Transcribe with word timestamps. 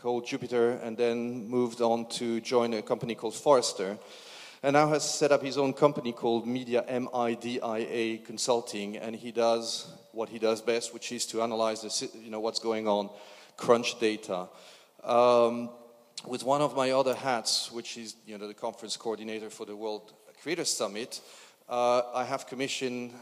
called 0.00 0.26
Jupiter 0.26 0.72
and 0.82 0.96
then 0.96 1.46
moved 1.48 1.80
on 1.82 2.08
to 2.10 2.40
join 2.40 2.72
a 2.74 2.82
company 2.82 3.14
called 3.14 3.34
Forrester. 3.34 3.98
And 4.62 4.74
now 4.74 4.88
has 4.88 5.08
set 5.08 5.32
up 5.32 5.42
his 5.42 5.58
own 5.58 5.72
company 5.72 6.12
called 6.12 6.46
MIDiA 6.46 6.84
M-I-D-I-A 6.86 8.18
Consulting, 8.18 8.96
and 8.96 9.16
he 9.16 9.32
does 9.32 9.92
what 10.12 10.28
he 10.28 10.38
does 10.38 10.60
best, 10.60 10.92
which 10.92 11.12
is 11.12 11.24
to 11.26 11.42
analyze 11.42 11.80
the, 11.80 12.18
you 12.18 12.30
know, 12.30 12.40
what's 12.40 12.58
going 12.58 12.86
on, 12.86 13.08
crunch 13.56 13.98
data. 13.98 14.48
Um, 15.02 15.70
with 16.26 16.44
one 16.44 16.60
of 16.60 16.76
my 16.76 16.90
other 16.90 17.14
hats, 17.14 17.72
which 17.72 17.96
is 17.96 18.16
you 18.26 18.36
know, 18.36 18.48
the 18.48 18.54
conference 18.54 18.96
coordinator 18.96 19.48
for 19.48 19.64
the 19.64 19.74
World 19.74 20.12
Creators 20.42 20.68
Summit, 20.68 21.20
uh, 21.68 22.02
I 22.14 22.24
have 22.24 22.46
commissioned 22.46 23.12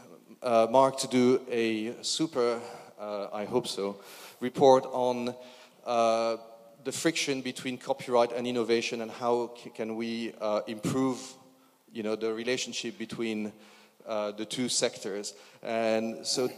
uh, 0.41 0.67
Mark 0.69 0.97
to 0.99 1.07
do 1.07 1.41
a 1.49 1.93
super, 2.01 2.59
uh, 2.99 3.27
I 3.31 3.45
hope 3.45 3.67
so, 3.67 4.01
report 4.41 4.85
on 4.85 5.35
uh, 5.85 6.37
the 6.83 6.91
friction 6.91 7.41
between 7.41 7.77
copyright 7.77 8.31
and 8.31 8.47
innovation 8.47 9.01
and 9.01 9.11
how 9.11 9.51
can 9.75 9.95
we 9.95 10.33
uh, 10.39 10.61
improve 10.67 11.19
you 11.91 12.03
know, 12.03 12.15
the 12.15 12.33
relationship 12.33 12.97
between 12.97 13.51
uh, 14.05 14.31
the 14.31 14.45
two 14.45 14.69
sectors. 14.69 15.33
And 15.61 16.25
so 16.25 16.49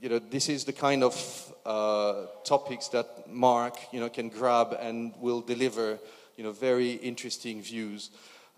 you 0.00 0.10
know, 0.10 0.18
this 0.18 0.50
is 0.50 0.64
the 0.64 0.72
kind 0.72 1.02
of 1.02 1.54
uh, 1.64 2.26
topics 2.44 2.88
that 2.88 3.26
Mark, 3.26 3.74
you 3.90 4.00
know, 4.00 4.10
can 4.10 4.28
grab 4.28 4.76
and 4.78 5.14
will 5.18 5.40
deliver, 5.40 5.98
you 6.36 6.44
know, 6.44 6.52
very 6.52 6.92
interesting 6.92 7.62
views. 7.62 8.10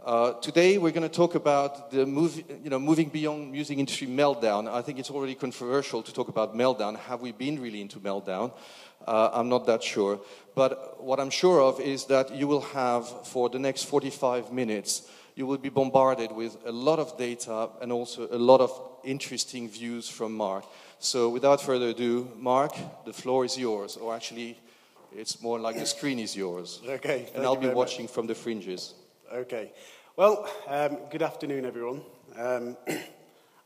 Uh, 0.04 0.32
today 0.40 0.76
we're 0.76 0.90
going 0.90 1.08
to 1.08 1.16
talk 1.16 1.36
about 1.36 1.90
the 1.90 2.04
move, 2.04 2.42
you 2.62 2.68
know, 2.68 2.78
moving 2.78 3.08
beyond 3.08 3.50
music 3.52 3.78
industry 3.78 4.06
meltdown. 4.06 4.68
I 4.68 4.82
think 4.82 4.98
it's 4.98 5.10
already 5.10 5.34
controversial 5.34 6.02
to 6.02 6.12
talk 6.12 6.28
about 6.28 6.54
meltdown. 6.54 6.98
Have 6.98 7.20
we 7.20 7.32
been 7.32 7.60
really 7.62 7.80
into 7.80 7.98
meltdown? 8.00 8.52
Uh, 9.06 9.30
I'm 9.32 9.48
not 9.48 9.66
that 9.66 9.82
sure. 9.82 10.20
But 10.54 11.02
what 11.02 11.20
I'm 11.20 11.30
sure 11.30 11.60
of 11.60 11.80
is 11.80 12.06
that 12.06 12.34
you 12.34 12.48
will 12.48 12.62
have, 12.62 13.06
for 13.26 13.48
the 13.48 13.58
next 13.58 13.84
45 13.84 14.52
minutes, 14.52 15.08
you 15.34 15.46
will 15.46 15.58
be 15.58 15.68
bombarded 15.68 16.32
with 16.32 16.56
a 16.64 16.72
lot 16.72 16.98
of 16.98 17.16
data 17.18 17.68
and 17.82 17.92
also 17.92 18.26
a 18.30 18.38
lot 18.38 18.60
of 18.60 18.72
interesting 19.04 19.68
views 19.68 20.08
from 20.08 20.34
Mark. 20.34 20.64
So 20.98 21.28
without 21.28 21.60
further 21.60 21.88
ado, 21.88 22.30
Mark, 22.36 22.74
the 23.04 23.12
floor 23.12 23.44
is 23.44 23.58
yours. 23.58 23.96
Or 23.96 24.14
actually, 24.14 24.58
it's 25.14 25.42
more 25.42 25.60
like 25.60 25.78
the 25.78 25.86
screen 25.86 26.18
is 26.18 26.34
yours. 26.34 26.80
Okay. 26.88 27.28
And 27.34 27.44
I'll 27.44 27.56
be 27.56 27.68
watching 27.68 28.04
much. 28.04 28.12
from 28.14 28.26
the 28.26 28.34
fringes. 28.34 28.94
Okay. 29.32 29.72
Well, 30.16 30.48
um, 30.66 30.98
good 31.10 31.22
afternoon, 31.22 31.66
everyone. 31.66 32.00
Um, 32.36 32.76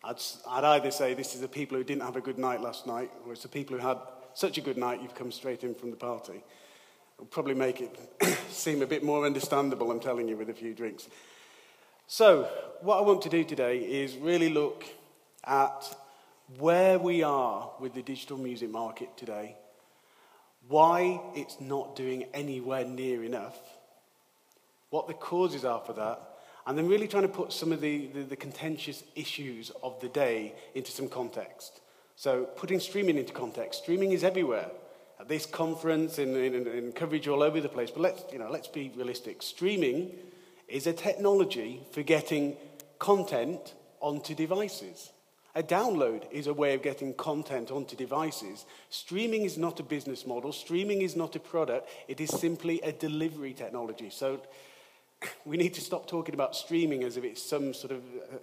I'd, 0.03 0.17
I'd, 0.49 0.65
either 0.65 0.91
say 0.91 1.15
this 1.15 1.35
is 1.35 1.41
the 1.41 1.49
people 1.49 1.77
who 1.77 1.85
didn't 1.85 2.03
have 2.03 2.17
a 2.17 2.21
good 2.21 2.39
night 2.39 2.61
last 2.61 2.87
night, 2.87 3.11
or 3.25 3.33
it's 3.33 3.43
the 3.43 3.49
people 3.49 3.79
who 3.79 3.87
had 3.87 3.99
such 4.35 4.59
a 4.59 4.61
good 4.61 4.77
night 4.77 5.03
you've 5.03 5.15
come 5.15 5.33
straight 5.33 5.65
in 5.65 5.75
from 5.75 5.91
the 5.91 5.97
party. 5.97 6.43
It'll 7.17 7.27
probably 7.27 7.55
make 7.55 7.81
it 7.81 7.97
seem 8.51 8.83
a 8.83 8.87
bit 8.87 9.03
more 9.03 9.27
understandable, 9.27 9.91
I'm 9.91 10.01
telling 10.01 10.29
you, 10.29 10.37
with 10.37 10.51
a 10.51 10.55
few 10.55 10.75
drinks. 10.75 11.09
So, 12.07 12.49
what 12.81 12.99
I 12.99 13.03
want 13.03 13.23
to 13.23 13.29
do 13.29 13.45
today 13.45 13.79
is 13.79 14.17
really 14.17 14.49
look 14.49 14.85
at 15.45 15.97
where 16.59 16.99
we 16.99 17.23
are 17.23 17.71
with 17.79 17.95
the 17.95 18.03
digital 18.03 18.37
music 18.37 18.71
market 18.71 19.17
today, 19.17 19.57
why 20.69 21.21
it's 21.35 21.61
not 21.61 21.95
doing 21.95 22.25
anywhere 22.35 22.85
near 22.85 23.23
enough, 23.23 23.59
what 24.91 25.07
the 25.07 25.15
causes 25.15 25.65
are 25.65 25.81
for 25.81 25.93
that, 25.93 26.21
and 26.67 26.77
then 26.77 26.89
really 26.89 27.09
trying 27.09 27.23
to 27.23 27.29
put 27.29 27.53
some 27.53 27.73
of 27.73 27.81
the, 27.81 28.07
the, 28.09 28.23
the 28.23 28.37
contentious 28.37 29.03
issues 29.15 29.71
of 29.83 30.01
the 30.01 30.09
day 30.09 30.55
into 30.75 30.91
some 30.91 31.09
context. 31.09 31.81
So, 32.21 32.45
putting 32.45 32.81
streaming 32.81 33.17
into 33.17 33.33
context, 33.33 33.83
streaming 33.83 34.13
is 34.13 34.25
everywhere. 34.25 34.71
At 35.19 35.29
this 35.29 35.47
conference, 35.47 36.19
in, 36.19 36.37
in, 36.37 36.67
in 36.67 36.93
coverage 36.93 37.27
all 37.27 37.43
over 37.43 37.63
the 37.63 37.69
place, 37.71 37.91
but 37.91 38.03
let's, 38.03 38.31
you 38.31 38.39
know, 38.39 38.51
let's 38.51 38.69
be 38.69 38.93
realistic. 38.95 39.41
Streaming 39.41 40.13
is 40.69 40.87
a 40.87 40.93
technology 40.93 41.81
for 41.93 42.03
getting 42.03 42.59
content 42.99 43.73
onto 44.01 44.35
devices. 44.35 45.13
A 45.55 45.63
download 45.63 46.31
is 46.31 46.47
a 46.47 46.53
way 46.53 46.75
of 46.75 46.83
getting 46.83 47.15
content 47.15 47.71
onto 47.71 47.97
devices. 47.97 48.67
Streaming 48.91 49.47
is 49.47 49.57
not 49.57 49.81
a 49.81 49.83
business 49.83 50.27
model. 50.27 50.53
Streaming 50.53 51.01
is 51.01 51.17
not 51.17 51.37
a 51.37 51.41
product. 51.41 51.89
It 52.07 52.21
is 52.21 52.29
simply 52.29 52.83
a 52.83 52.93
delivery 52.93 53.55
technology. 53.55 54.11
So 54.11 54.43
we 55.47 55.57
need 55.57 55.73
to 55.73 55.81
stop 55.81 56.07
talking 56.07 56.35
about 56.35 56.55
streaming 56.55 57.03
as 57.03 57.17
if 57.17 57.25
it's 57.25 57.43
some 57.43 57.73
sort 57.73 57.93
of 57.93 58.03
uh, 58.31 58.37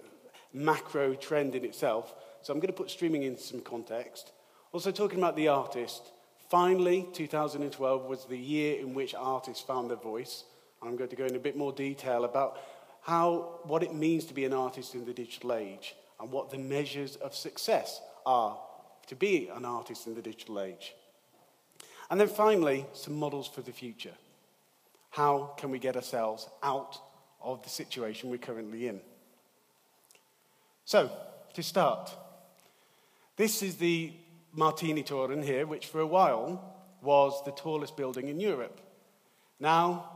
macro 0.52 1.14
trend 1.14 1.54
in 1.54 1.64
itself. 1.64 2.12
So 2.42 2.52
I'm 2.52 2.60
going 2.60 2.68
to 2.68 2.76
put 2.76 2.90
streaming 2.90 3.24
in 3.24 3.36
some 3.36 3.60
context. 3.60 4.32
Also, 4.72 4.90
talking 4.90 5.18
about 5.18 5.36
the 5.36 5.48
artist. 5.48 6.02
Finally, 6.50 7.06
2012 7.12 8.04
was 8.04 8.24
the 8.24 8.38
year 8.38 8.80
in 8.80 8.94
which 8.94 9.14
artists 9.14 9.62
found 9.62 9.90
their 9.90 9.96
voice. 9.96 10.44
I'm 10.82 10.96
going 10.96 11.10
to 11.10 11.16
go 11.16 11.26
in 11.26 11.36
a 11.36 11.40
bit 11.40 11.56
more 11.56 11.72
detail 11.72 12.24
about 12.24 12.58
how, 13.02 13.60
what 13.64 13.82
it 13.82 13.94
means 13.94 14.24
to 14.26 14.34
be 14.34 14.44
an 14.44 14.52
artist 14.52 14.94
in 14.94 15.04
the 15.04 15.12
digital 15.12 15.52
age 15.52 15.94
and 16.20 16.30
what 16.30 16.50
the 16.50 16.58
measures 16.58 17.16
of 17.16 17.34
success 17.34 18.00
are 18.24 18.58
to 19.06 19.16
be 19.16 19.48
an 19.48 19.64
artist 19.64 20.06
in 20.06 20.14
the 20.14 20.22
digital 20.22 20.60
age. 20.60 20.94
And 22.10 22.20
then 22.20 22.28
finally, 22.28 22.86
some 22.92 23.14
models 23.14 23.48
for 23.48 23.62
the 23.62 23.72
future. 23.72 24.14
How 25.10 25.54
can 25.56 25.70
we 25.70 25.78
get 25.78 25.96
ourselves 25.96 26.48
out 26.62 26.98
of 27.40 27.62
the 27.62 27.68
situation 27.68 28.30
we're 28.30 28.38
currently 28.38 28.88
in? 28.88 29.00
So, 30.84 31.10
to 31.54 31.62
start, 31.62 32.10
this 33.38 33.62
is 33.62 33.76
the 33.76 34.12
Martini-Toren 34.52 35.44
here, 35.44 35.64
which 35.64 35.86
for 35.86 36.00
a 36.00 36.06
while 36.06 36.74
was 37.00 37.40
the 37.44 37.52
tallest 37.52 37.96
building 37.96 38.28
in 38.28 38.40
Europe. 38.40 38.80
Now 39.60 40.10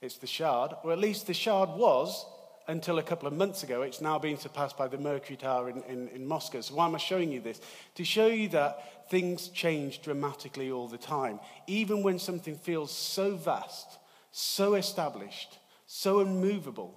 it's 0.00 0.16
the 0.16 0.26
Shard, 0.26 0.72
or 0.82 0.90
at 0.90 0.98
least 0.98 1.26
the 1.26 1.34
Shard 1.34 1.68
was 1.68 2.24
until 2.66 2.98
a 2.98 3.02
couple 3.02 3.28
of 3.28 3.34
months 3.34 3.62
ago. 3.62 3.82
It's 3.82 4.00
now 4.00 4.18
been 4.18 4.38
surpassed 4.38 4.78
by 4.78 4.88
the 4.88 4.96
Mercury 4.96 5.36
Tower 5.36 5.68
in, 5.68 5.82
in, 5.82 6.08
in, 6.08 6.26
Moscow. 6.26 6.62
So, 6.62 6.74
why 6.74 6.86
am 6.86 6.94
I 6.94 6.98
showing 6.98 7.30
you 7.30 7.42
this? 7.42 7.60
To 7.96 8.04
show 8.04 8.26
you 8.26 8.48
that 8.48 9.10
things 9.10 9.48
change 9.48 10.00
dramatically 10.00 10.70
all 10.70 10.88
the 10.88 10.98
time. 10.98 11.40
Even 11.66 12.02
when 12.02 12.18
something 12.18 12.56
feels 12.56 12.90
so 12.90 13.36
vast, 13.36 13.98
so 14.32 14.74
established, 14.74 15.58
so 15.86 16.20
unmovable, 16.20 16.94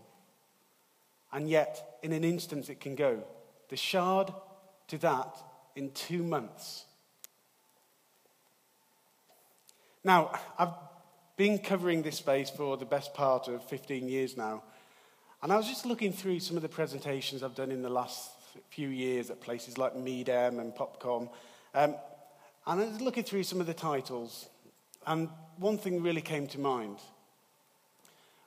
and 1.33 1.49
yet 1.49 1.99
in 2.01 2.13
an 2.13 2.23
instant 2.23 2.69
it 2.69 2.79
can 2.79 2.95
go. 2.95 3.23
The 3.67 3.77
Shard 3.77 4.33
to 4.87 4.97
that 4.99 5.35
in 5.75 5.91
two 5.91 6.23
months. 6.23 6.85
Now, 10.03 10.31
I've 10.57 10.73
been 11.35 11.59
covering 11.59 12.01
this 12.01 12.17
space 12.17 12.49
for 12.49 12.77
the 12.77 12.85
best 12.85 13.13
part 13.13 13.47
of 13.47 13.63
15 13.63 14.07
years 14.07 14.35
now. 14.35 14.63
And 15.41 15.53
I 15.53 15.57
was 15.57 15.67
just 15.67 15.85
looking 15.85 16.11
through 16.11 16.41
some 16.41 16.57
of 16.57 16.63
the 16.63 16.69
presentations 16.69 17.43
I've 17.43 17.55
done 17.55 17.71
in 17.71 17.81
the 17.81 17.89
last 17.89 18.31
few 18.69 18.89
years 18.89 19.29
at 19.29 19.39
places 19.39 19.77
like 19.77 19.95
Midem 19.95 20.59
and 20.59 20.73
Popkomm. 20.75 21.29
Um, 21.73 21.95
and 22.67 22.81
I 22.81 22.85
was 22.85 23.01
looking 23.01 23.23
through 23.23 23.43
some 23.43 23.61
of 23.61 23.67
the 23.67 23.73
titles, 23.73 24.47
and 25.07 25.29
one 25.57 25.77
thing 25.77 26.03
really 26.03 26.21
came 26.21 26.47
to 26.47 26.59
mind, 26.59 26.97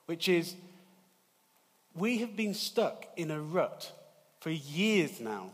which 0.07 0.29
is 0.29 0.55
we 1.95 2.19
have 2.19 2.37
been 2.37 2.55
stuck 2.55 3.07
in 3.17 3.31
a 3.31 3.41
rut 3.41 3.91
for 4.41 4.51
years 4.51 5.21
now. 5.21 5.51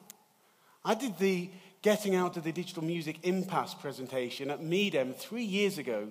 I 0.89 0.95
did 0.95 1.19
the 1.19 1.51
Getting 1.83 2.15
Out 2.15 2.39
of 2.39 2.45
the 2.45 2.51
Digital 2.51 2.83
Music 2.83 3.19
Impasse 3.23 3.75
presentation 3.75 4.51
at 4.51 4.63
Midem 4.63 5.15
three 5.15 5.45
years 5.45 5.77
ago, 5.77 6.09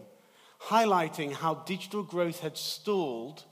highlighting 0.61 1.33
how 1.33 1.55
digital 1.55 2.03
growth 2.03 2.41
had 2.41 2.55
stalled 2.55 3.43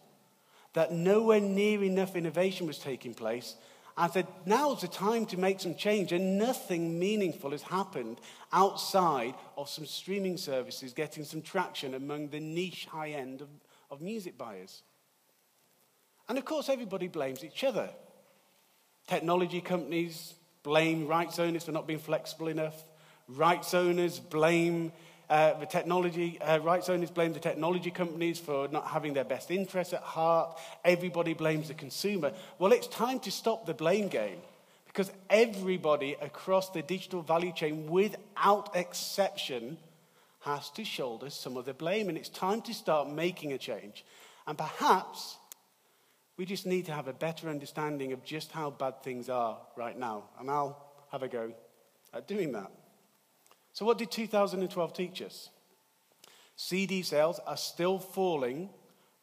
that 0.74 0.92
nowhere 0.92 1.40
near 1.40 1.84
enough 1.84 2.16
innovation 2.16 2.68
was 2.68 2.78
taking 2.78 3.16
place. 3.16 3.56
I 3.98 4.08
said, 4.08 4.28
now's 4.46 4.82
the 4.82 4.88
time 4.88 5.26
to 5.26 5.38
make 5.38 5.60
some 5.60 5.74
change, 5.74 6.12
and 6.12 6.38
nothing 6.38 7.00
meaningful 7.00 7.50
has 7.50 7.64
happened 7.64 8.22
outside 8.54 9.34
of 9.58 9.68
some 9.68 9.88
streaming 9.88 10.38
services 10.38 10.94
getting 10.94 11.24
some 11.24 11.42
traction 11.42 11.96
among 11.96 12.28
the 12.28 12.40
niche 12.40 12.86
high 12.86 13.10
end 13.10 13.42
of, 13.42 13.50
of 13.90 14.00
music 14.00 14.38
buyers. 14.38 14.84
And 16.30 16.38
of 16.38 16.46
course, 16.46 16.70
everybody 16.70 17.08
blames 17.08 17.44
each 17.44 17.64
other. 17.64 17.90
Technology 19.08 19.62
companies 19.62 20.36
blame 20.66 21.08
rights 21.08 21.38
owners 21.40 21.64
for 21.64 21.72
not 21.72 21.86
being 21.86 22.00
flexible 22.00 22.48
enough, 22.48 22.84
rights 23.30 23.74
owners 23.74 24.20
blame 24.20 24.92
uh, 25.30 25.58
the 25.60 25.66
technology 25.66 26.40
uh, 26.42 26.60
rights 26.60 26.90
owners 26.90 27.10
blame 27.10 27.34
the 27.34 27.40
technology 27.40 27.90
companies 27.90 28.40
for 28.40 28.68
not 28.68 28.88
having 28.88 29.14
their 29.14 29.24
best 29.24 29.50
interests 29.50 29.94
at 29.94 30.02
heart. 30.02 30.60
Everybody 30.84 31.34
blames 31.34 31.68
the 31.68 31.74
consumer. 31.74 32.32
Well, 32.60 32.72
it's 32.72 32.88
time 32.88 33.20
to 33.22 33.32
stop 33.32 33.66
the 33.66 33.74
blame 33.74 34.08
game 34.08 34.38
because 34.88 35.12
everybody 35.30 36.16
across 36.22 36.70
the 36.70 36.82
digital 36.82 37.22
value 37.22 37.52
chain, 37.52 37.88
without 37.90 38.76
exception, 38.76 39.78
has 40.42 40.70
to 40.72 40.84
shoulder 40.84 41.30
some 41.30 41.58
of 41.58 41.66
the 41.66 41.74
blame. 41.74 42.08
And 42.10 42.18
it's 42.18 42.30
time 42.30 42.62
to 42.64 42.74
start 42.74 43.10
making 43.10 43.54
a 43.54 43.58
change. 43.58 44.06
And 44.46 44.58
perhaps 44.58 45.38
we 46.38 46.46
just 46.46 46.66
need 46.66 46.86
to 46.86 46.94
have 46.94 47.08
a 47.08 47.14
better 47.14 47.50
understanding 47.50 48.12
of 48.12 48.24
just 48.24 48.52
how 48.52 48.70
bad 48.70 49.02
things 49.04 49.30
are 49.30 49.58
right 49.76 49.98
now. 49.98 50.26
And 50.40 50.50
I'll 50.50 50.86
have 51.12 51.24
a 51.24 51.28
go 51.28 51.54
at 52.14 52.28
doing 52.28 52.52
that. 52.54 52.72
So, 53.74 53.86
what 53.86 53.98
did 53.98 54.12
2012 54.12 54.94
teach 54.94 55.22
us? 55.22 55.50
CD 56.56 57.02
sales 57.02 57.40
are 57.46 57.58
still 57.58 58.00
falling 58.00 58.70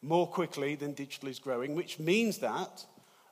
more 0.01 0.27
quickly 0.27 0.75
than 0.75 0.93
digital 0.93 1.29
is 1.29 1.39
growing, 1.39 1.75
which 1.75 1.97
means 1.97 2.39
that 2.39 2.85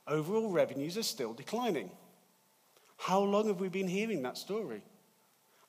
overall 0.08 0.50
revenues 0.50 0.98
are 0.98 1.04
still 1.04 1.34
declining. 1.34 1.92
How 2.98 3.22
long 3.22 3.48
have 3.48 3.60
we 3.60 3.70
been 3.70 3.88
hearing 3.88 4.22
that 4.24 4.38
story? 4.38 4.82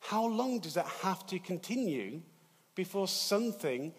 How 0.01 0.27
long 0.27 0.61
does 0.61 0.75
that 0.75 0.87
have 0.87 1.27
to 1.27 1.39
continue 1.39 2.23
before 2.75 3.09
something 3.09 3.95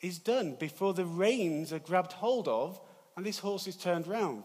is 0.00 0.18
done, 0.18 0.56
before 0.58 0.94
the 0.94 1.04
reins 1.04 1.72
are 1.72 1.78
grabbed 1.78 2.12
hold 2.12 2.48
of 2.48 2.80
and 3.20 3.26
this 3.26 3.38
horse 3.38 3.66
is 3.66 3.76
turned 3.76 4.06
round? 4.06 4.44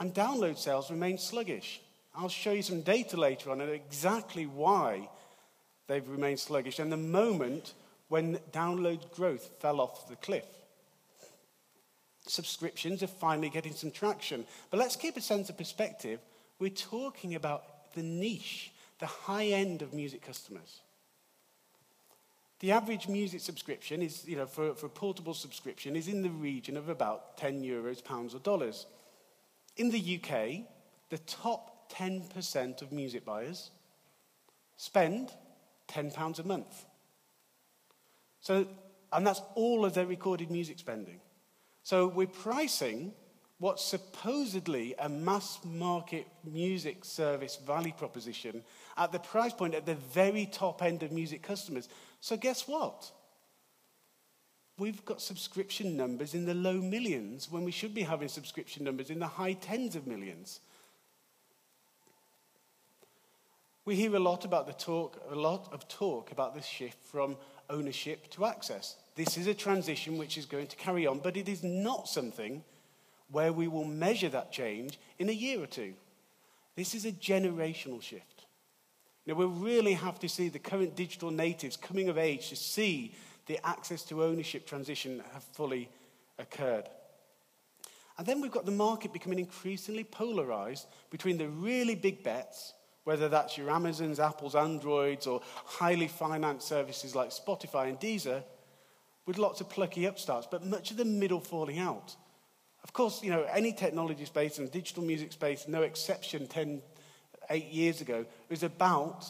And 0.00 0.12
download 0.12 0.58
sales 0.58 0.90
remain 0.90 1.16
sluggish. 1.16 1.80
I'll 2.12 2.28
show 2.28 2.50
you 2.50 2.62
some 2.62 2.80
data 2.80 3.16
later 3.16 3.52
on 3.52 3.60
exactly 3.60 4.46
why 4.46 5.08
they've 5.86 6.08
remained 6.08 6.40
sluggish 6.40 6.80
and 6.80 6.90
the 6.90 6.96
moment 6.96 7.74
when 8.08 8.38
download 8.50 9.12
growth 9.12 9.48
fell 9.60 9.80
off 9.80 10.08
the 10.08 10.16
cliff. 10.16 10.44
Subscriptions 12.26 13.00
are 13.04 13.06
finally 13.06 13.48
getting 13.48 13.74
some 13.74 13.92
traction. 13.92 14.44
But 14.72 14.80
let's 14.80 14.96
keep 14.96 15.16
a 15.16 15.20
sense 15.20 15.48
of 15.48 15.56
perspective. 15.56 16.18
We're 16.58 16.70
talking 16.70 17.36
about 17.36 17.94
the 17.94 18.02
niche, 18.02 18.72
the 18.98 19.06
high 19.06 19.46
end 19.46 19.82
of 19.82 19.94
music 19.94 20.22
customers. 20.22 20.80
The 22.64 22.72
average 22.72 23.08
music 23.08 23.42
subscription 23.42 24.00
is, 24.00 24.26
you 24.26 24.36
know, 24.36 24.46
for, 24.46 24.74
for 24.74 24.86
a 24.86 24.88
portable 24.88 25.34
subscription 25.34 25.96
is 25.96 26.08
in 26.08 26.22
the 26.22 26.30
region 26.30 26.78
of 26.78 26.88
about 26.88 27.36
10 27.36 27.62
euros, 27.62 28.02
pounds, 28.02 28.34
or 28.34 28.38
dollars. 28.38 28.86
In 29.76 29.90
the 29.90 29.98
UK, 29.98 30.64
the 31.10 31.18
top 31.26 31.92
10% 31.92 32.80
of 32.80 32.90
music 32.90 33.22
buyers 33.22 33.70
spend 34.78 35.30
£10 35.88 36.38
a 36.38 36.42
month. 36.44 36.86
So, 38.40 38.66
and 39.12 39.26
that's 39.26 39.42
all 39.54 39.84
of 39.84 39.92
their 39.92 40.06
recorded 40.06 40.50
music 40.50 40.78
spending. 40.78 41.20
So 41.82 42.06
we're 42.06 42.26
pricing 42.28 43.12
what's 43.58 43.84
supposedly 43.84 44.94
a 44.98 45.08
mass 45.08 45.58
market 45.64 46.26
music 46.44 47.04
service 47.04 47.56
value 47.56 47.92
proposition 47.92 48.62
at 48.96 49.12
the 49.12 49.18
price 49.18 49.52
point 49.52 49.74
at 49.74 49.86
the 49.86 49.94
very 49.94 50.46
top 50.46 50.82
end 50.82 51.02
of 51.02 51.12
music 51.12 51.42
customers. 51.42 51.88
So 52.24 52.38
guess 52.38 52.66
what? 52.66 53.10
We've 54.78 55.04
got 55.04 55.20
subscription 55.20 55.94
numbers 55.94 56.32
in 56.32 56.46
the 56.46 56.54
low 56.54 56.80
millions 56.80 57.52
when 57.52 57.64
we 57.64 57.70
should 57.70 57.92
be 57.92 58.00
having 58.00 58.28
subscription 58.28 58.82
numbers 58.82 59.10
in 59.10 59.18
the 59.18 59.26
high 59.26 59.52
tens 59.52 59.94
of 59.94 60.06
millions. 60.06 60.60
We 63.84 63.94
hear 63.94 64.16
a 64.16 64.18
lot 64.18 64.46
about 64.46 64.66
the 64.66 64.72
talk, 64.72 65.20
a 65.30 65.34
lot 65.34 65.68
of 65.70 65.86
talk 65.86 66.32
about 66.32 66.54
this 66.54 66.64
shift 66.64 66.96
from 67.04 67.36
ownership 67.68 68.30
to 68.30 68.46
access. 68.46 68.96
This 69.16 69.36
is 69.36 69.46
a 69.46 69.52
transition 69.52 70.16
which 70.16 70.38
is 70.38 70.46
going 70.46 70.68
to 70.68 70.76
carry 70.76 71.06
on, 71.06 71.18
but 71.18 71.36
it 71.36 71.46
is 71.46 71.62
not 71.62 72.08
something 72.08 72.64
where 73.30 73.52
we 73.52 73.68
will 73.68 73.84
measure 73.84 74.30
that 74.30 74.50
change 74.50 74.98
in 75.18 75.28
a 75.28 75.32
year 75.32 75.62
or 75.62 75.66
two. 75.66 75.92
This 76.74 76.94
is 76.94 77.04
a 77.04 77.12
generational 77.12 78.00
shift. 78.00 78.33
Now, 79.26 79.34
we 79.34 79.46
really 79.46 79.94
have 79.94 80.18
to 80.20 80.28
see 80.28 80.48
the 80.48 80.58
current 80.58 80.96
digital 80.96 81.30
natives 81.30 81.76
coming 81.76 82.08
of 82.08 82.18
age 82.18 82.50
to 82.50 82.56
see 82.56 83.14
the 83.46 83.58
access 83.66 84.02
to 84.04 84.24
ownership 84.24 84.66
transition 84.66 85.22
have 85.32 85.44
fully 85.44 85.88
occurred. 86.38 86.88
And 88.18 88.26
then 88.26 88.40
we've 88.40 88.52
got 88.52 88.66
the 88.66 88.72
market 88.72 89.12
becoming 89.12 89.38
increasingly 89.38 90.04
polarized 90.04 90.86
between 91.10 91.38
the 91.38 91.48
really 91.48 91.94
big 91.94 92.22
bets 92.22 92.74
whether 93.04 93.28
that's 93.28 93.56
your 93.56 93.70
Amazons, 93.70 94.18
Apples, 94.18 94.54
Androids, 94.54 95.26
or 95.26 95.42
highly 95.64 96.08
financed 96.08 96.66
services 96.66 97.14
like 97.14 97.30
Spotify 97.30 97.88
and 97.88 98.00
Deezer, 98.00 98.42
with 99.26 99.38
lots 99.38 99.60
of 99.60 99.68
plucky 99.70 100.06
upstarts, 100.06 100.48
but 100.50 100.64
much 100.64 100.90
of 100.90 100.96
the 100.96 101.04
middle 101.04 101.40
falling 101.40 101.78
out. 101.78 102.16
Of 102.82 102.92
course, 102.92 103.22
you 103.22 103.30
know, 103.30 103.44
any 103.44 103.72
technology 103.72 104.24
space 104.24 104.58
and 104.58 104.70
digital 104.70 105.02
music 105.02 105.32
space, 105.32 105.66
no 105.68 105.82
exception 105.82 106.46
10, 106.46 106.82
8 107.50 107.66
years 107.66 108.00
ago, 108.00 108.20
it 108.20 108.50
was 108.50 108.62
about 108.62 109.24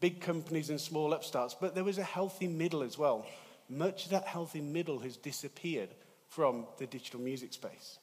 big 0.00 0.20
companies 0.20 0.70
and 0.70 0.80
small 0.80 1.12
upstarts, 1.12 1.54
but 1.58 1.74
there 1.74 1.84
was 1.84 1.98
a 1.98 2.02
healthy 2.02 2.48
middle 2.48 2.82
as 2.82 2.98
well. 2.98 3.26
Much 3.68 4.04
of 4.04 4.10
that 4.10 4.26
healthy 4.26 4.60
middle 4.60 4.98
has 5.00 5.16
disappeared 5.16 5.88
from 6.28 6.66
the 6.78 6.86
digital 6.86 7.20
music 7.20 7.52
space. 7.52 7.98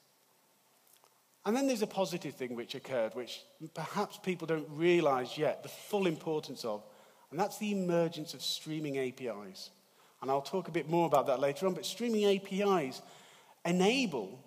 And 1.45 1.55
then 1.55 1.67
there's 1.67 1.81
a 1.81 1.87
positive 1.87 2.35
thing 2.35 2.55
which 2.55 2.73
occurred, 2.73 3.15
which 3.15 3.41
perhaps 3.73 4.17
people 4.17 4.47
don't 4.47 4.67
realize 4.71 5.37
yet 5.37 5.61
the 5.61 5.69
full 5.69 6.07
importance 6.07 6.63
of, 6.63 6.83
and 7.31 7.39
that's 7.39 7.57
the 7.57 7.71
emergence 7.71 8.33
of 8.33 8.41
streaming 8.41 8.97
APIs. 8.97 9.69
And 10.21 10.31
I'll 10.31 10.41
talk 10.41 10.69
a 10.69 10.71
bit 10.71 10.89
more 10.89 11.05
about 11.05 11.27
that 11.27 11.41
later 11.41 11.67
on, 11.67 11.73
but 11.73 11.85
streaming 11.85 12.25
APIs 12.25 13.01
enable 13.65 14.39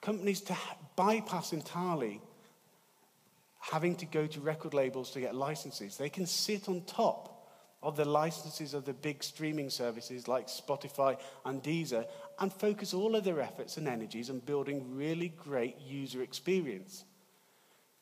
companies 0.00 0.40
to 0.42 0.56
bypass 0.94 1.52
entirely 1.52 2.20
having 3.70 3.96
to 3.96 4.06
go 4.06 4.26
to 4.26 4.40
record 4.40 4.74
labels 4.74 5.10
to 5.10 5.20
get 5.20 5.34
licenses. 5.34 5.96
They 5.96 6.10
can 6.10 6.26
sit 6.26 6.68
on 6.68 6.82
top 6.82 7.48
of 7.82 7.96
the 7.96 8.04
licenses 8.04 8.74
of 8.74 8.84
the 8.84 8.92
big 8.92 9.22
streaming 9.22 9.70
services 9.70 10.28
like 10.28 10.48
Spotify 10.48 11.18
and 11.46 11.62
Deezer 11.62 12.06
and 12.38 12.52
focus 12.52 12.92
all 12.92 13.16
of 13.16 13.24
their 13.24 13.40
efforts 13.40 13.76
and 13.78 13.88
energies 13.88 14.28
on 14.28 14.40
building 14.40 14.96
really 14.96 15.28
great 15.28 15.78
user 15.80 16.22
experience. 16.22 17.04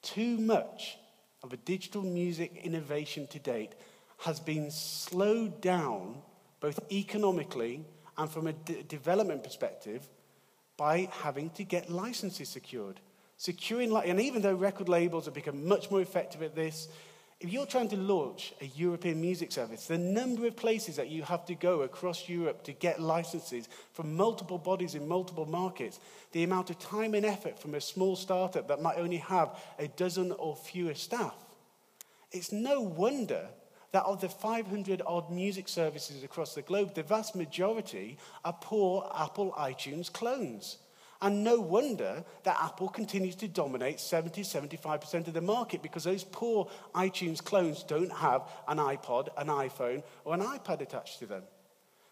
Too 0.02 0.36
much 0.38 0.98
of 1.44 1.52
a 1.52 1.56
digital 1.58 2.02
music 2.02 2.56
innovation 2.62 3.28
to 3.28 3.38
date 3.38 3.72
has 4.18 4.40
been 4.40 4.70
slowed 4.70 5.60
down 5.60 6.22
both 6.60 6.80
economically 6.92 7.84
and 8.18 8.30
from 8.30 8.48
a 8.48 8.52
d- 8.52 8.84
development 8.88 9.44
perspective 9.44 10.08
by 10.76 11.08
having 11.22 11.50
to 11.50 11.64
get 11.64 11.90
licenses 11.90 12.48
secured. 12.48 13.00
Securing, 13.42 13.92
and 13.96 14.20
even 14.20 14.40
though 14.40 14.54
record 14.54 14.88
labels 14.88 15.24
have 15.24 15.34
become 15.34 15.66
much 15.66 15.90
more 15.90 16.00
effective 16.00 16.42
at 16.42 16.54
this, 16.54 16.86
if 17.40 17.52
you're 17.52 17.66
trying 17.66 17.88
to 17.88 17.96
launch 17.96 18.54
a 18.60 18.66
European 18.66 19.20
music 19.20 19.50
service, 19.50 19.88
the 19.88 19.98
number 19.98 20.46
of 20.46 20.54
places 20.54 20.94
that 20.94 21.08
you 21.08 21.24
have 21.24 21.44
to 21.46 21.56
go 21.56 21.82
across 21.82 22.28
Europe 22.28 22.62
to 22.62 22.72
get 22.72 23.00
licenses 23.00 23.68
from 23.94 24.14
multiple 24.14 24.58
bodies 24.58 24.94
in 24.94 25.08
multiple 25.08 25.44
markets, 25.44 25.98
the 26.30 26.44
amount 26.44 26.70
of 26.70 26.78
time 26.78 27.14
and 27.14 27.26
effort 27.26 27.58
from 27.58 27.74
a 27.74 27.80
small 27.80 28.14
startup 28.14 28.68
that 28.68 28.80
might 28.80 28.96
only 28.96 29.16
have 29.16 29.60
a 29.80 29.88
dozen 29.88 30.30
or 30.30 30.54
fewer 30.54 30.94
staff, 30.94 31.34
it's 32.30 32.52
no 32.52 32.80
wonder 32.80 33.48
that 33.90 34.04
of 34.04 34.20
the 34.20 34.28
500 34.28 35.02
odd 35.04 35.32
music 35.32 35.66
services 35.68 36.22
across 36.22 36.54
the 36.54 36.62
globe, 36.62 36.94
the 36.94 37.02
vast 37.02 37.34
majority 37.34 38.18
are 38.44 38.56
poor 38.60 39.10
Apple 39.18 39.52
iTunes 39.58 40.12
clones. 40.12 40.78
And 41.22 41.44
no 41.44 41.60
wonder 41.60 42.24
that 42.42 42.58
Apple 42.60 42.88
continues 42.88 43.36
to 43.36 43.48
dominate 43.48 44.00
70, 44.00 44.42
75% 44.42 45.28
of 45.28 45.34
the 45.34 45.40
market 45.40 45.80
because 45.80 46.02
those 46.02 46.24
poor 46.24 46.68
iTunes 46.96 47.42
clones 47.42 47.84
don't 47.84 48.10
have 48.12 48.42
an 48.66 48.78
iPod, 48.78 49.28
an 49.38 49.46
iPhone, 49.46 50.02
or 50.24 50.34
an 50.34 50.40
iPad 50.40 50.80
attached 50.80 51.20
to 51.20 51.26
them. 51.26 51.44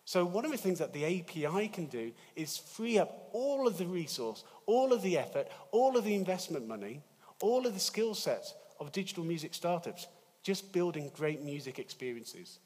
So, 0.04 0.24
one 0.24 0.44
of 0.44 0.52
the 0.52 0.56
things 0.56 0.78
that 0.78 0.92
the 0.92 1.04
API 1.04 1.68
can 1.68 1.86
do 1.86 2.12
is 2.36 2.56
free 2.56 2.98
up 2.98 3.28
all 3.32 3.66
of 3.66 3.78
the 3.78 3.86
resource, 3.86 4.44
all 4.66 4.92
of 4.92 5.02
the 5.02 5.18
effort, 5.18 5.48
all 5.72 5.96
of 5.96 6.04
the 6.04 6.14
investment 6.14 6.68
money, 6.68 7.02
all 7.40 7.66
of 7.66 7.74
the 7.74 7.80
skill 7.80 8.14
sets 8.14 8.54
of 8.78 8.92
digital 8.92 9.24
music 9.24 9.54
startups 9.54 10.06
just 10.42 10.72
building 10.72 11.10
great 11.14 11.42
music 11.42 11.80
experiences. 11.80 12.60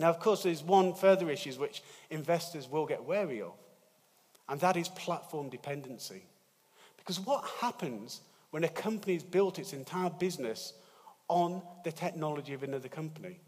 Now, 0.00 0.10
of 0.10 0.18
course, 0.18 0.42
there's 0.42 0.64
one 0.64 0.94
further 0.94 1.30
issue 1.30 1.52
which 1.52 1.82
investors 2.10 2.68
will 2.68 2.86
get 2.86 3.04
wary 3.04 3.40
of 3.40 3.52
and 4.48 4.60
that 4.60 4.76
is 4.76 4.88
platform 4.88 5.48
dependency. 5.48 6.24
Because 6.96 7.20
what 7.20 7.44
happens 7.60 8.20
when 8.50 8.64
a 8.64 8.68
company 8.68 9.14
has 9.14 9.22
built 9.22 9.58
its 9.58 9.72
entire 9.72 10.10
business 10.10 10.72
on 11.28 11.62
the 11.84 11.92
technology 11.92 12.54
of 12.54 12.62
another 12.62 12.88
company? 12.88 13.40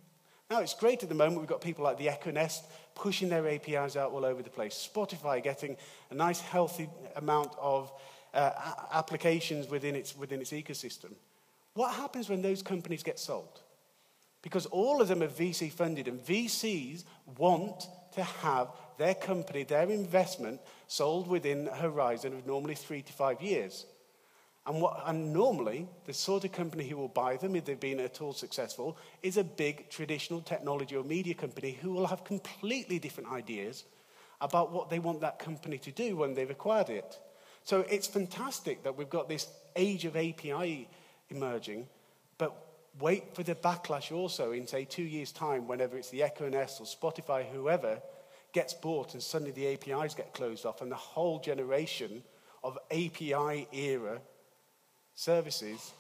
Now, 0.50 0.60
it's 0.60 0.74
great 0.74 1.02
at 1.02 1.08
the 1.08 1.14
moment. 1.14 1.40
We've 1.40 1.48
got 1.48 1.60
people 1.60 1.84
like 1.84 1.98
the 1.98 2.08
Echo 2.08 2.30
Nest 2.30 2.64
pushing 2.94 3.28
their 3.28 3.48
APIs 3.48 3.96
out 3.96 4.12
all 4.12 4.24
over 4.24 4.42
the 4.42 4.50
place. 4.50 4.88
Spotify 4.92 5.42
getting 5.42 5.76
a 6.10 6.14
nice, 6.14 6.40
healthy 6.40 6.88
amount 7.16 7.52
of 7.60 7.92
uh, 8.32 8.52
applications 8.92 9.68
within 9.68 9.96
its, 9.96 10.16
within 10.16 10.40
its 10.40 10.52
ecosystem. 10.52 11.14
What 11.74 11.94
happens 11.94 12.28
when 12.28 12.42
those 12.42 12.62
companies 12.62 13.02
get 13.02 13.18
sold? 13.18 13.60
Because 14.40 14.66
all 14.66 15.02
of 15.02 15.08
them 15.08 15.22
are 15.22 15.28
VC 15.28 15.72
funded, 15.72 16.06
and 16.06 16.24
VCs 16.24 17.04
want 17.36 17.88
to 18.14 18.22
have 18.22 18.68
their 18.98 19.14
company, 19.14 19.62
their 19.64 19.88
investment, 19.88 20.60
sold 20.86 21.28
within 21.28 21.68
a 21.68 21.76
horizon 21.76 22.32
of 22.32 22.46
normally 22.46 22.74
three 22.74 23.02
to 23.02 23.12
five 23.12 23.40
years. 23.40 23.86
And, 24.66 24.80
what, 24.80 25.02
and 25.06 25.32
normally, 25.32 25.86
the 26.06 26.12
sort 26.12 26.44
of 26.44 26.52
company 26.52 26.88
who 26.88 26.96
will 26.96 27.08
buy 27.08 27.36
them, 27.36 27.54
if 27.54 27.64
they've 27.64 27.78
been 27.78 28.00
at 28.00 28.20
all 28.20 28.32
successful, 28.32 28.96
is 29.22 29.36
a 29.36 29.44
big 29.44 29.88
traditional 29.90 30.40
technology 30.40 30.96
or 30.96 31.04
media 31.04 31.34
company 31.34 31.78
who 31.80 31.92
will 31.92 32.06
have 32.06 32.24
completely 32.24 32.98
different 32.98 33.30
ideas 33.30 33.84
about 34.40 34.72
what 34.72 34.90
they 34.90 34.98
want 34.98 35.20
that 35.20 35.38
company 35.38 35.78
to 35.78 35.92
do 35.92 36.16
when 36.16 36.34
they've 36.34 36.50
acquired 36.50 36.90
it. 36.90 37.18
So 37.62 37.80
it's 37.88 38.06
fantastic 38.06 38.82
that 38.82 38.96
we've 38.96 39.08
got 39.10 39.28
this 39.28 39.48
age 39.76 40.04
of 40.04 40.16
API 40.16 40.88
emerging, 41.30 41.86
but 42.38 42.66
Wait 42.98 43.34
for 43.34 43.42
the 43.42 43.54
backlash 43.54 44.10
also 44.10 44.52
in, 44.52 44.66
say, 44.66 44.84
two 44.84 45.02
years' 45.02 45.32
time, 45.32 45.68
whenever 45.68 45.98
it's 45.98 46.08
the 46.08 46.22
Echo 46.22 46.48
Nest 46.48 46.80
or 46.80 46.86
Spotify, 46.86 47.44
whoever 47.44 48.00
gets 48.56 48.72
bought 48.72 49.12
and 49.12 49.22
suddenly 49.22 49.52
the 49.52 49.66
APIs 49.66 50.14
get 50.14 50.32
closed 50.32 50.64
off 50.64 50.80
and 50.80 50.90
the 50.90 50.96
whole 50.96 51.38
generation 51.38 52.22
of 52.64 52.78
API 52.90 53.68
era 53.70 54.18
services 55.14 55.92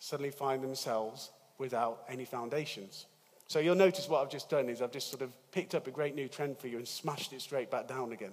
suddenly 0.00 0.32
find 0.32 0.60
themselves 0.60 1.30
without 1.58 2.02
any 2.08 2.24
foundations. 2.24 3.06
So 3.46 3.60
you'll 3.60 3.76
notice 3.76 4.08
what 4.08 4.22
I've 4.22 4.28
just 4.28 4.50
done 4.50 4.68
is 4.68 4.82
I've 4.82 4.90
just 4.90 5.08
sort 5.08 5.22
of 5.22 5.30
picked 5.52 5.76
up 5.76 5.86
a 5.86 5.92
great 5.92 6.16
new 6.16 6.26
trend 6.26 6.58
for 6.58 6.66
you 6.66 6.78
and 6.78 6.88
smashed 6.88 7.32
it 7.32 7.42
straight 7.42 7.70
back 7.70 7.86
down 7.86 8.10
again. 8.10 8.32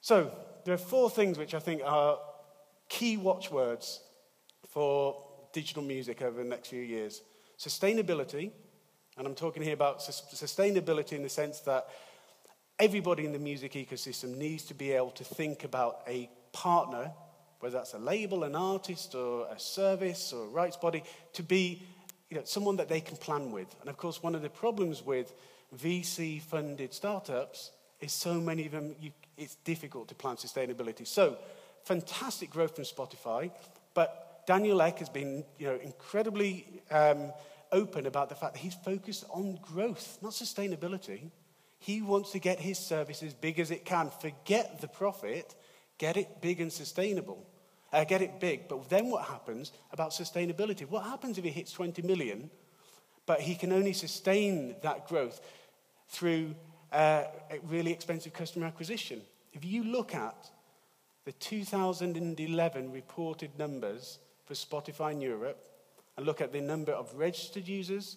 So 0.00 0.30
there 0.64 0.74
are 0.74 0.78
four 0.94 1.10
things 1.10 1.36
which 1.36 1.52
I 1.52 1.58
think 1.58 1.82
are 1.84 2.20
key 2.88 3.16
watchwords 3.16 4.02
for 4.68 5.20
digital 5.52 5.82
music 5.82 6.22
over 6.22 6.40
the 6.40 6.48
next 6.48 6.68
few 6.68 6.82
years. 6.82 7.22
Sustainability, 7.58 8.52
and 9.16 9.26
I'm 9.26 9.34
talking 9.34 9.62
here 9.62 9.74
about 9.74 10.00
sustainability 10.00 11.12
in 11.12 11.22
the 11.22 11.28
sense 11.28 11.60
that 11.60 11.88
everybody 12.78 13.24
in 13.24 13.32
the 13.32 13.38
music 13.38 13.72
ecosystem 13.72 14.36
needs 14.36 14.64
to 14.64 14.74
be 14.74 14.92
able 14.92 15.10
to 15.12 15.24
think 15.24 15.62
about 15.62 16.00
a 16.08 16.28
partner, 16.52 17.12
whether 17.60 17.78
that's 17.78 17.94
a 17.94 17.98
label, 17.98 18.42
an 18.42 18.56
artist, 18.56 19.14
or 19.14 19.46
a 19.50 19.58
service, 19.58 20.32
or 20.32 20.44
a 20.44 20.48
rights 20.48 20.76
body, 20.76 21.04
to 21.32 21.42
be 21.44 21.82
you 22.28 22.36
know, 22.36 22.42
someone 22.44 22.76
that 22.76 22.88
they 22.88 23.00
can 23.00 23.16
plan 23.16 23.52
with. 23.52 23.72
And 23.80 23.88
of 23.88 23.96
course, 23.96 24.20
one 24.20 24.34
of 24.34 24.42
the 24.42 24.50
problems 24.50 25.04
with 25.04 25.32
VC 25.76 26.42
funded 26.42 26.92
startups 26.92 27.70
is 28.00 28.12
so 28.12 28.34
many 28.34 28.66
of 28.66 28.72
them, 28.72 28.96
you, 29.00 29.12
it's 29.38 29.54
difficult 29.56 30.08
to 30.08 30.14
plan 30.16 30.36
sustainability. 30.36 31.06
So, 31.06 31.36
fantastic 31.84 32.50
growth 32.50 32.74
from 32.74 32.84
Spotify, 32.84 33.52
but 33.94 34.42
Daniel 34.46 34.82
Ek 34.82 34.98
has 34.98 35.08
been 35.08 35.44
you 35.58 35.66
know, 35.66 35.78
incredibly 35.82 36.66
um, 36.90 37.32
open 37.72 38.06
about 38.06 38.28
the 38.28 38.34
fact 38.34 38.54
that 38.54 38.60
he's 38.60 38.74
focused 38.74 39.24
on 39.30 39.58
growth, 39.62 40.18
not 40.22 40.32
sustainability. 40.32 41.30
He 41.78 42.02
wants 42.02 42.32
to 42.32 42.38
get 42.38 42.60
his 42.60 42.78
service 42.78 43.22
as 43.22 43.34
big 43.34 43.60
as 43.60 43.70
it 43.70 43.84
can. 43.84 44.10
Forget 44.10 44.80
the 44.80 44.88
profit, 44.88 45.54
get 45.98 46.16
it 46.16 46.40
big 46.40 46.60
and 46.60 46.72
sustainable. 46.72 47.46
Uh, 47.92 48.04
get 48.04 48.22
it 48.22 48.40
big. 48.40 48.68
But 48.68 48.88
then 48.88 49.10
what 49.10 49.24
happens 49.26 49.72
about 49.92 50.10
sustainability? 50.10 50.88
What 50.88 51.04
happens 51.04 51.38
if 51.38 51.44
he 51.44 51.50
hits 51.50 51.72
20 51.72 52.02
million, 52.02 52.50
but 53.26 53.40
he 53.40 53.54
can 53.54 53.72
only 53.72 53.92
sustain 53.92 54.74
that 54.82 55.06
growth 55.06 55.40
through 56.08 56.54
uh, 56.90 57.24
really 57.62 57.92
expensive 57.92 58.32
customer 58.32 58.66
acquisition? 58.66 59.20
If 59.52 59.64
you 59.64 59.84
look 59.84 60.14
at 60.14 60.50
the 61.24 61.32
2011 61.32 62.92
reported 62.92 63.56
numbers 63.58 64.18
for 64.44 64.54
Spotify 64.54 65.12
in 65.12 65.20
Europe 65.20 65.73
and 66.16 66.26
look 66.26 66.40
at 66.40 66.52
the 66.52 66.60
number 66.60 66.92
of 66.92 67.12
registered 67.14 67.66
users 67.66 68.16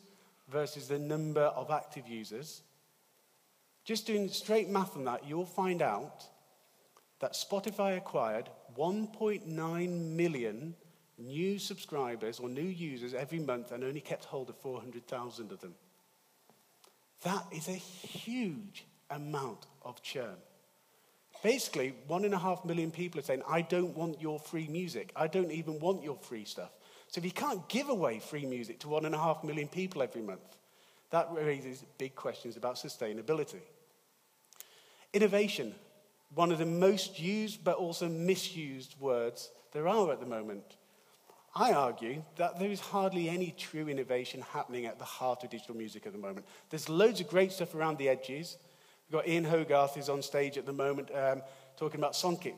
versus 0.49 0.87
the 0.87 0.99
number 0.99 1.41
of 1.41 1.71
active 1.71 2.07
users, 2.07 2.61
just 3.83 4.05
doing 4.05 4.29
straight 4.29 4.69
math 4.69 4.95
on 4.95 5.05
that, 5.05 5.27
you'll 5.27 5.45
find 5.45 5.81
out 5.81 6.25
that 7.19 7.33
Spotify 7.33 7.97
acquired 7.97 8.49
1.9 8.77 9.45
million 10.15 10.75
new 11.17 11.57
subscribers 11.57 12.39
or 12.39 12.49
new 12.49 12.61
users 12.61 13.13
every 13.13 13.39
month 13.39 13.71
and 13.71 13.83
only 13.83 14.01
kept 14.01 14.25
hold 14.25 14.49
of 14.49 14.57
400,000 14.57 15.51
of 15.51 15.59
them. 15.61 15.73
That 17.23 17.45
is 17.51 17.67
a 17.67 17.71
huge 17.71 18.85
amount 19.09 19.65
of 19.83 20.01
churn. 20.03 20.35
Basically, 21.43 21.93
one 22.07 22.25
and 22.25 22.33
a 22.33 22.37
half 22.37 22.65
million 22.65 22.91
people 22.91 23.19
are 23.19 23.23
saying, 23.23 23.43
I 23.47 23.61
don't 23.61 23.95
want 23.95 24.21
your 24.21 24.39
free 24.39 24.67
music. 24.67 25.11
I 25.15 25.27
don't 25.27 25.51
even 25.51 25.79
want 25.79 26.03
your 26.03 26.17
free 26.17 26.45
stuff. 26.45 26.71
So 27.07 27.19
if 27.19 27.25
you 27.25 27.31
can't 27.31 27.67
give 27.69 27.89
away 27.89 28.19
free 28.19 28.45
music 28.45 28.79
to 28.79 28.89
one 28.89 29.05
and 29.05 29.15
a 29.15 29.17
half 29.17 29.43
million 29.43 29.67
people 29.67 30.01
every 30.01 30.21
month, 30.21 30.57
that 31.09 31.29
raises 31.31 31.85
big 31.97 32.15
questions 32.15 32.57
about 32.57 32.75
sustainability. 32.75 33.61
Innovation, 35.13 35.73
one 36.35 36.51
of 36.51 36.57
the 36.57 36.65
most 36.65 37.19
used 37.19 37.63
but 37.63 37.77
also 37.77 38.09
misused 38.09 38.95
words 38.99 39.51
there 39.71 39.87
are 39.87 40.11
at 40.11 40.19
the 40.19 40.25
moment. 40.25 40.77
I 41.55 41.71
argue 41.71 42.23
that 42.35 42.59
there 42.59 42.69
is 42.69 42.79
hardly 42.79 43.29
any 43.29 43.51
true 43.57 43.87
innovation 43.87 44.43
happening 44.53 44.85
at 44.85 44.99
the 44.99 45.05
heart 45.05 45.43
of 45.43 45.49
digital 45.49 45.75
music 45.75 46.05
at 46.05 46.11
the 46.11 46.19
moment. 46.19 46.45
There's 46.69 46.87
loads 46.87 47.21
of 47.21 47.29
great 47.29 47.51
stuff 47.51 47.73
around 47.73 47.97
the 47.97 48.09
edges. 48.09 48.57
We've 49.09 49.19
got 49.19 49.27
Ian 49.27 49.45
Hogarth 49.45 49.97
is 49.97 50.09
on 50.09 50.21
stage 50.21 50.57
at 50.57 50.65
the 50.65 50.73
moment 50.73 51.09
um, 51.15 51.41
talking 51.77 51.99
about 51.99 52.13
Songkick. 52.13 52.55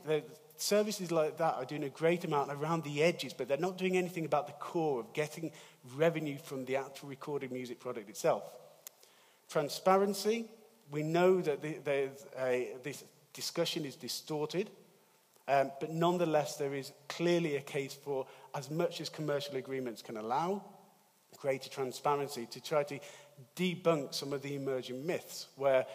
Services 0.62 1.10
like 1.10 1.38
that 1.38 1.56
are 1.56 1.63
doing 1.63 1.86
a 1.86 1.89
great 1.89 2.25
amount 2.25 2.51
around 2.51 2.84
the 2.84 3.01
edges, 3.01 3.32
but 3.32 3.48
they're 3.48 3.58
not 3.58 3.78
doing 3.78 3.96
anything 3.96 4.25
about 4.25 4.46
the 4.46 4.54
core 4.54 5.00
of 5.00 5.13
getting 5.13 5.51
revenue 5.96 6.38
from 6.38 6.66
the 6.66 6.75
actual 6.75 7.08
recorded 7.08 7.50
music 7.50 7.80
product 7.80 8.10
itself. 8.10 8.44
Transparency, 9.50 10.50
we 10.92 11.01
know 11.01 11.39
that 11.39 11.62
the, 11.62 12.10
a, 12.38 12.72
this 12.84 13.06
discussion 13.32 13.86
is 13.86 13.96
distorted, 13.96 14.70
um, 15.48 15.72
but 15.80 15.94
nonetheless, 15.94 16.58
there 16.58 16.75
is 16.75 16.92
clearly 17.08 17.56
a 17.56 17.62
case 17.62 17.94
for, 17.94 18.28
as 18.54 18.70
much 18.70 19.00
as 19.00 19.08
commercial 19.08 19.56
agreements 19.56 20.01
can 20.01 20.18
allow, 20.18 20.62
greater 21.38 21.70
transparency 21.70 22.46
to 22.48 22.60
try 22.60 22.84
to 22.84 23.00
debunk 23.56 24.13
some 24.13 24.34
of 24.34 24.42
the 24.42 24.56
emerging 24.56 25.08
myths 25.08 25.48
where 25.56 25.86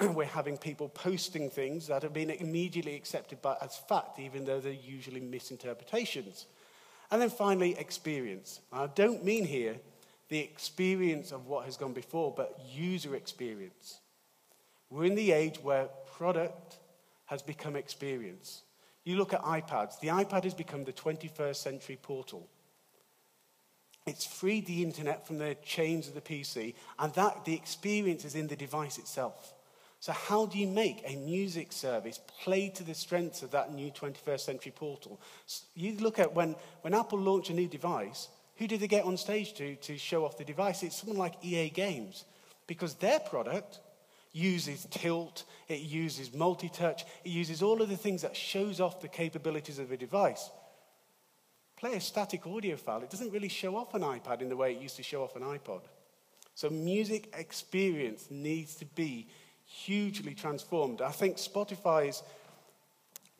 we're 0.14 0.24
having 0.24 0.56
people 0.56 0.88
posting 0.88 1.50
things 1.50 1.86
that 1.88 2.02
have 2.02 2.12
been 2.12 2.30
immediately 2.30 2.94
accepted 2.94 3.42
by, 3.42 3.56
as 3.60 3.76
fact, 3.76 4.18
even 4.18 4.44
though 4.44 4.60
they're 4.60 4.72
usually 4.72 5.20
misinterpretations. 5.20 6.46
And 7.10 7.20
then 7.20 7.30
finally, 7.30 7.76
experience. 7.78 8.60
I 8.72 8.86
don't 8.86 9.24
mean 9.24 9.44
here 9.44 9.76
the 10.28 10.38
experience 10.38 11.32
of 11.32 11.46
what 11.46 11.64
has 11.64 11.76
gone 11.76 11.92
before, 11.92 12.32
but 12.34 12.58
user 12.72 13.16
experience. 13.16 13.98
We're 14.88 15.04
in 15.04 15.16
the 15.16 15.32
age 15.32 15.58
where 15.60 15.88
product 16.16 16.78
has 17.26 17.42
become 17.42 17.76
experience. 17.76 18.62
You 19.04 19.16
look 19.16 19.34
at 19.34 19.42
iPads, 19.42 19.98
the 20.00 20.08
iPad 20.08 20.44
has 20.44 20.54
become 20.54 20.84
the 20.84 20.92
21st 20.92 21.56
century 21.56 21.98
portal. 22.00 22.48
It's 24.06 24.24
freed 24.24 24.66
the 24.66 24.82
internet 24.82 25.26
from 25.26 25.38
the 25.38 25.56
chains 25.64 26.08
of 26.08 26.14
the 26.14 26.20
PC, 26.20 26.74
and 26.98 27.12
that 27.14 27.44
the 27.44 27.54
experience 27.54 28.24
is 28.24 28.34
in 28.34 28.46
the 28.46 28.56
device 28.56 28.98
itself. 28.98 29.52
So, 30.00 30.12
how 30.12 30.46
do 30.46 30.58
you 30.58 30.66
make 30.66 31.02
a 31.04 31.16
music 31.16 31.72
service 31.72 32.18
play 32.42 32.70
to 32.70 32.82
the 32.82 32.94
strengths 32.94 33.42
of 33.42 33.50
that 33.50 33.74
new 33.74 33.90
21st 33.90 34.40
century 34.40 34.72
portal? 34.74 35.20
You 35.74 35.98
look 35.98 36.18
at 36.18 36.34
when, 36.34 36.56
when 36.80 36.94
Apple 36.94 37.18
launched 37.18 37.50
a 37.50 37.54
new 37.54 37.68
device, 37.68 38.28
who 38.56 38.66
did 38.66 38.80
they 38.80 38.88
get 38.88 39.04
on 39.04 39.18
stage 39.18 39.52
to 39.54 39.76
to 39.76 39.98
show 39.98 40.24
off 40.24 40.38
the 40.38 40.44
device? 40.44 40.82
It's 40.82 40.96
someone 40.96 41.18
like 41.18 41.34
EA 41.44 41.68
Games, 41.68 42.24
because 42.66 42.94
their 42.94 43.20
product 43.20 43.80
uses 44.32 44.86
tilt, 44.90 45.44
it 45.68 45.80
uses 45.80 46.32
multi 46.32 46.70
touch, 46.70 47.04
it 47.24 47.30
uses 47.30 47.62
all 47.62 47.82
of 47.82 47.90
the 47.90 47.96
things 47.96 48.22
that 48.22 48.34
shows 48.34 48.80
off 48.80 49.02
the 49.02 49.08
capabilities 49.08 49.78
of 49.78 49.92
a 49.92 49.98
device. 49.98 50.50
Play 51.76 51.94
a 51.94 52.00
static 52.00 52.46
audio 52.46 52.76
file, 52.76 53.02
it 53.02 53.10
doesn't 53.10 53.32
really 53.32 53.48
show 53.48 53.76
off 53.76 53.92
an 53.92 54.02
iPad 54.02 54.40
in 54.40 54.48
the 54.48 54.56
way 54.56 54.72
it 54.72 54.80
used 54.80 54.96
to 54.96 55.02
show 55.02 55.22
off 55.22 55.36
an 55.36 55.42
iPod. 55.42 55.82
So, 56.54 56.68
music 56.68 57.32
experience 57.36 58.28
needs 58.30 58.74
to 58.76 58.84
be 58.84 59.28
hugely 59.70 60.34
transformed. 60.34 61.00
I 61.00 61.12
think 61.12 61.36
Spotify's 61.36 62.22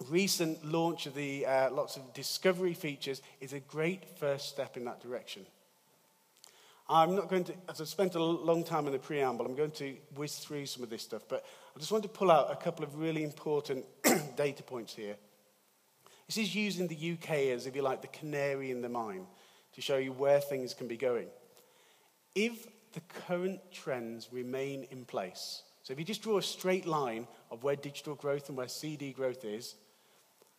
recent 0.09 0.65
launch 0.65 1.07
of 1.07 1.15
the 1.15 1.45
uh, 1.45 1.71
lots 1.71 1.97
of 1.97 2.15
discovery 2.15 2.73
features 2.73 3.21
is 3.41 3.53
a 3.53 3.61
great 3.61 4.19
first 4.19 4.49
step 4.49 4.77
in 4.77 4.85
that 4.85 5.01
direction. 5.01 5.45
I'm 6.89 7.15
not 7.15 7.29
going 7.29 7.45
to, 7.45 7.53
as 7.69 7.81
I've 7.81 7.89
spent 7.89 8.15
a 8.15 8.23
long 8.23 8.65
time 8.65 8.87
in 8.87 8.93
the 8.93 8.99
preamble, 8.99 9.47
I'm 9.47 9.55
going 9.55 9.71
to 9.73 9.97
whiz 10.17 10.39
through 10.39 10.67
some 10.67 10.83
of 10.83 10.91
this 10.91 11.03
stuff, 11.03 11.23
but 11.29 11.45
I 11.77 11.79
just 11.79 11.93
want 11.93 12.03
to 12.05 12.09
pull 12.09 12.31
out 12.31 12.51
a 12.51 12.57
couple 12.57 12.85
of 12.85 12.97
really 12.97 13.23
important 13.23 13.85
data 14.37 14.63
points 14.63 14.95
here. 14.95 15.17
This 16.27 16.39
is 16.39 16.55
using 16.55 16.89
the 16.89 17.13
UK 17.13 17.31
as, 17.55 17.67
if 17.67 17.77
you 17.77 17.83
like, 17.83 18.03
the 18.03 18.09
canary 18.09 18.71
in 18.71 18.83
the 18.83 18.89
mine 18.89 19.27
to 19.75 19.81
show 19.81 19.99
you 19.99 20.13
where 20.13 20.41
things 20.41 20.75
can 20.75 20.89
be 20.89 20.97
going. 20.97 21.29
If 22.35 22.67
the 22.93 23.01
current 23.27 23.61
trends 23.73 24.29
remain 24.33 24.87
in 24.91 25.05
place, 25.05 25.63
so 25.91 25.95
if 25.95 25.99
you 25.99 26.05
just 26.05 26.23
draw 26.23 26.39
a 26.39 26.43
straight 26.43 26.87
line 26.87 27.27
of 27.51 27.65
where 27.65 27.75
digital 27.75 28.15
growth 28.15 28.49
and 28.49 28.57
where 28.57 28.69
CD 28.69 29.11
growth 29.11 29.45
is, 29.45 29.75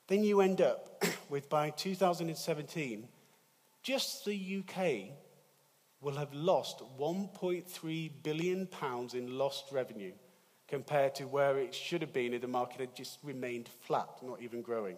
then 0.08 0.26
you 0.26 0.42
end 0.42 0.60
up 0.60 1.02
with 1.30 1.48
by 1.48 1.70
2017, 1.70 3.08
just 3.82 4.26
the 4.26 4.60
UK 4.60 5.16
will 6.02 6.18
have 6.18 6.34
lost 6.34 6.84
1.3 7.00 8.12
billion 8.24 8.68
pounds 8.68 9.14
in 9.14 9.38
lost 9.38 9.72
revenue 9.72 10.12
compared 10.68 11.16
to 11.16 11.24
where 11.24 11.58
it 11.60 11.74
should 11.74 12.02
have 12.02 12.12
been 12.12 12.34
if 12.34 12.42
the 12.42 12.48
market 12.50 12.82
had 12.82 12.94
just 12.94 13.18
remained 13.24 13.70
flat, 13.70 14.10
not 14.22 14.42
even 14.42 14.62
growing. 14.62 14.98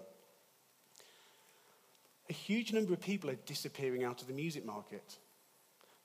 A 2.31 2.33
huge 2.33 2.73
number 2.73 2.93
of 2.93 3.01
people 3.01 3.29
are 3.29 3.37
disappearing 3.45 4.03
out 4.03 4.21
of 4.21 4.27
the 4.27 4.33
music 4.33 4.65
market. 4.65 5.19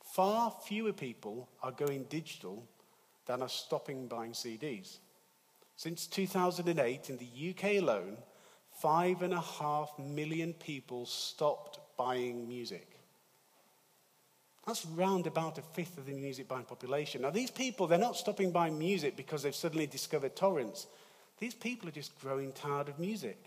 Far 0.04 0.54
fewer 0.66 0.92
people 0.92 1.48
are 1.62 1.72
going 1.72 2.02
digital 2.10 2.68
than 3.28 3.42
are 3.42 3.48
stopping 3.48 4.08
buying 4.08 4.32
CDs. 4.32 4.98
Since 5.76 6.08
2008, 6.08 7.10
in 7.10 7.18
the 7.18 7.50
UK 7.50 7.80
alone, 7.80 8.16
five 8.80 9.22
and 9.22 9.32
a 9.32 9.40
half 9.40 9.96
million 9.96 10.54
people 10.54 11.06
stopped 11.06 11.78
buying 11.96 12.48
music. 12.48 12.88
That's 14.66 14.84
round 14.86 15.26
about 15.26 15.58
a 15.58 15.62
fifth 15.62 15.96
of 15.98 16.06
the 16.06 16.12
music 16.12 16.48
buying 16.48 16.64
population. 16.64 17.22
Now, 17.22 17.30
these 17.30 17.50
people, 17.50 17.86
they're 17.86 17.98
not 17.98 18.16
stopping 18.16 18.50
buying 18.50 18.78
music 18.78 19.16
because 19.16 19.42
they've 19.42 19.54
suddenly 19.54 19.86
discovered 19.86 20.34
torrents. 20.34 20.86
These 21.38 21.54
people 21.54 21.88
are 21.88 21.92
just 21.92 22.18
growing 22.20 22.52
tired 22.52 22.88
of 22.88 22.98
music. 22.98 23.38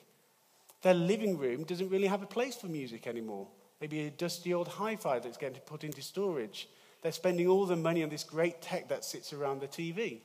Their 0.82 0.94
living 0.94 1.38
room 1.38 1.64
doesn't 1.64 1.90
really 1.90 2.08
have 2.08 2.24
a 2.24 2.28
place 2.28 2.56
for 2.56 2.68
music 2.68 3.08
anymore. 3.08 3.48
Maybe 3.80 4.02
a 4.02 4.12
dusty 4.12 4.54
old 4.54 4.68
hi 4.68 4.96
fi 4.96 5.20
that's 5.20 5.38
getting 5.38 5.60
put 5.62 5.84
into 5.84 6.02
storage. 6.02 6.70
They're 7.02 7.12
spending 7.12 7.48
all 7.48 7.66
the 7.66 7.76
money 7.76 8.04
on 8.04 8.10
this 8.10 8.24
great 8.24 8.62
tech 8.62 8.90
that 8.90 9.04
sits 9.04 9.34
around 9.34 9.62
the 9.62 9.68
TV. 9.68 10.22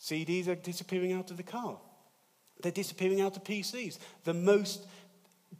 CDs 0.00 0.48
are 0.48 0.54
disappearing 0.54 1.12
out 1.12 1.30
of 1.30 1.36
the 1.36 1.42
car. 1.42 1.76
They're 2.62 2.72
disappearing 2.72 3.20
out 3.20 3.36
of 3.36 3.44
PCs. 3.44 3.98
The 4.24 4.34
most 4.34 4.86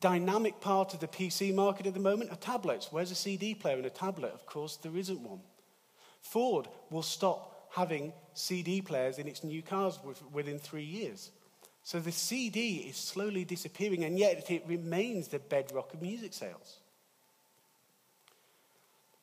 dynamic 0.00 0.60
part 0.60 0.94
of 0.94 1.00
the 1.00 1.08
PC 1.08 1.54
market 1.54 1.86
at 1.86 1.94
the 1.94 2.00
moment 2.00 2.30
are 2.30 2.36
tablets. 2.36 2.88
Where's 2.90 3.10
a 3.10 3.16
CD 3.16 3.54
player 3.54 3.78
in 3.78 3.84
a 3.84 3.90
tablet? 3.90 4.32
Of 4.32 4.46
course, 4.46 4.76
there 4.76 4.96
isn't 4.96 5.20
one. 5.20 5.40
Ford 6.20 6.68
will 6.90 7.02
stop 7.02 7.68
having 7.70 8.12
CD 8.34 8.80
players 8.80 9.18
in 9.18 9.26
its 9.26 9.42
new 9.44 9.62
cars 9.62 9.98
within 10.32 10.58
three 10.58 10.84
years. 10.84 11.30
So 11.82 11.98
the 11.98 12.12
CD 12.12 12.86
is 12.88 12.96
slowly 12.96 13.44
disappearing, 13.44 14.04
and 14.04 14.18
yet 14.18 14.50
it 14.50 14.64
remains 14.66 15.28
the 15.28 15.38
bedrock 15.38 15.94
of 15.94 16.02
music 16.02 16.34
sales. 16.34 16.78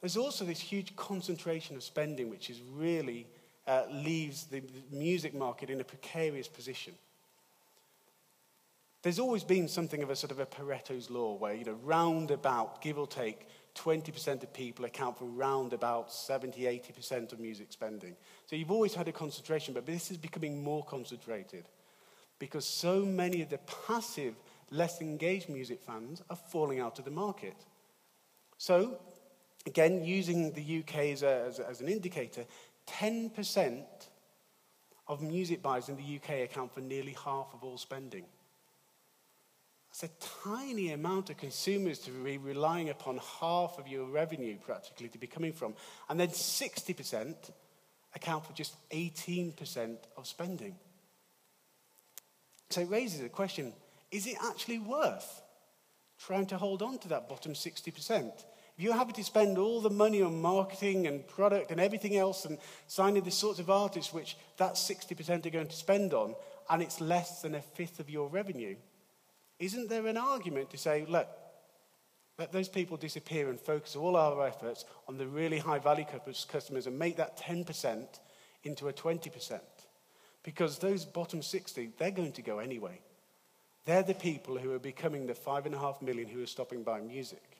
There's 0.01 0.17
also 0.17 0.45
this 0.45 0.59
huge 0.59 0.95
concentration 0.95 1.75
of 1.75 1.83
spending, 1.83 2.29
which 2.29 2.49
is 2.49 2.61
really 2.75 3.27
uh, 3.65 3.83
leaves 3.91 4.45
the 4.45 4.61
music 4.91 5.33
market 5.33 5.69
in 5.69 5.81
a 5.81 5.83
precarious 5.83 6.47
position. 6.47 6.93
There's 9.03 9.19
always 9.19 9.43
been 9.43 9.67
something 9.67 10.03
of 10.03 10.09
a 10.09 10.15
sort 10.15 10.31
of 10.31 10.39
a 10.39 10.45
Pareto's 10.45 11.09
law 11.09 11.35
where, 11.35 11.53
you 11.53 11.65
know, 11.65 11.77
round 11.83 12.31
about, 12.31 12.81
give 12.81 12.97
or 12.97 13.07
take, 13.07 13.47
20% 13.75 14.43
of 14.43 14.51
people 14.53 14.85
account 14.85 15.17
for 15.17 15.25
round 15.25 15.71
about 15.71 16.11
70, 16.11 16.61
80% 16.63 17.31
of 17.31 17.39
music 17.39 17.67
spending. 17.71 18.15
So 18.47 18.55
you've 18.55 18.71
always 18.71 18.95
had 18.95 19.07
a 19.07 19.11
concentration, 19.11 19.73
but 19.73 19.85
this 19.85 20.09
is 20.09 20.17
becoming 20.17 20.63
more 20.63 20.83
concentrated 20.83 21.65
because 22.39 22.65
so 22.65 23.05
many 23.05 23.41
of 23.41 23.49
the 23.49 23.59
passive, 23.87 24.35
less 24.71 25.01
engaged 25.01 25.49
music 25.49 25.81
fans 25.81 26.21
are 26.29 26.35
falling 26.35 26.79
out 26.79 26.99
of 26.99 27.05
the 27.05 27.11
market. 27.11 27.55
So, 28.57 28.99
again, 29.67 30.03
using 30.03 30.51
the 30.53 30.79
UK 30.79 30.95
as, 31.13 31.23
a, 31.23 31.43
as, 31.47 31.59
as 31.59 31.81
an 31.81 31.89
indicator, 31.89 32.45
10% 32.87 33.83
of 35.07 35.21
music 35.21 35.61
buyers 35.61 35.89
in 35.89 35.97
the 35.97 36.15
UK 36.15 36.49
account 36.49 36.73
for 36.73 36.81
nearly 36.81 37.15
half 37.23 37.47
of 37.53 37.63
all 37.63 37.77
spending. 37.77 38.25
It's 39.91 40.03
a 40.03 40.09
tiny 40.43 40.91
amount 40.91 41.29
of 41.29 41.37
consumers 41.37 41.99
to 41.99 42.11
be 42.11 42.37
relying 42.37 42.89
upon 42.89 43.19
half 43.39 43.79
of 43.79 43.87
your 43.87 44.05
revenue 44.05 44.57
practically 44.57 45.09
to 45.09 45.17
be 45.17 45.27
coming 45.27 45.53
from. 45.53 45.75
And 46.09 46.19
then 46.19 46.29
60% 46.29 47.35
account 48.15 48.45
for 48.45 48.53
just 48.53 48.75
18% 48.91 49.97
of 50.15 50.27
spending. 50.27 50.75
So 52.69 52.81
it 52.81 52.89
raises 52.89 53.21
the 53.21 53.29
question 53.29 53.73
is 54.11 54.25
it 54.25 54.37
actually 54.41 54.79
worth 54.79 55.41
trying 56.19 56.45
to 56.47 56.57
hold 56.57 56.81
on 56.81 56.97
to 56.99 57.09
that 57.09 57.27
bottom 57.27 57.53
60%? 57.53 58.31
If 58.77 58.83
you're 58.83 58.93
having 58.93 59.15
to 59.15 59.23
spend 59.23 59.57
all 59.57 59.81
the 59.81 59.89
money 59.89 60.21
on 60.21 60.39
marketing 60.39 61.07
and 61.07 61.27
product 61.27 61.71
and 61.71 61.81
everything 61.81 62.15
else 62.15 62.45
and 62.45 62.59
signing 62.85 63.23
the 63.23 63.31
sorts 63.31 63.59
of 63.59 63.71
artists 63.71 64.13
which 64.13 64.37
that 64.57 64.73
60% 64.73 65.47
are 65.47 65.49
going 65.49 65.67
to 65.67 65.75
spend 65.75 66.13
on, 66.13 66.35
and 66.69 66.83
it's 66.83 67.01
less 67.01 67.41
than 67.41 67.55
a 67.55 67.61
fifth 67.61 67.99
of 67.99 68.07
your 68.07 68.27
revenue, 68.27 68.75
isn't 69.57 69.89
there 69.89 70.05
an 70.05 70.17
argument 70.17 70.69
to 70.69 70.77
say, 70.77 71.05
look, 71.09 71.27
let 72.37 72.51
those 72.51 72.69
people 72.69 72.97
disappear 72.97 73.49
and 73.49 73.59
focus 73.59 73.95
all 73.95 74.15
our 74.15 74.45
efforts 74.45 74.85
on 75.07 75.17
the 75.17 75.25
really 75.25 75.57
high 75.57 75.79
value 75.79 76.05
customers 76.47 76.85
and 76.85 76.99
make 76.99 77.17
that 77.17 77.39
10% 77.39 78.05
into 78.63 78.89
a 78.89 78.93
20%? 78.93 79.59
Because 80.43 80.77
those 80.77 81.03
bottom 81.03 81.41
60, 81.41 81.93
they're 81.97 82.11
going 82.11 82.33
to 82.33 82.43
go 82.43 82.59
anyway. 82.59 83.01
They're 83.85 84.03
the 84.03 84.13
people 84.13 84.55
who 84.55 84.71
are 84.73 84.79
becoming 84.79 85.25
the 85.25 85.33
five 85.33 85.65
and 85.65 85.73
a 85.73 85.79
half 85.79 85.99
million 85.99 86.27
who 86.27 86.43
are 86.43 86.47
stopping 86.47 86.83
by 86.83 86.99
music. 86.99 87.56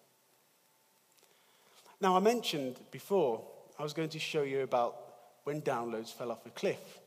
Now, 2.00 2.16
I 2.16 2.20
mentioned 2.20 2.80
before 2.92 3.44
I 3.80 3.84
was 3.84 3.94
going 3.94 4.10
to 4.10 4.20
show 4.20 4.44
you 4.44 4.62
about 4.62 4.96
when 5.44 5.62
downloads 5.62 6.14
fell 6.14 6.32
off 6.32 6.46
a 6.46 6.50
cliff. 6.50 7.00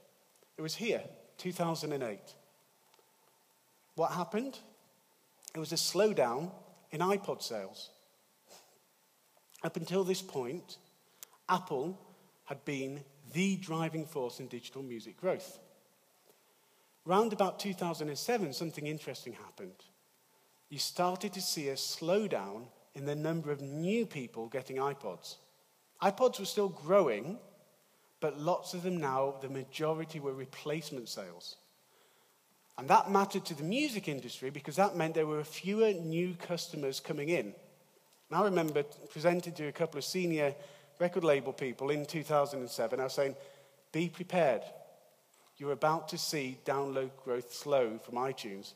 It 0.57 0.62
was 0.62 0.74
here, 0.74 1.03
2008. 1.38 2.18
What 3.94 4.12
happened? 4.12 4.59
it 5.55 5.59
was 5.59 5.72
a 5.72 5.76
slowdown 5.76 6.50
in 6.90 7.00
iPod 7.00 7.42
sales. 7.42 7.90
Up 9.62 9.76
until 9.76 10.05
this 10.05 10.22
point, 10.22 10.79
Apple 11.48 11.98
had 12.44 12.64
been 12.64 13.00
the 13.33 13.57
driving 13.57 14.07
force 14.07 14.40
in 14.40 14.46
digital 14.46 14.83
music 14.83 15.16
growth. 15.16 15.59
Round 17.05 17.33
about 17.33 17.59
2007, 17.59 18.53
something 18.53 18.87
interesting 18.87 19.33
happened. 19.33 19.85
You 20.68 20.79
started 20.79 21.33
to 21.33 21.40
see 21.40 21.68
a 21.68 21.74
slowdown 21.74 22.66
in 22.94 23.05
the 23.05 23.14
number 23.14 23.50
of 23.50 23.61
new 23.61 24.07
people 24.07 24.48
getting 24.48 24.76
iPods. 24.76 25.37
iPods 26.03 26.40
were 26.40 26.46
still 26.46 26.68
growing, 26.68 27.38
but 28.20 28.38
lots 28.38 28.74
of 28.74 28.83
them 28.83 28.98
now, 28.98 29.35
the 29.40 29.48
majority 29.48 30.20
were 30.20 30.33
replacement 30.33 31.09
sales. 31.09 31.57
And 32.79 32.88
that 32.88 33.11
mattered 33.11 33.44
to 33.46 33.55
the 33.55 33.62
music 33.62 34.09
industry 34.09 34.50
because 34.50 34.76
that 34.76 34.96
meant 34.96 35.14
there 35.14 35.26
were 35.26 35.44
fewer 35.44 35.92
new 35.92 36.35
customers 36.35 36.98
coming 36.98 37.29
in. 37.29 37.55
And 38.31 38.38
I 38.38 38.42
remember 38.44 38.83
presenting 39.11 39.53
to 39.55 39.66
a 39.66 39.72
couple 39.72 39.98
of 39.98 40.05
senior 40.05 40.55
record 40.98 41.24
label 41.24 41.53
people 41.53 41.90
in 41.90 42.07
2007. 42.07 43.00
I 43.00 43.05
was 43.05 43.12
saying, 43.12 43.37
be 43.92 44.09
prepared. 44.09 44.62
You're 45.59 45.72
about 45.72 46.09
to 46.11 46.18
see 46.18 46.59
download 46.64 47.11
growth 47.22 47.53
slow 47.53 47.98
from 47.98 48.14
iTunes. 48.14 48.72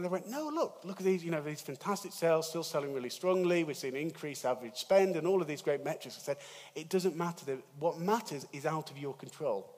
And 0.00 0.06
they 0.06 0.10
went, 0.10 0.30
no, 0.30 0.48
look, 0.48 0.80
look 0.82 0.98
at 0.98 1.04
these, 1.04 1.22
you 1.22 1.30
know, 1.30 1.42
these 1.42 1.60
fantastic 1.60 2.14
sales 2.14 2.48
still 2.48 2.62
selling 2.62 2.94
really 2.94 3.10
strongly. 3.10 3.64
We're 3.64 3.74
seeing 3.74 3.96
increased 3.96 4.46
average 4.46 4.76
spend 4.76 5.14
and 5.14 5.26
all 5.26 5.42
of 5.42 5.46
these 5.46 5.60
great 5.60 5.84
metrics. 5.84 6.16
I 6.16 6.22
said, 6.22 6.38
it 6.74 6.88
doesn't 6.88 7.16
matter. 7.16 7.58
What 7.78 7.98
matters 7.98 8.46
is 8.50 8.64
out 8.64 8.90
of 8.90 8.96
your 8.96 9.12
control. 9.12 9.70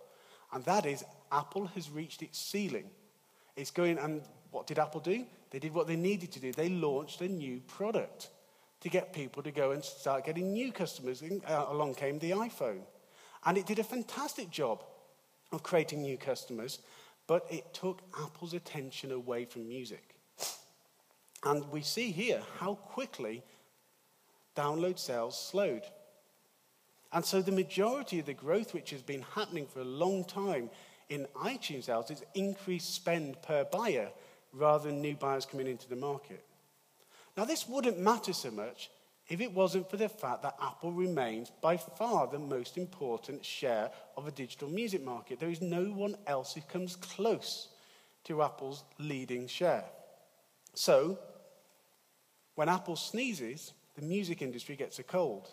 And 0.52 0.64
that 0.64 0.86
is 0.86 1.04
Apple 1.32 1.66
has 1.74 1.90
reached 1.90 2.22
its 2.22 2.38
ceiling. 2.38 2.88
It's 3.56 3.72
going, 3.72 3.98
and 3.98 4.22
what 4.52 4.68
did 4.68 4.78
Apple 4.78 5.00
do? 5.00 5.26
They 5.50 5.58
did 5.58 5.74
what 5.74 5.88
they 5.88 5.96
needed 5.96 6.30
to 6.30 6.38
do. 6.38 6.52
They 6.52 6.68
launched 6.68 7.20
a 7.20 7.26
new 7.26 7.58
product 7.66 8.28
to 8.82 8.88
get 8.88 9.12
people 9.12 9.42
to 9.42 9.50
go 9.50 9.72
and 9.72 9.84
start 9.84 10.24
getting 10.24 10.52
new 10.52 10.70
customers. 10.70 11.20
Uh, 11.24 11.66
along 11.68 11.94
came 11.94 12.20
the 12.20 12.30
iPhone. 12.30 12.82
And 13.44 13.58
it 13.58 13.66
did 13.66 13.80
a 13.80 13.84
fantastic 13.84 14.52
job 14.52 14.84
of 15.50 15.64
creating 15.64 16.02
new 16.02 16.16
customers, 16.16 16.78
but 17.26 17.46
it 17.50 17.72
took 17.72 18.02
Apple's 18.22 18.54
attention 18.54 19.12
away 19.12 19.44
from 19.44 19.68
music. 19.68 20.14
And 21.44 21.68
we 21.70 21.82
see 21.82 22.12
here 22.12 22.42
how 22.58 22.74
quickly 22.74 23.42
download 24.56 24.98
sales 24.98 25.38
slowed. 25.38 25.82
And 27.12 27.24
so 27.24 27.42
the 27.42 27.52
majority 27.52 28.18
of 28.20 28.26
the 28.26 28.34
growth, 28.34 28.74
which 28.74 28.90
has 28.90 29.02
been 29.02 29.24
happening 29.34 29.66
for 29.66 29.80
a 29.80 29.84
long 29.84 30.24
time 30.24 30.70
in 31.08 31.26
iTunes 31.36 31.84
sales 31.84 32.10
is 32.10 32.22
increased 32.34 32.94
spend 32.94 33.40
per 33.42 33.64
buyer 33.64 34.08
rather 34.52 34.88
than 34.88 35.00
new 35.00 35.14
buyers 35.14 35.46
coming 35.46 35.66
into 35.66 35.88
the 35.88 35.96
market. 35.96 36.44
Now, 37.36 37.44
this 37.44 37.68
wouldn't 37.68 37.98
matter 37.98 38.32
so 38.32 38.50
much 38.50 38.90
if 39.32 39.40
it 39.40 39.50
wasn't 39.50 39.88
for 39.88 39.96
the 39.96 40.10
fact 40.10 40.42
that 40.42 40.58
Apple 40.60 40.92
remains 40.92 41.50
by 41.62 41.78
far 41.78 42.26
the 42.26 42.38
most 42.38 42.76
important 42.76 43.42
share 43.42 43.90
of 44.14 44.26
a 44.26 44.30
digital 44.30 44.68
music 44.68 45.02
market. 45.02 45.40
There 45.40 45.48
is 45.48 45.62
no 45.62 45.84
one 45.84 46.18
else 46.26 46.52
who 46.52 46.60
comes 46.60 46.96
close 46.96 47.68
to 48.24 48.42
Apple's 48.42 48.84
leading 48.98 49.46
share. 49.46 49.86
So, 50.74 51.18
when 52.56 52.68
Apple 52.68 52.94
sneezes, 52.94 53.72
the 53.94 54.02
music 54.02 54.42
industry 54.42 54.76
gets 54.76 54.98
a 54.98 55.02
cold. 55.02 55.48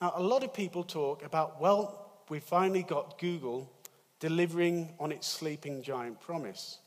Now, 0.00 0.12
a 0.14 0.22
lot 0.22 0.44
of 0.44 0.54
people 0.54 0.84
talk 0.84 1.24
about, 1.24 1.60
well, 1.60 2.22
we 2.28 2.38
finally 2.38 2.84
got 2.84 3.18
Google 3.18 3.68
delivering 4.20 4.94
on 5.00 5.10
its 5.10 5.26
sleeping 5.26 5.82
giant 5.82 6.20
promise. 6.20 6.78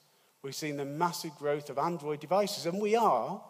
We've 0.43 0.55
seen 0.55 0.77
the 0.77 0.85
massive 0.85 1.35
growth 1.35 1.69
of 1.69 1.77
Android 1.77 2.21
devices, 2.21 2.67
and 2.67 2.81
we 2.81 2.95
are. 2.95 3.41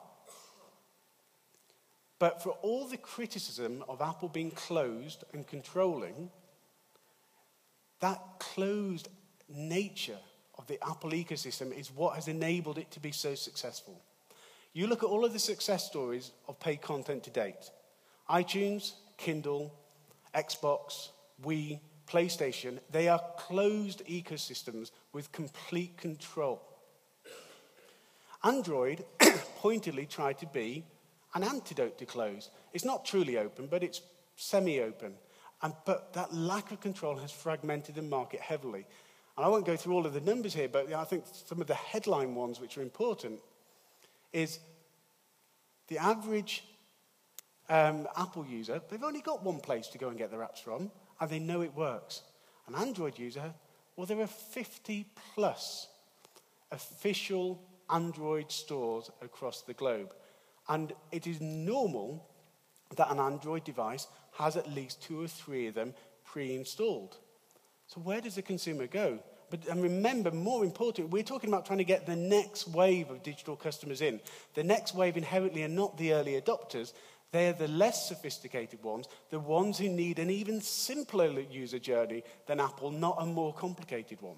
But 2.21 2.43
for 2.43 2.51
all 2.61 2.85
the 2.85 2.97
criticism 2.97 3.83
of 3.89 3.99
Apple 3.99 4.29
being 4.29 4.51
closed 4.51 5.23
and 5.33 5.47
controlling, 5.47 6.29
that 7.99 8.21
closed 8.37 9.09
nature 9.49 10.19
of 10.55 10.67
the 10.67 10.77
Apple 10.87 11.09
ecosystem 11.09 11.75
is 11.75 11.89
what 11.89 12.13
has 12.13 12.27
enabled 12.27 12.77
it 12.77 12.91
to 12.91 12.99
be 12.99 13.11
so 13.11 13.33
successful. 13.33 13.99
You 14.71 14.85
look 14.85 15.01
at 15.01 15.09
all 15.09 15.25
of 15.25 15.33
the 15.33 15.39
success 15.39 15.87
stories 15.87 16.29
of 16.47 16.59
paid 16.59 16.83
content 16.83 17.23
to 17.23 17.31
date 17.31 17.71
iTunes, 18.29 18.91
Kindle, 19.17 19.73
Xbox, 20.35 21.09
Wii, 21.43 21.79
PlayStation, 22.05 22.77
they 22.91 23.07
are 23.07 23.23
closed 23.39 24.05
ecosystems 24.05 24.91
with 25.11 25.31
complete 25.31 25.97
control. 25.97 26.61
Android 28.43 29.05
pointedly 29.57 30.05
tried 30.05 30.37
to 30.37 30.45
be 30.45 30.85
an 31.33 31.43
antidote 31.43 31.97
to 31.97 32.05
close. 32.05 32.49
It's 32.73 32.85
not 32.85 33.05
truly 33.05 33.37
open, 33.37 33.67
but 33.67 33.83
it's 33.83 34.01
semi 34.35 34.81
open. 34.81 35.13
But 35.85 36.13
that 36.13 36.33
lack 36.33 36.71
of 36.71 36.81
control 36.81 37.17
has 37.17 37.31
fragmented 37.31 37.95
the 37.95 38.01
market 38.01 38.39
heavily. 38.39 38.85
And 39.37 39.45
I 39.45 39.49
won't 39.49 39.65
go 39.65 39.75
through 39.75 39.93
all 39.93 40.05
of 40.05 40.13
the 40.13 40.21
numbers 40.21 40.53
here, 40.53 40.67
but 40.67 40.91
I 40.91 41.03
think 41.03 41.25
some 41.45 41.61
of 41.61 41.67
the 41.67 41.75
headline 41.75 42.35
ones 42.35 42.59
which 42.59 42.77
are 42.77 42.81
important 42.81 43.39
is 44.33 44.59
the 45.87 45.97
average 45.97 46.63
um, 47.69 48.07
Apple 48.17 48.45
user, 48.45 48.81
they've 48.89 49.03
only 49.03 49.21
got 49.21 49.43
one 49.43 49.59
place 49.59 49.87
to 49.87 49.97
go 49.97 50.09
and 50.09 50.17
get 50.17 50.31
their 50.31 50.41
apps 50.41 50.59
from, 50.59 50.91
and 51.19 51.29
they 51.29 51.39
know 51.39 51.61
it 51.61 51.73
works. 51.73 52.23
An 52.67 52.75
Android 52.75 53.17
user, 53.17 53.53
well, 53.95 54.05
there 54.05 54.19
are 54.19 54.27
50 54.27 55.05
plus 55.33 55.87
official 56.71 57.61
Android 57.89 58.51
stores 58.51 59.09
across 59.21 59.61
the 59.61 59.73
globe. 59.73 60.13
And 60.71 60.93
it 61.11 61.27
is 61.27 61.41
normal 61.41 62.25
that 62.95 63.11
an 63.11 63.19
Android 63.19 63.65
device 63.65 64.07
has 64.37 64.55
at 64.55 64.71
least 64.73 65.01
two 65.01 65.21
or 65.21 65.27
three 65.27 65.67
of 65.67 65.73
them 65.75 65.93
pre 66.23 66.55
installed. 66.55 67.17
So, 67.87 67.99
where 67.99 68.21
does 68.21 68.35
the 68.35 68.41
consumer 68.41 68.87
go? 68.87 69.19
But 69.49 69.67
and 69.67 69.83
remember, 69.83 70.31
more 70.31 70.63
important, 70.63 71.09
we're 71.09 71.23
talking 71.23 71.49
about 71.49 71.65
trying 71.65 71.79
to 71.79 71.83
get 71.83 72.05
the 72.05 72.15
next 72.15 72.69
wave 72.69 73.09
of 73.09 73.21
digital 73.21 73.57
customers 73.57 73.99
in. 73.99 74.21
The 74.53 74.63
next 74.63 74.95
wave 74.95 75.17
inherently 75.17 75.65
are 75.65 75.67
not 75.81 75.97
the 75.97 76.13
early 76.13 76.39
adopters, 76.39 76.93
they're 77.31 77.51
the 77.51 77.67
less 77.67 78.07
sophisticated 78.07 78.81
ones, 78.81 79.07
the 79.29 79.39
ones 79.39 79.77
who 79.77 79.89
need 79.89 80.19
an 80.19 80.29
even 80.29 80.61
simpler 80.61 81.27
user 81.41 81.79
journey 81.79 82.23
than 82.47 82.61
Apple, 82.61 82.91
not 82.91 83.17
a 83.19 83.25
more 83.25 83.53
complicated 83.53 84.21
one. 84.21 84.37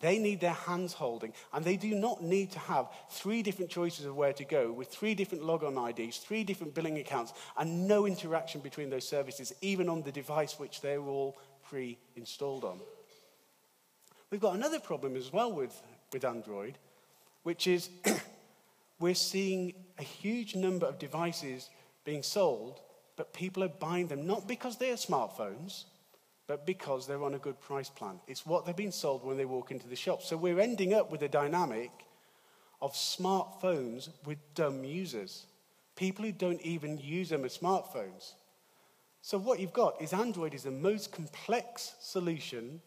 They 0.00 0.18
need 0.18 0.40
their 0.40 0.52
hands 0.52 0.92
holding, 0.92 1.32
and 1.52 1.64
they 1.64 1.76
do 1.76 1.92
not 1.94 2.22
need 2.22 2.52
to 2.52 2.58
have 2.60 2.86
three 3.10 3.42
different 3.42 3.70
choices 3.70 4.06
of 4.06 4.14
where 4.14 4.32
to 4.32 4.44
go 4.44 4.70
with 4.70 4.88
three 4.88 5.14
different 5.14 5.44
logon 5.44 5.76
IDs, 5.76 6.18
three 6.18 6.44
different 6.44 6.74
billing 6.74 6.98
accounts, 6.98 7.32
and 7.56 7.88
no 7.88 8.06
interaction 8.06 8.60
between 8.60 8.90
those 8.90 9.08
services, 9.08 9.52
even 9.60 9.88
on 9.88 10.02
the 10.02 10.12
device 10.12 10.58
which 10.58 10.80
they're 10.80 11.00
all 11.00 11.36
pre 11.68 11.98
installed 12.14 12.64
on. 12.64 12.78
We've 14.30 14.40
got 14.40 14.54
another 14.54 14.78
problem 14.78 15.16
as 15.16 15.32
well 15.32 15.52
with, 15.52 15.82
with 16.12 16.24
Android, 16.24 16.78
which 17.42 17.66
is 17.66 17.90
we're 19.00 19.14
seeing 19.14 19.74
a 19.98 20.04
huge 20.04 20.54
number 20.54 20.86
of 20.86 21.00
devices 21.00 21.70
being 22.04 22.22
sold, 22.22 22.80
but 23.16 23.32
people 23.32 23.64
are 23.64 23.68
buying 23.68 24.06
them 24.06 24.28
not 24.28 24.46
because 24.46 24.76
they 24.76 24.90
are 24.90 24.96
smartphones 24.96 25.84
but 26.48 26.66
because 26.66 27.06
they're 27.06 27.22
on 27.22 27.34
a 27.34 27.38
good 27.38 27.60
price 27.60 27.90
plan. 27.90 28.18
It's 28.26 28.44
what 28.44 28.64
they've 28.64 28.74
been 28.74 28.90
sold 28.90 29.24
when 29.24 29.36
they 29.36 29.44
walk 29.44 29.70
into 29.70 29.86
the 29.86 29.94
shop. 29.94 30.22
So 30.22 30.36
we're 30.36 30.58
ending 30.58 30.94
up 30.94 31.12
with 31.12 31.22
a 31.22 31.28
dynamic 31.28 31.90
of 32.80 32.94
smartphones 32.94 34.08
with 34.24 34.38
dumb 34.54 34.82
users, 34.82 35.44
people 35.94 36.24
who 36.24 36.32
don't 36.32 36.62
even 36.62 36.98
use 36.98 37.28
them 37.28 37.44
as 37.44 37.58
smartphones. 37.58 38.32
So 39.20 39.36
what 39.36 39.60
you've 39.60 39.74
got 39.74 40.00
is 40.00 40.12
Android 40.14 40.54
is 40.54 40.62
the 40.62 40.70
most 40.70 41.12
complex 41.12 41.94
solution 42.00 42.80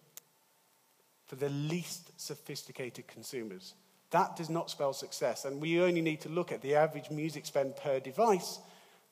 for 1.28 1.36
the 1.36 1.50
least 1.50 2.20
sophisticated 2.20 3.08
consumers. 3.08 3.76
That 4.10 4.36
does 4.36 4.50
not 4.50 4.72
spell 4.72 4.94
success. 4.94 5.46
And 5.46 5.62
we 5.62 5.80
only 5.80 6.02
need 6.02 6.22
to 6.22 6.30
look 6.30 6.52
at 6.52 6.62
the 6.62 6.76
average 6.76 7.12
music 7.12 7.46
spend 7.46 7.76
per 7.76 8.00
device 8.00 8.60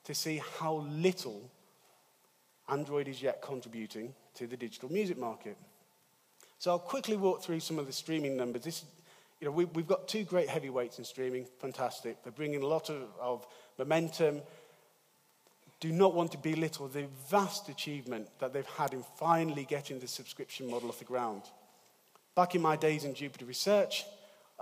to 0.06 0.16
see 0.16 0.42
how 0.60 0.86
little 0.90 1.52
Android 2.70 3.08
is 3.08 3.22
yet 3.22 3.42
contributing 3.42 4.14
to 4.36 4.48
the 4.48 4.58
digital 4.58 4.92
music 4.92 5.18
market. 5.18 5.58
So 6.58 6.72
I'll 6.72 6.80
quickly 6.80 7.16
walk 7.16 7.42
through 7.42 7.62
some 7.62 7.80
of 7.80 7.88
the 7.88 7.94
streaming 7.94 8.36
numbers. 8.36 8.64
This, 8.64 8.84
you 9.40 9.46
know, 9.46 9.52
we, 9.52 9.64
have 9.64 9.88
got 9.88 10.08
two 10.08 10.24
great 10.24 10.50
heavyweights 10.50 11.00
in 11.00 11.06
streaming, 11.06 11.46
fantastic. 11.60 12.24
They're 12.24 12.32
bringing 12.32 12.62
a 12.62 12.68
lot 12.68 12.90
of, 12.90 13.04
of 13.20 13.48
momentum. 13.78 14.42
Do 15.80 15.92
not 15.92 16.14
want 16.14 16.34
to 16.34 16.38
belittle 16.38 16.90
the 16.90 17.06
vast 17.30 17.70
achievement 17.70 18.28
that 18.40 18.52
they've 18.52 18.66
had 18.66 18.94
in 18.94 19.04
finally 19.18 19.64
getting 19.64 20.00
the 20.00 20.08
subscription 20.08 20.70
model 20.70 20.90
off 20.90 21.00
the 21.00 21.06
ground. 21.06 21.44
Back 22.36 22.56
in 22.56 22.62
my 22.62 22.76
days 22.76 23.06
in 23.06 23.14
Jupiter 23.14 23.46
Research, 23.46 24.04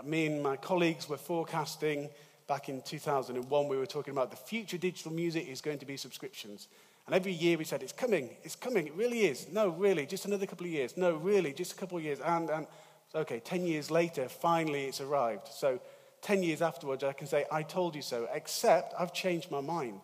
me 0.05 0.27
and 0.27 0.43
my 0.43 0.57
colleagues 0.57 1.09
were 1.09 1.17
forecasting 1.17 2.09
back 2.47 2.69
in 2.69 2.81
2001, 2.81 3.67
we 3.67 3.77
were 3.77 3.85
talking 3.85 4.11
about 4.11 4.31
the 4.31 4.37
future 4.37 4.77
digital 4.77 5.11
music 5.11 5.47
is 5.47 5.61
going 5.61 5.79
to 5.79 5.85
be 5.85 5.97
subscriptions. 5.97 6.67
And 7.07 7.15
every 7.15 7.31
year 7.31 7.57
we 7.57 7.63
said, 7.63 7.81
it's 7.81 7.93
coming, 7.93 8.29
it's 8.43 8.57
coming, 8.57 8.87
it 8.87 8.93
really 8.93 9.21
is. 9.21 9.47
No, 9.49 9.69
really, 9.69 10.05
just 10.05 10.25
another 10.25 10.45
couple 10.45 10.65
of 10.65 10.71
years. 10.73 10.97
No, 10.97 11.15
really, 11.15 11.53
just 11.53 11.71
a 11.71 11.75
couple 11.75 11.97
of 11.97 12.03
years. 12.03 12.19
And, 12.19 12.49
and 12.49 12.67
okay, 13.15 13.39
10 13.39 13.65
years 13.65 13.89
later, 13.89 14.27
finally 14.27 14.85
it's 14.85 14.99
arrived. 14.99 15.47
So 15.47 15.79
10 16.21 16.43
years 16.43 16.61
afterwards, 16.61 17.05
I 17.05 17.13
can 17.13 17.25
say, 17.25 17.45
I 17.49 17.63
told 17.63 17.95
you 17.95 18.01
so, 18.01 18.27
except 18.33 18.93
I've 18.99 19.13
changed 19.13 19.49
my 19.49 19.61
mind. 19.61 20.01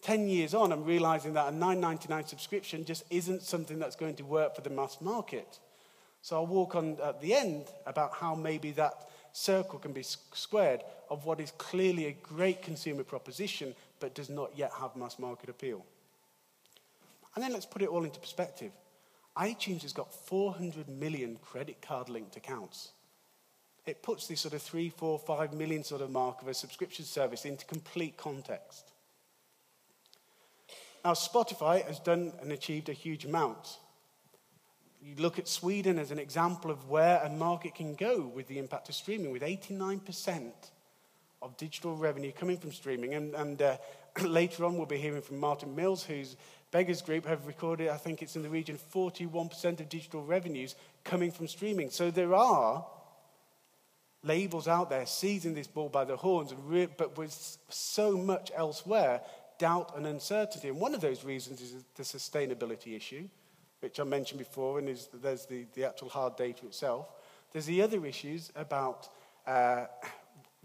10 0.00 0.28
years 0.28 0.54
on, 0.54 0.72
I'm 0.72 0.84
realizing 0.84 1.34
that 1.34 1.48
a 1.48 1.52
9.99 1.52 2.26
subscription 2.26 2.86
just 2.86 3.04
isn't 3.10 3.42
something 3.42 3.78
that's 3.78 3.96
going 3.96 4.14
to 4.16 4.24
work 4.24 4.56
for 4.56 4.62
the 4.62 4.70
mass 4.70 4.98
market. 5.02 5.58
So 6.22 6.36
I'll 6.36 6.46
walk 6.46 6.74
on 6.74 6.96
at 7.04 7.20
the 7.20 7.34
end 7.34 7.66
about 7.84 8.14
how 8.14 8.34
maybe 8.34 8.70
that 8.72 9.10
circle 9.32 9.78
can 9.78 9.92
be 9.92 10.02
squared 10.02 10.82
of 11.10 11.26
what 11.26 11.38
is 11.38 11.50
clearly 11.52 12.06
a 12.06 12.12
great 12.12 12.62
consumer 12.62 13.04
proposition 13.04 13.74
but 14.00 14.14
does 14.14 14.30
not 14.30 14.56
yet 14.56 14.72
have 14.80 14.96
mass 14.96 15.18
market 15.18 15.50
appeal. 15.50 15.84
And 17.34 17.44
then 17.44 17.52
let's 17.52 17.66
put 17.66 17.82
it 17.82 17.88
all 17.88 18.04
into 18.04 18.20
perspective. 18.20 18.72
iTunes 19.36 19.82
has 19.82 19.92
got 19.92 20.12
400 20.12 20.88
million 20.88 21.36
credit 21.42 21.80
card 21.80 22.08
linked 22.08 22.36
accounts. 22.36 22.92
It 23.86 24.02
puts 24.02 24.26
this 24.26 24.40
sort 24.40 24.54
of 24.54 24.62
three, 24.62 24.90
four, 24.90 25.18
five 25.18 25.52
million 25.52 25.84
sort 25.84 26.02
of 26.02 26.10
mark 26.10 26.42
of 26.42 26.48
a 26.48 26.54
subscription 26.54 27.04
service 27.04 27.44
into 27.44 27.64
complete 27.64 28.16
context. 28.16 28.92
Now, 31.04 31.12
Spotify 31.12 31.86
has 31.86 31.98
done 31.98 32.32
and 32.42 32.52
achieved 32.52 32.88
a 32.88 32.92
huge 32.92 33.24
amount. 33.24 33.78
You 35.02 35.14
look 35.16 35.38
at 35.38 35.48
Sweden 35.48 35.98
as 35.98 36.10
an 36.10 36.18
example 36.18 36.70
of 36.70 36.90
where 36.90 37.22
a 37.22 37.30
market 37.30 37.74
can 37.74 37.94
go 37.94 38.20
with 38.20 38.48
the 38.48 38.58
impact 38.58 38.90
of 38.90 38.94
streaming, 38.94 39.30
with 39.30 39.42
89% 39.42 40.52
of 41.40 41.56
digital 41.56 41.96
revenue 41.96 42.32
coming 42.32 42.58
from 42.58 42.70
streaming. 42.70 43.14
And, 43.14 43.34
and 43.34 43.62
uh, 43.62 43.76
later 44.22 44.66
on, 44.66 44.76
we'll 44.76 44.84
be 44.84 44.98
hearing 44.98 45.22
from 45.22 45.38
Martin 45.38 45.74
Mills, 45.74 46.04
who's 46.04 46.36
Beggars 46.70 47.02
Group 47.02 47.26
have 47.26 47.46
recorded, 47.46 47.88
I 47.88 47.96
think 47.96 48.22
it's 48.22 48.36
in 48.36 48.42
the 48.42 48.48
region, 48.48 48.78
41% 48.94 49.80
of 49.80 49.88
digital 49.88 50.24
revenues 50.24 50.76
coming 51.04 51.32
from 51.32 51.48
streaming. 51.48 51.90
So 51.90 52.10
there 52.10 52.34
are 52.34 52.86
labels 54.22 54.68
out 54.68 54.90
there 54.90 55.06
seizing 55.06 55.54
this 55.54 55.66
ball 55.66 55.88
by 55.88 56.04
the 56.04 56.16
horns, 56.16 56.54
but 56.96 57.18
with 57.18 57.58
so 57.68 58.16
much 58.16 58.52
elsewhere, 58.54 59.20
doubt 59.58 59.96
and 59.96 60.06
uncertainty. 60.06 60.68
And 60.68 60.78
one 60.78 60.94
of 60.94 61.00
those 61.00 61.24
reasons 61.24 61.60
is 61.60 61.84
the 61.96 62.02
sustainability 62.04 62.96
issue, 62.96 63.28
which 63.80 63.98
I 63.98 64.04
mentioned 64.04 64.38
before, 64.38 64.78
and 64.78 64.88
is, 64.88 65.08
there's 65.12 65.46
the, 65.46 65.66
the 65.74 65.84
actual 65.84 66.08
hard 66.08 66.36
data 66.36 66.66
itself. 66.66 67.08
There's 67.52 67.66
the 67.66 67.82
other 67.82 68.06
issues 68.06 68.52
about 68.54 69.08
uh, 69.44 69.86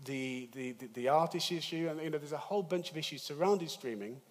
the, 0.04 0.50
the, 0.54 0.74
the, 0.74 0.88
the 0.94 1.08
artist 1.08 1.52
issue, 1.52 1.88
and 1.90 2.00
you 2.00 2.12
know, 2.12 2.20
there's 2.20 2.32
a 2.32 2.38
whole 2.38 2.62
bunch 2.62 2.92
of 2.92 2.98
issues 2.98 3.24
surrounding 3.24 3.70
streaming 3.70 4.22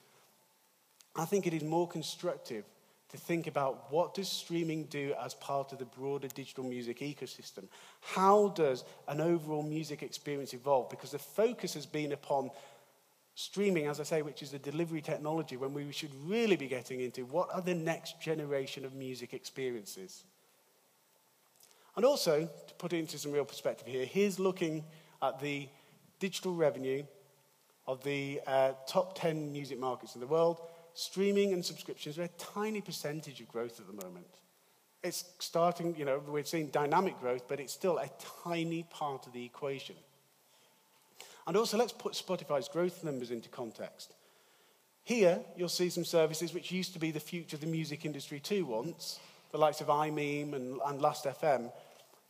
I 1.17 1.25
think 1.25 1.47
it 1.47 1.55
is 1.55 1.63
more 1.63 1.87
constructive 1.87 2.65
to 3.11 3.17
think 3.17 3.47
about 3.47 3.93
what 3.93 4.15
does 4.15 4.29
streaming 4.29 4.85
do 4.85 5.15
as 5.23 5.35
part 5.35 5.73
of 5.73 5.79
the 5.79 5.85
broader 5.85 6.27
digital 6.29 6.65
music 6.65 6.99
ecosystem? 6.99 7.65
How 8.01 8.49
does 8.49 8.85
an 9.07 9.21
overall 9.21 9.63
music 9.63 10.03
experience 10.03 10.53
evolve? 10.53 10.91
Because 10.91 11.13
the 11.13 11.19
focus 11.19 11.75
has 11.75 11.87
been 11.87 12.11
upon 12.11 12.51
streaming, 13.37 13.87
as 13.87 14.01
I 14.01 14.03
say, 14.03 14.23
which 14.23 14.43
is 14.43 14.51
the 14.51 14.59
delivery 14.59 15.01
technology, 15.01 15.57
when 15.57 15.73
we 15.73 15.93
should 15.93 16.11
really 16.27 16.57
be 16.57 16.67
getting 16.67 17.01
into 17.01 17.25
what 17.27 17.55
are 17.55 17.61
the 17.61 17.75
next 17.75 18.21
generation 18.21 18.85
of 18.85 18.95
music 18.95 19.33
experiences. 19.33 20.25
And 21.97 22.05
also, 22.05 22.49
to 22.67 22.75
put 22.75 22.93
it 22.93 22.99
into 22.99 23.19
some 23.19 23.31
real 23.31 23.45
perspective 23.45 23.87
here, 23.87 24.05
here's 24.05 24.41
looking 24.41 24.85
at 25.23 25.39
the 25.39 25.69
digital 26.19 26.53
revenue 26.53 27.05
of 27.87 28.03
the 28.03 28.41
uh, 28.47 28.73
top 28.89 29.17
10 29.17 29.53
music 29.53 29.79
markets 29.79 30.17
in 30.17 30.21
the 30.21 30.27
world 30.27 30.61
streaming 30.95 31.53
and 31.53 31.65
subscriptions 31.65 32.19
are 32.19 32.23
a 32.23 32.29
tiny 32.29 32.81
percentage 32.81 33.41
of 33.41 33.49
growth 33.49 33.81
at 33.81 33.87
the 33.87 34.05
moment. 34.05 34.27
It's 35.03 35.25
starting, 35.39 35.95
you 35.97 36.05
know, 36.05 36.23
we're 36.27 36.45
seeing 36.45 36.69
dynamic 36.69 37.21
growth, 37.21 37.47
but 37.47 37.61
it's 37.61 37.73
still 37.73 37.99
a 37.99 38.09
tiny 38.43 38.85
part 38.85 39.27
of 39.27 39.33
the 39.33 39.45
equation. 39.45 39.97
And 41.47 41.57
also, 41.57 41.77
let's 41.77 41.93
put 41.93 42.15
Spotify's 42.15 42.69
growth 42.69 43.05
numbers 43.05 43.31
into 43.31 43.51
context. 43.51 44.15
Here, 45.03 45.41
you'll 45.57 45.69
see 45.69 45.91
some 45.91 46.07
services 46.07 46.55
which 46.55 46.73
used 46.73 46.95
to 46.95 46.99
be 46.99 47.11
the 47.11 47.21
future 47.21 47.57
of 47.57 47.61
the 47.61 47.67
music 47.67 48.07
industry 48.07 48.41
too 48.41 48.65
once, 48.65 49.21
the 49.53 49.59
likes 49.59 49.83
of 49.83 49.89
imeem 49.89 50.55
and, 50.55 50.81
and 50.87 51.03
Last.fm. 51.03 51.71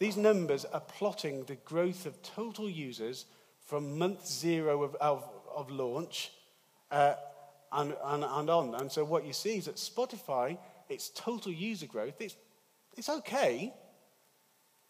These 0.01 0.17
numbers 0.17 0.65
are 0.65 0.81
plotting 0.81 1.45
the 1.45 1.55
growth 1.55 2.07
of 2.07 2.21
total 2.23 2.69
users 2.69 3.27
from 3.65 3.97
month 3.97 4.27
zero 4.27 4.83
of, 4.83 4.97
of, 4.97 5.25
of 5.55 5.71
launch 5.71 6.33
uh, 6.91 7.15
and, 7.75 7.95
and, 8.05 8.25
and 8.25 8.51
on. 8.51 8.75
And 8.77 8.91
so 8.91 9.05
what 9.05 9.27
you 9.27 9.33
see 9.33 9.59
is 9.59 9.67
that 9.67 9.77
Spotify, 9.77 10.57
its 10.89 11.11
total 11.11 11.53
user 11.53 11.87
growth, 11.87 12.21
it's, 12.21 12.37
it's 12.97 13.09
okay, 13.09 13.75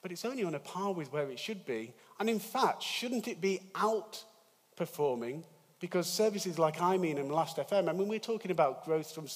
but 0.02 0.12
it's 0.12 0.24
only 0.24 0.44
on 0.44 0.54
a 0.54 0.60
par 0.60 0.92
with 0.92 1.12
where 1.12 1.30
it 1.30 1.38
should 1.38 1.64
be. 1.64 1.94
And 2.20 2.28
in 2.28 2.38
fact, 2.38 2.82
shouldn't 2.82 3.26
it 3.26 3.40
be 3.40 3.60
outperforming 3.74 5.44
Because 5.80 6.06
services 6.06 6.58
like 6.58 6.76
imeem 6.76 7.18
and 7.18 7.32
Last 7.32 7.56
FM, 7.56 7.88
I 7.88 7.92
mean, 7.92 8.08
we're 8.08 8.18
talking 8.18 8.50
about 8.50 8.84
growth 8.84 9.12
from 9.12 9.26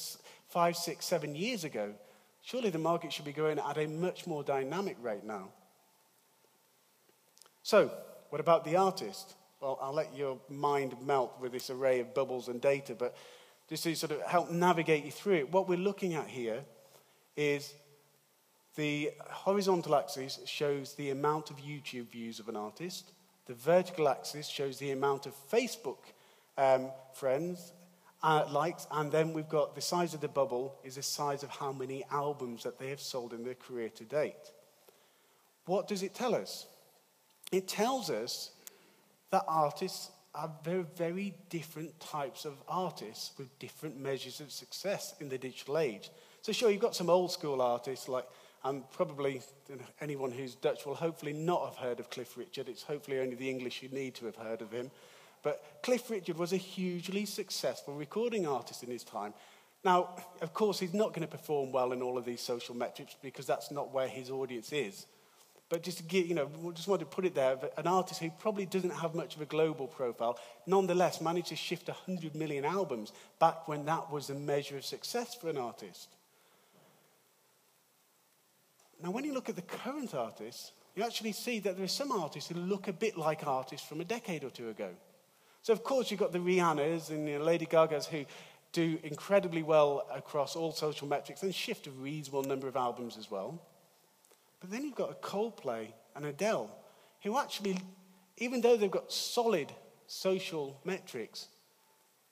five, 0.48 0.76
six, 0.76 1.06
seven 1.06 1.34
years 1.34 1.64
ago. 1.64 1.94
Surely 2.42 2.70
the 2.70 2.78
market 2.78 3.12
should 3.12 3.24
be 3.24 3.32
growing 3.32 3.58
at 3.58 3.76
a 3.76 3.87
much 3.87 4.26
more 4.26 4.42
dynamic 4.42 4.96
rate 5.02 5.24
now. 5.24 5.48
So, 7.62 7.90
what 8.30 8.40
about 8.40 8.64
the 8.64 8.76
artist? 8.76 9.34
Well, 9.61 9.78
I'll 9.82 9.92
let 9.92 10.14
your 10.16 10.38
mind 10.48 10.94
melt 11.04 11.34
with 11.40 11.52
this 11.52 11.68
array 11.68 12.00
of 12.00 12.14
bubbles 12.14 12.48
and 12.48 12.61
data, 12.61 12.94
but 12.94 13.16
just 13.68 13.85
to 13.85 13.94
sort 13.94 14.12
of 14.12 14.22
help 14.22 14.50
navigate 14.50 15.04
you 15.04 15.11
through 15.11 15.35
it, 15.35 15.52
what 15.52 15.68
we're 15.68 15.78
looking 15.78 16.14
at 16.14 16.26
here 16.26 16.61
is 17.37 17.74
the 18.76 19.11
horizontal 19.28 19.94
axis 19.94 20.38
shows 20.46 20.94
the 20.94 21.11
amount 21.11 21.50
of 21.50 21.57
YouTube 21.59 22.11
views 22.11 22.40
of 22.40 22.48
an 22.48 22.57
artist. 22.57 23.12
The 23.46 23.54
vertical 23.54 24.09
axis 24.09 24.46
shows 24.46 24.78
the 24.78 24.92
amount 24.92 25.26
of 25.26 25.35
Facebook 25.50 25.98
um, 26.57 26.90
friends, 27.12 27.72
uh, 28.22 28.46
likes, 28.50 28.87
and 28.90 29.12
then 29.12 29.33
we've 29.33 29.48
got 29.48 29.74
the 29.74 29.81
size 29.81 30.14
of 30.14 30.20
the 30.20 30.28
bubble 30.28 30.74
is 30.83 30.96
the 30.96 31.02
size 31.02 31.42
of 31.42 31.50
how 31.50 31.72
many 31.72 32.04
albums 32.11 32.62
that 32.64 32.78
they 32.78 32.90
have 32.90 33.00
sold 33.00 33.33
in 33.33 33.44
their 33.44 33.54
career 33.54 33.88
to 33.90 34.04
date. 34.04 34.52
What 35.66 35.87
does 35.87 36.02
it 36.02 36.14
tell 36.14 36.35
us? 36.35 36.66
It 37.52 37.68
tells 37.68 38.11
us 38.11 38.50
that 39.31 39.44
artists 39.46 40.11
are 40.35 40.51
very, 40.62 40.85
very 40.97 41.35
different 41.49 41.99
types 42.01 42.45
of 42.45 42.55
artists 42.69 43.33
with 43.38 43.59
different 43.59 43.99
measures 43.99 44.41
of 44.41 44.53
success 44.53 45.14
in 45.21 45.29
the 45.29 45.38
digital 45.38 45.79
age. 45.79 46.11
So, 46.43 46.53
sure, 46.53 46.71
you've 46.71 46.81
got 46.81 46.95
some 46.95 47.11
old 47.11 47.33
school 47.33 47.61
artists 47.61 48.09
like, 48.09 48.27
and 48.64 48.88
probably 48.91 49.43
anyone 50.01 50.31
who's 50.31 50.55
Dutch 50.55 50.87
will 50.87 50.95
hopefully 50.95 51.33
not 51.33 51.64
have 51.64 51.77
heard 51.77 52.01
of 52.01 52.11
Cliff 52.11 52.37
Richard. 52.37 52.69
It's 52.69 52.83
hopefully 52.83 53.21
only 53.21 53.37
the 53.37 53.49
English 53.49 53.81
who 53.81 53.88
need 53.88 54.14
to 54.17 54.27
have 54.27 54.37
heard 54.37 54.62
of 54.62 54.71
him. 54.71 54.91
But 55.43 55.81
Cliff 55.83 56.11
Richard 56.11 56.37
was 56.37 56.53
a 56.53 56.57
hugely 56.57 57.25
successful 57.25 57.95
recording 57.95 58.47
artist 58.47 58.83
in 58.83 58.91
his 58.91 59.05
time. 59.05 59.35
Now, 59.85 60.17
of 60.43 60.53
course, 60.53 60.81
he's 60.81 60.95
not 60.95 61.11
going 61.11 61.23
to 61.23 61.29
perform 61.29 61.73
well 61.73 61.93
in 61.93 62.03
all 62.03 62.19
of 62.19 62.25
these 62.25 62.41
social 62.41 62.75
metrics 62.75 63.14
because 63.23 63.47
that's 63.47 63.71
not 63.71 63.93
where 63.93 64.09
his 64.09 64.31
audience 64.31 64.73
is. 64.73 65.07
But 65.68 65.83
just 65.83 65.98
to 65.98 66.04
get, 66.04 66.26
you 66.26 66.35
know, 66.35 66.48
just 66.74 66.88
wanted 66.88 67.04
to 67.04 67.11
put 67.11 67.26
it 67.26 67.35
there, 67.35 67.59
an 67.76 67.87
artist 67.87 68.20
who 68.20 68.31
probably 68.38 68.64
doesn't 68.64 68.90
have 68.90 69.14
much 69.14 69.37
of 69.37 69.42
a 69.42 69.46
global 69.46 69.87
profile, 69.87 70.38
nonetheless 70.66 71.20
managed 71.20 71.48
to 71.48 71.57
shift 71.57 71.88
100 71.88 72.35
million 72.35 72.64
albums 72.64 73.12
back 73.38 73.68
when 73.68 73.85
that 73.85 74.11
was 74.11 74.31
a 74.31 74.35
measure 74.35 74.78
of 74.78 74.85
success 74.85 75.35
for 75.35 75.50
an 75.50 75.59
artist. 75.59 76.09
Now, 79.02 79.11
when 79.11 79.24
you 79.24 79.35
look 79.35 79.48
at 79.48 79.57
the 79.57 79.62
current 79.62 80.14
artists, 80.14 80.72
you 80.96 81.04
actually 81.04 81.33
see 81.33 81.61
that 81.61 81.76
there 81.76 81.85
are 81.85 81.88
some 81.88 82.12
artists 82.12 82.50
who 82.50 82.59
look 82.59 82.88
a 82.88 82.92
bit 82.92 83.16
like 83.18 83.46
artists 83.46 83.87
from 83.87 84.00
a 84.00 84.04
decade 84.04 84.44
or 84.44 84.50
two 84.50 84.70
ago. 84.70 84.90
So, 85.62 85.72
of 85.72 85.85
course, 85.85 86.11
you've 86.11 86.18
got 86.18 86.33
the 86.33 86.38
Rihannas 86.38 87.11
and 87.11 87.28
the 87.28 87.38
Lady 87.38 87.66
Gagas 87.66 88.07
who 88.07 88.24
do 88.72 88.98
incredibly 89.02 89.62
well 89.62 90.07
across 90.12 90.57
all 90.57 90.72
social 90.72 91.07
metrics 91.07 91.42
and 91.42 91.54
shift 91.54 91.87
a 91.87 91.90
reasonable 91.90 92.42
number 92.42 92.68
of 92.68 92.76
albums 92.76 93.16
as 93.16 93.31
well. 93.31 93.61
But 94.61 94.71
then 94.71 94.85
you've 94.85 94.94
got 94.94 95.11
a 95.11 95.14
Coldplay 95.14 95.88
and 96.16 96.25
Adele 96.25 96.71
who 97.23 97.38
actually, 97.38 97.79
even 98.37 98.61
though 98.61 98.77
they've 98.77 98.90
got 98.90 99.12
solid 99.12 99.73
social 100.07 100.81
metrics, 100.85 101.49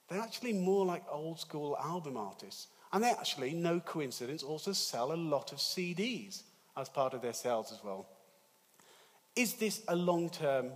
they're 0.08 0.20
actually 0.20 0.52
more 0.52 0.86
like 0.86 1.02
old 1.10 1.40
school 1.40 1.76
album 1.82 2.16
artists. 2.16 2.68
And 2.92 3.02
they 3.02 3.10
actually, 3.10 3.52
no 3.52 3.80
coincidence, 3.80 4.42
also 4.42 4.72
sell 4.72 5.12
a 5.12 5.14
lot 5.16 5.52
of 5.52 5.58
CDs 5.58 6.42
as 6.76 6.88
part 6.88 7.14
of 7.14 7.22
their 7.22 7.32
sales 7.32 7.72
as 7.72 7.82
well. 7.82 8.06
Is 9.34 9.54
this 9.54 9.82
a 9.88 9.96
long 9.96 10.30
term 10.30 10.70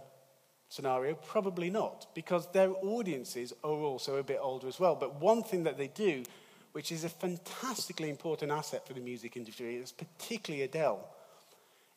scenario? 0.69 1.15
Probably 1.15 1.71
not, 1.71 2.09
because 2.15 2.51
their 2.53 2.71
audiences 2.83 3.53
are 3.63 3.71
also 3.71 4.17
a 4.17 4.23
bit 4.23 4.39
older 4.41 4.69
as 4.69 4.81
well. 4.81 4.97
But 4.97 5.21
one 5.21 5.43
thing 5.43 5.65
that 5.65 5.79
they 5.79 5.89
do, 5.89 6.25
which 6.73 6.93
is 6.93 7.05
a 7.05 7.09
fantastically 7.09 8.11
important 8.11 8.51
asset 8.51 8.87
for 8.87 8.93
the 8.93 9.01
music 9.01 9.37
industry, 9.37 9.77
is 9.77 9.93
particularly 9.93 10.65
Adele, 10.65 11.09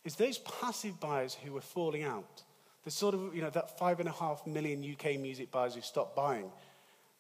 is 0.03 0.15
those 0.15 0.39
passive 0.39 0.99
buyers 0.99 1.37
who 1.43 1.55
are 1.55 1.61
falling 1.61 2.03
out, 2.03 2.43
the 2.83 2.91
sort 2.91 3.15
of, 3.15 3.35
you 3.35 3.41
know, 3.41 3.49
that 3.49 3.77
five 3.77 3.99
and 3.99 4.09
a 4.09 4.11
half 4.11 4.45
million 4.45 4.83
UK 4.83 5.19
music 5.19 5.51
buyers 5.51 5.75
who 5.75 5.81
stopped 5.81 6.15
buying, 6.15 6.51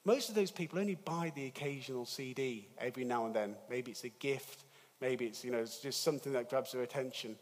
most 0.05 0.29
of 0.29 0.35
those 0.35 0.51
people 0.51 0.79
only 0.79 0.95
buy 0.95 1.31
the 1.35 1.45
occasional 1.45 2.05
CD 2.05 2.67
every 2.77 3.05
now 3.05 3.25
and 3.25 3.33
then. 3.33 3.55
Maybe 3.69 3.91
it's 3.91 4.03
a 4.03 4.09
gift, 4.09 4.65
maybe 4.99 5.25
it's, 5.25 5.45
you 5.45 5.51
know, 5.51 5.59
it's 5.59 5.79
just 5.79 6.03
something 6.03 6.33
that 6.33 6.49
grabs 6.49 6.73
their 6.73 6.81
attention. 6.81 7.37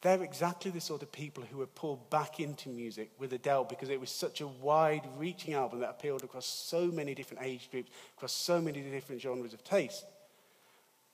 They're 0.00 0.24
exactly 0.24 0.72
the 0.72 0.80
sort 0.80 1.02
of 1.02 1.12
people 1.12 1.44
who 1.48 1.58
were 1.58 1.66
pulled 1.66 2.10
back 2.10 2.40
into 2.40 2.68
music 2.68 3.12
with 3.20 3.32
Adele 3.32 3.62
because 3.62 3.88
it 3.88 4.00
was 4.00 4.10
such 4.10 4.40
a 4.40 4.48
wide 4.48 5.06
reaching 5.16 5.54
album 5.54 5.78
that 5.78 5.90
appealed 5.90 6.24
across 6.24 6.46
so 6.46 6.86
many 6.86 7.14
different 7.14 7.44
age 7.44 7.70
groups, 7.70 7.92
across 8.16 8.32
so 8.32 8.60
many 8.60 8.80
different 8.80 9.22
genres 9.22 9.54
of 9.54 9.62
taste. 9.62 10.04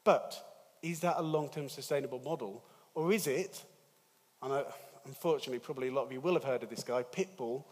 But 0.04 0.42
is 0.82 1.00
that 1.00 1.16
a 1.18 1.22
long 1.22 1.50
term 1.50 1.68
sustainable 1.68 2.20
model? 2.24 2.64
Or 2.98 3.12
is 3.12 3.28
it, 3.28 3.62
and 4.42 4.64
unfortunately, 5.06 5.60
probably 5.60 5.86
a 5.86 5.92
lot 5.92 6.06
of 6.06 6.12
you 6.12 6.20
will 6.20 6.34
have 6.34 6.42
heard 6.42 6.64
of 6.64 6.68
this 6.68 6.82
guy, 6.82 7.04
Pitbull. 7.04 7.62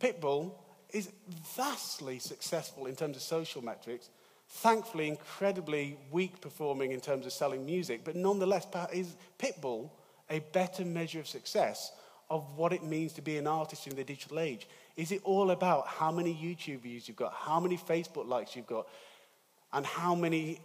Pitbull 0.00 0.54
is 0.90 1.08
vastly 1.54 2.18
successful 2.18 2.86
in 2.86 2.96
terms 2.96 3.16
of 3.16 3.22
social 3.22 3.62
metrics, 3.62 4.10
thankfully, 4.48 5.06
incredibly 5.06 5.96
weak 6.10 6.40
performing 6.40 6.90
in 6.90 7.00
terms 7.00 7.26
of 7.26 7.32
selling 7.32 7.64
music, 7.64 8.00
but 8.02 8.16
nonetheless, 8.16 8.66
is 8.92 9.14
Pitbull 9.38 9.88
a 10.28 10.40
better 10.40 10.84
measure 10.84 11.20
of 11.20 11.28
success 11.28 11.92
of 12.28 12.56
what 12.56 12.72
it 12.72 12.82
means 12.82 13.12
to 13.12 13.22
be 13.22 13.36
an 13.36 13.46
artist 13.46 13.86
in 13.86 13.94
the 13.94 14.02
digital 14.02 14.40
age? 14.40 14.66
Is 14.96 15.12
it 15.12 15.20
all 15.22 15.52
about 15.52 15.86
how 15.86 16.10
many 16.10 16.34
YouTube 16.34 16.80
views 16.80 17.06
you've 17.06 17.16
got, 17.16 17.34
how 17.34 17.60
many 17.60 17.78
Facebook 17.78 18.26
likes 18.26 18.56
you've 18.56 18.66
got, 18.66 18.88
and 19.72 19.86
how 19.86 20.16
many 20.16 20.58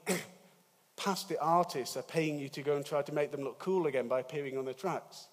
past 1.03 1.29
the 1.29 1.41
artists 1.41 1.97
are 1.97 2.03
paying 2.03 2.37
you 2.37 2.47
to 2.49 2.61
go 2.61 2.75
and 2.75 2.85
try 2.85 3.01
to 3.01 3.11
make 3.11 3.31
them 3.31 3.41
look 3.41 3.57
cool 3.57 3.87
again 3.87 4.07
by 4.07 4.19
appearing 4.19 4.57
on 4.57 4.65
the 4.65 4.73
tracks. 4.73 5.27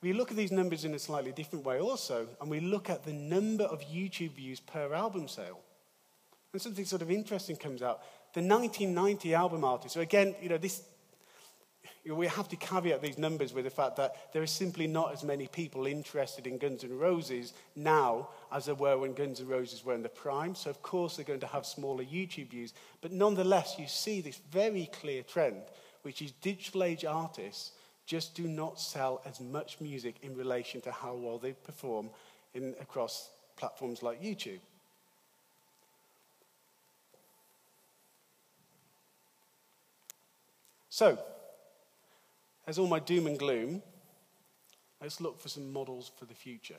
We 0.00 0.12
look 0.12 0.30
at 0.30 0.36
these 0.36 0.52
numbers 0.52 0.84
in 0.84 0.94
a 0.94 0.98
slightly 0.98 1.32
different 1.32 1.64
way 1.64 1.78
also, 1.78 2.26
and 2.40 2.50
we 2.50 2.60
look 2.60 2.88
at 2.88 3.04
the 3.04 3.12
number 3.12 3.64
of 3.64 3.80
YouTube 3.82 4.32
views 4.32 4.60
per 4.60 4.94
album 4.94 5.28
sale. 5.28 5.60
And 6.52 6.62
something 6.62 6.84
sort 6.84 7.02
of 7.02 7.10
interesting 7.10 7.56
comes 7.56 7.82
out. 7.82 8.00
The 8.32 8.40
1990 8.40 9.34
album 9.34 9.64
artist, 9.64 9.94
so 9.94 10.00
again, 10.00 10.34
you 10.40 10.48
know, 10.48 10.58
this 10.58 10.82
we 12.14 12.26
have 12.28 12.48
to 12.48 12.56
caveat 12.56 13.02
these 13.02 13.18
numbers 13.18 13.52
with 13.52 13.64
the 13.64 13.70
fact 13.70 13.96
that 13.96 14.32
there 14.32 14.42
are 14.42 14.46
simply 14.46 14.86
not 14.86 15.12
as 15.12 15.24
many 15.24 15.48
people 15.48 15.86
interested 15.86 16.46
in 16.46 16.58
Guns 16.58 16.84
N' 16.84 16.96
Roses 16.96 17.52
now 17.74 18.28
as 18.52 18.66
there 18.66 18.74
were 18.74 18.96
when 18.96 19.12
Guns 19.12 19.40
N' 19.40 19.48
Roses 19.48 19.84
were 19.84 19.94
in 19.94 20.02
the 20.02 20.08
prime. 20.08 20.54
So, 20.54 20.70
of 20.70 20.82
course, 20.82 21.16
they're 21.16 21.24
going 21.24 21.40
to 21.40 21.46
have 21.46 21.66
smaller 21.66 22.04
YouTube 22.04 22.50
views. 22.50 22.74
But 23.00 23.12
nonetheless, 23.12 23.76
you 23.78 23.88
see 23.88 24.20
this 24.20 24.40
very 24.52 24.88
clear 24.92 25.22
trend, 25.22 25.62
which 26.02 26.22
is 26.22 26.30
digital 26.30 26.84
age 26.84 27.04
artists 27.04 27.72
just 28.06 28.36
do 28.36 28.46
not 28.46 28.80
sell 28.80 29.20
as 29.26 29.40
much 29.40 29.80
music 29.80 30.14
in 30.22 30.36
relation 30.36 30.80
to 30.82 30.92
how 30.92 31.14
well 31.14 31.38
they 31.38 31.52
perform 31.52 32.08
in, 32.54 32.74
across 32.80 33.30
platforms 33.56 34.02
like 34.02 34.22
YouTube. 34.22 34.60
So, 40.88 41.18
as 42.66 42.78
all 42.78 42.86
my 42.86 42.98
doom 42.98 43.26
and 43.26 43.38
gloom, 43.38 43.82
let's 45.00 45.20
look 45.20 45.40
for 45.40 45.48
some 45.48 45.72
models 45.72 46.10
for 46.18 46.24
the 46.24 46.34
future. 46.34 46.76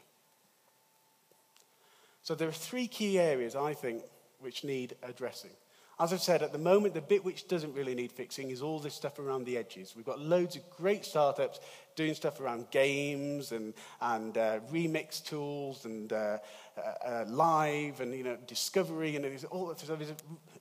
So 2.23 2.35
there 2.35 2.49
are 2.49 2.51
three 2.51 2.87
key 2.87 3.17
areas, 3.19 3.55
I 3.55 3.73
think, 3.73 4.03
which 4.39 4.63
need 4.63 4.95
addressing. 5.01 5.51
As 5.99 6.13
I've 6.13 6.21
said, 6.21 6.43
at 6.43 6.51
the 6.51 6.59
moment, 6.59 6.93
the 6.93 7.01
bit 7.01 7.25
which 7.25 7.47
doesn't 7.47 7.73
really 7.73 7.95
need 7.95 8.11
fixing 8.11 8.51
is 8.51 8.61
all 8.61 8.79
this 8.79 8.93
stuff 8.93 9.17
around 9.17 9.45
the 9.45 9.57
edges. 9.57 9.93
We've 9.95 10.05
got 10.05 10.19
loads 10.19 10.55
of 10.55 10.69
great 10.69 11.05
startups 11.05 11.59
doing 11.95 12.13
stuff 12.13 12.39
around 12.39 12.69
games 12.69 13.51
and, 13.51 13.73
and 13.99 14.37
uh, 14.37 14.59
remix 14.71 15.23
tools 15.23 15.85
and 15.85 16.13
uh, 16.13 16.37
uh, 16.77 16.81
uh 17.07 17.25
live 17.29 18.01
and 18.01 18.13
you 18.13 18.23
know, 18.23 18.37
discovery 18.45 19.15
and 19.15 19.45
all 19.49 19.65
that 19.67 19.79
stuff. 19.79 19.99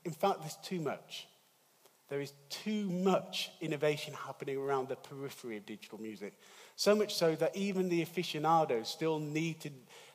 In 0.07 0.13
fact, 0.13 0.41
there's 0.41 0.57
too 0.63 0.81
much. 0.81 1.27
There 2.09 2.21
is 2.21 2.33
too 2.49 2.89
much 2.89 3.51
innovation 3.61 4.15
happening 4.15 4.57
around 4.57 4.89
the 4.89 4.97
periphery 4.97 5.57
of 5.57 5.67
digital 5.67 6.01
music. 6.01 6.35
So 6.77 6.95
much 6.95 7.15
so 7.15 7.35
that 7.37 7.57
even 7.57 7.89
the 7.89 8.03
aficionados 8.03 8.89
still 8.89 9.19
need 9.19 9.61
to 9.63 9.71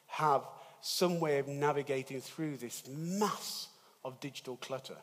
have 0.08 0.44
some 0.82 1.20
way 1.20 1.40
of 1.40 1.48
navigating 1.48 2.22
through 2.22 2.58
this 2.58 2.84
mass 2.88 3.68
of 4.04 4.20
digital 4.20 4.58
clutter. 4.58 4.98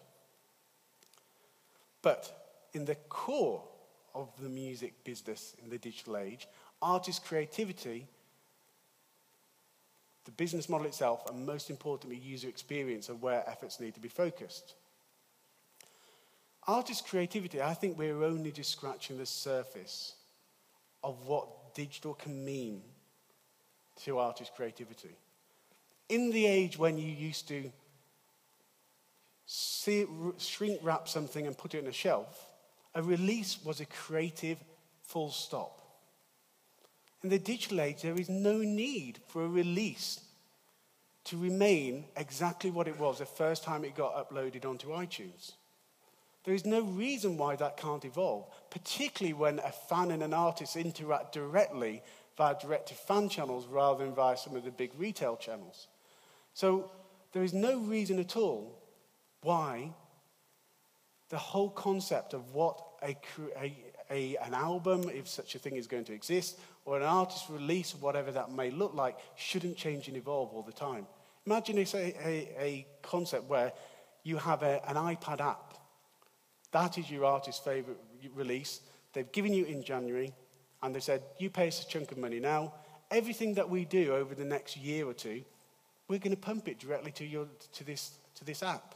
But 2.03 2.67
in 2.73 2.85
the 2.85 2.95
core 2.95 3.63
of 4.15 4.31
the 4.41 4.49
music 4.49 5.05
business 5.05 5.55
in 5.63 5.71
the 5.71 5.79
digital 5.79 6.17
age, 6.17 6.49
artist 6.81 7.25
creativity, 7.25 8.07
the 10.25 10.31
business 10.33 10.69
model 10.69 10.87
itself, 10.87 11.29
and 11.29 11.47
most 11.47 11.71
importantly, 11.71 12.19
user 12.19 12.49
experience 12.49 13.09
are 13.09 13.15
where 13.15 13.49
efforts 13.49 13.81
need 13.81 13.95
to 13.95 14.01
be 14.01 14.09
focused. 14.09 14.75
Artist 16.69 17.07
creativity, 17.09 17.63
I 17.63 17.73
think 17.73 17.97
we're 17.97 18.23
only 18.23 18.53
just 18.53 18.71
scratching 18.71 19.17
the 19.17 19.25
surface 19.25 20.15
of 21.03 21.27
what 21.27 21.75
digital 21.75 22.13
can 22.13 22.45
mean 22.45 22.83
to 24.05 24.19
artist 24.19 24.53
creativity. 24.55 25.17
In 26.11 26.31
the 26.31 26.45
age 26.45 26.79
when 26.79 26.99
you 26.99 27.11
used 27.11 27.49
to 27.49 27.73
see, 29.47 30.05
shrink 30.37 30.81
wrap 30.83 31.09
something 31.09 31.47
and 31.47 31.57
put 31.57 31.75
it 31.75 31.83
on 31.83 31.89
a 31.89 31.93
shelf, 31.93 32.45
a 32.95 33.03
release 33.03 33.59
was 33.65 33.81
a 33.81 33.87
creative 33.87 34.63
full 35.03 35.31
stop. 35.31 35.81
In 37.23 37.31
the 37.31 37.39
digital 37.39 37.81
age, 37.81 38.03
there 38.03 38.21
is 38.21 38.29
no 38.29 38.59
need 38.59 39.21
for 39.27 39.43
a 39.43 39.49
release 39.49 40.21
to 41.25 41.39
remain 41.39 42.05
exactly 42.15 42.71
what 42.71 42.89
it 42.89 42.99
was 42.99 43.21
the 43.21 43.27
first 43.27 43.65
time 43.65 43.85
it 43.85 43.95
got 43.95 44.29
uploaded 44.29 44.67
onto 44.67 44.89
iTunes. 44.89 45.53
There 46.49 46.55
is 46.55 46.65
no 46.65 46.81
reason 46.81 47.37
why 47.37 47.57
that 47.57 47.77
can't 47.77 48.03
evolve, 48.07 48.47
particularly 48.71 49.35
when 49.35 49.59
a 49.59 49.71
fan 49.71 50.11
and 50.11 50.23
an 50.23 50.33
artist 50.33 50.77
interact 50.77 51.35
directly 51.35 52.03
via 52.39 52.55
direct 52.59 52.89
to 52.89 52.95
fan 52.95 53.29
channels 53.29 53.67
rather 53.67 54.03
than 54.03 54.15
via 54.15 54.35
some 54.35 54.57
of 54.57 54.65
the 54.65 54.71
big 54.71 54.93
retail 54.97 55.37
channels. 55.37 55.89
So 56.55 56.91
there 57.35 57.43
is 57.43 57.53
no 57.53 57.81
reason 57.81 58.19
at 58.19 58.35
all 58.35 58.83
why 59.43 59.91
the 61.29 61.37
whole 61.37 61.69
concept 61.69 62.33
of 62.33 62.55
what 62.55 62.83
a, 63.03 63.15
a, 63.61 63.77
a, 64.11 64.37
an 64.39 64.55
album, 64.55 65.11
if 65.13 65.29
such 65.29 65.55
a 65.55 65.59
thing 65.59 65.77
is 65.77 65.87
going 65.87 66.05
to 66.05 66.15
exist, 66.15 66.59
or 66.87 66.97
an 66.97 67.03
artist 67.03 67.45
release, 67.51 67.93
or 67.93 67.99
whatever 67.99 68.33
that 68.33 68.51
may 68.51 68.71
look 68.71 68.95
like, 68.95 69.19
shouldn't 69.37 69.77
change 69.77 70.09
and 70.09 70.17
evolve 70.17 70.55
all 70.55 70.63
the 70.63 70.73
time. 70.73 71.07
Imagine 71.45 71.77
it's 71.77 71.95
a, 71.95 72.17
a, 72.27 72.49
a 72.59 72.87
concept 73.03 73.51
where 73.51 73.71
you 74.23 74.39
have 74.39 74.63
an 74.63 74.97
iPad 74.97 75.43
app. 75.43 75.68
That 76.73 76.99
is 76.99 77.11
your 77.11 77.25
artist's 77.25 77.65
favorite 77.65 77.99
release. 78.35 78.81
They've 79.13 79.31
given 79.33 79.53
you 79.53 79.65
in 79.65 79.83
January, 79.83 80.33
and 80.83 80.95
they 80.95 81.01
said, 81.01 81.23
You 81.39 81.51
pay 81.51 81.69
us 81.69 81.83
a 81.83 81.89
chunk 81.89 82.13
of 82.13 82.19
money 82.19 82.41
now. 82.41 82.75
Everything 83.11 83.55
that 83.55 83.69
we 83.69 83.85
do 83.85 84.15
over 84.15 84.35
the 84.35 84.45
next 84.45 84.77
year 84.77 85.07
or 85.07 85.15
two, 85.15 85.43
we're 86.09 86.19
going 86.19 86.35
to 86.35 86.41
pump 86.41 86.69
it 86.69 86.79
directly 86.79 87.11
to, 87.13 87.25
your, 87.25 87.47
to, 87.73 87.85
this, 87.85 88.19
to 88.35 88.45
this 88.45 88.63
app. 88.63 88.95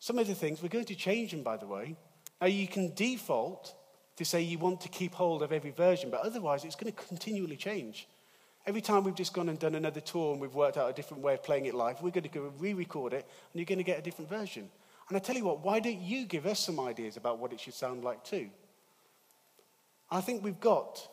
Some 0.00 0.18
of 0.18 0.26
the 0.26 0.34
things, 0.34 0.62
we're 0.62 0.68
going 0.68 0.84
to 0.86 0.94
change 0.94 1.30
them, 1.30 1.42
by 1.42 1.56
the 1.56 1.66
way. 1.66 1.96
Now, 2.40 2.46
you 2.46 2.66
can 2.68 2.94
default 2.94 3.74
to 4.16 4.24
say 4.24 4.42
you 4.42 4.58
want 4.58 4.80
to 4.80 4.88
keep 4.88 5.14
hold 5.14 5.42
of 5.42 5.52
every 5.52 5.70
version, 5.70 6.10
but 6.10 6.20
otherwise, 6.20 6.64
it's 6.64 6.76
going 6.76 6.92
to 6.92 7.06
continually 7.06 7.56
change. 7.56 8.08
Every 8.66 8.80
time 8.80 9.04
we've 9.04 9.14
just 9.14 9.32
gone 9.32 9.48
and 9.48 9.58
done 9.58 9.74
another 9.74 10.00
tour 10.00 10.32
and 10.32 10.40
we've 10.40 10.54
worked 10.54 10.76
out 10.76 10.90
a 10.90 10.92
different 10.92 11.22
way 11.22 11.34
of 11.34 11.42
playing 11.42 11.66
it 11.66 11.74
live, 11.74 12.02
we're 12.02 12.10
going 12.10 12.24
to 12.24 12.28
go 12.28 12.52
re 12.58 12.74
record 12.74 13.12
it 13.12 13.24
and 13.52 13.60
you're 13.60 13.64
going 13.64 13.78
to 13.78 13.84
get 13.84 13.98
a 13.98 14.02
different 14.02 14.28
version. 14.28 14.68
And 15.08 15.16
I 15.16 15.20
tell 15.20 15.36
you 15.36 15.44
what, 15.44 15.64
why 15.64 15.80
don't 15.80 16.00
you 16.00 16.26
give 16.26 16.46
us 16.46 16.60
some 16.60 16.78
ideas 16.78 17.16
about 17.16 17.38
what 17.38 17.52
it 17.52 17.60
should 17.60 17.74
sound 17.74 18.04
like 18.04 18.24
too? 18.24 18.50
I 20.10 20.20
think 20.20 20.44
we've 20.44 20.60
got 20.60 21.06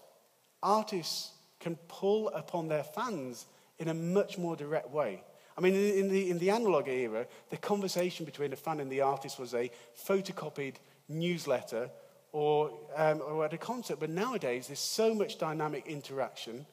artists 0.62 1.32
can 1.60 1.76
pull 1.88 2.30
upon 2.30 2.68
their 2.68 2.84
fans 2.84 3.46
in 3.80 3.88
a 3.88 3.94
much 3.94 4.38
more 4.38 4.56
direct 4.56 4.92
way. 4.92 5.24
I 5.58 5.62
mean, 5.62 5.74
in 5.74 6.10
the, 6.10 6.30
in 6.30 6.38
the 6.38 6.50
analog 6.50 6.88
era, 6.90 7.28
the 7.50 7.58
conversation 7.58 8.26
between 8.26 8.52
a 8.52 8.58
fan 8.58 8.82
and 8.82 8.92
the 8.92 9.02
artist 9.02 9.40
was 9.40 9.54
a 9.54 9.72
photocopied 10.06 10.76
newsletter 11.08 11.90
or, 12.34 12.72
um, 12.96 13.22
or 13.26 13.46
at 13.46 13.54
a 13.54 13.58
concert. 13.58 14.00
But 14.00 14.10
nowadays, 14.10 14.68
there's 14.68 14.80
so 14.80 15.14
much 15.14 15.38
dynamic 15.38 15.88
interaction. 15.88 16.66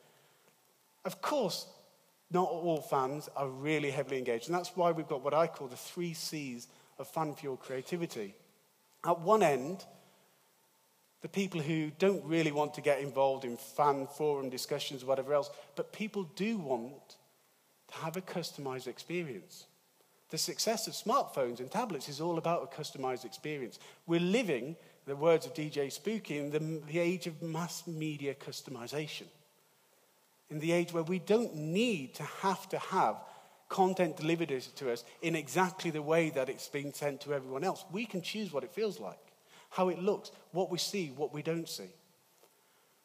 Of 1.05 1.23
course, 1.23 1.67
not 2.33 2.49
all 2.49 2.81
fans 2.81 3.29
are 3.37 3.49
really 3.49 3.91
heavily 3.91 4.19
engaged. 4.19 4.49
And 4.49 4.55
that's 4.55 4.77
why 4.77 4.91
we've 4.91 5.07
got 5.07 5.23
what 5.23 5.35
I 5.35 5.47
call 5.47 5.69
the 5.69 5.77
three 5.77 6.15
C's 6.15 6.67
of 7.03 7.09
fan 7.09 7.35
fueled 7.35 7.61
creativity. 7.61 8.35
At 9.05 9.21
one 9.21 9.43
end, 9.43 9.85
the 11.21 11.29
people 11.29 11.61
who 11.61 11.91
don't 11.99 12.25
really 12.25 12.53
want 12.53 12.75
to 12.75 12.81
get 12.81 13.01
involved 13.01 13.45
in 13.45 13.57
fan 13.57 14.07
forum 14.07 14.49
discussions 14.49 15.03
or 15.03 15.07
whatever 15.07 15.35
else, 15.35 15.51
but 15.77 15.93
people 15.93 16.25
do 16.35 16.57
want 16.57 17.17
to 17.89 17.95
have 17.99 18.17
a 18.17 18.21
customized 18.21 18.87
experience. 18.87 19.67
The 20.31 20.39
success 20.39 20.87
of 20.87 20.95
smartphones 20.95 21.61
and 21.61 21.71
tablets 21.71 22.09
is 22.09 22.21
all 22.21 22.39
about 22.39 22.63
a 22.63 22.81
customized 22.81 23.25
experience. 23.25 23.79
We're 24.07 24.21
living, 24.21 24.77
the 25.05 25.15
words 25.15 25.45
of 25.45 25.55
DJ 25.55 25.93
Spooky, 25.93 26.39
in 26.39 26.51
the, 26.51 26.59
the 26.91 26.99
age 26.99 27.27
of 27.27 27.43
mass 27.43 27.87
media 27.87 28.35
customization. 28.35 29.27
In 30.51 30.59
the 30.59 30.73
age 30.73 30.93
where 30.93 31.03
we 31.03 31.19
don't 31.19 31.55
need 31.55 32.15
to 32.15 32.23
have 32.23 32.69
to 32.71 32.79
have 32.79 33.17
content 33.73 34.17
delivered 34.17 34.49
to 34.77 34.93
us 34.93 35.05
in 35.23 35.35
exactly 35.35 35.91
the 35.91 36.03
way 36.03 36.31
that 36.31 36.49
it's 36.49 36.69
been 36.69 36.93
sent 36.95 37.23
to 37.23 37.35
everyone 37.35 37.65
else. 37.65 37.85
We 37.91 38.05
can 38.05 38.23
choose 38.23 38.53
what 38.53 38.63
it 38.63 38.73
feels 38.73 39.01
like 39.01 39.19
how 39.73 39.89
it 39.89 39.99
looks, 39.99 40.31
what 40.53 40.71
we 40.71 40.79
see, 40.79 41.13
what 41.17 41.33
we 41.33 41.43
don't 41.43 41.69
see. 41.69 41.89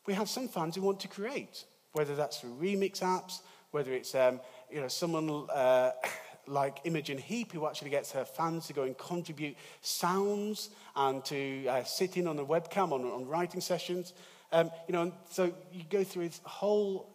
We 0.06 0.14
have 0.14 0.30
some 0.30 0.48
fans 0.48 0.76
who 0.76 0.82
want 0.82 1.00
to 1.00 1.08
create, 1.08 1.64
whether 1.94 2.16
that's 2.16 2.40
through 2.40 2.56
remix 2.62 3.00
apps, 3.00 3.42
whether 3.72 3.94
it's 3.94 4.14
um, 4.14 4.40
you 4.70 4.82
know, 4.82 4.90
someone 4.90 5.48
uh, 5.50 5.92
like 6.48 6.80
Imogen 6.84 7.18
Heap 7.18 7.54
who 7.54 7.66
actually 7.68 7.90
gets 7.90 8.12
her 8.12 8.26
fans 8.26 8.68
to 8.68 8.74
go 8.74 8.84
and 8.84 8.98
contribute 8.98 9.56
sounds 9.82 10.70
and 10.96 11.24
to 11.26 11.68
uh, 11.68 11.84
sit 11.84 12.18
in 12.18 12.28
on 12.28 12.38
a 12.40 12.46
webcam 12.46 12.92
on, 12.92 13.04
on 13.06 13.26
writing 13.26 13.62
sessions. 13.62 14.14
Um, 14.52 14.70
you 14.88 14.94
know, 14.94 15.14
so 15.30 15.54
you 15.72 15.84
go 15.90 16.04
through 16.04 16.28
this 16.28 16.42
whole 16.46 17.10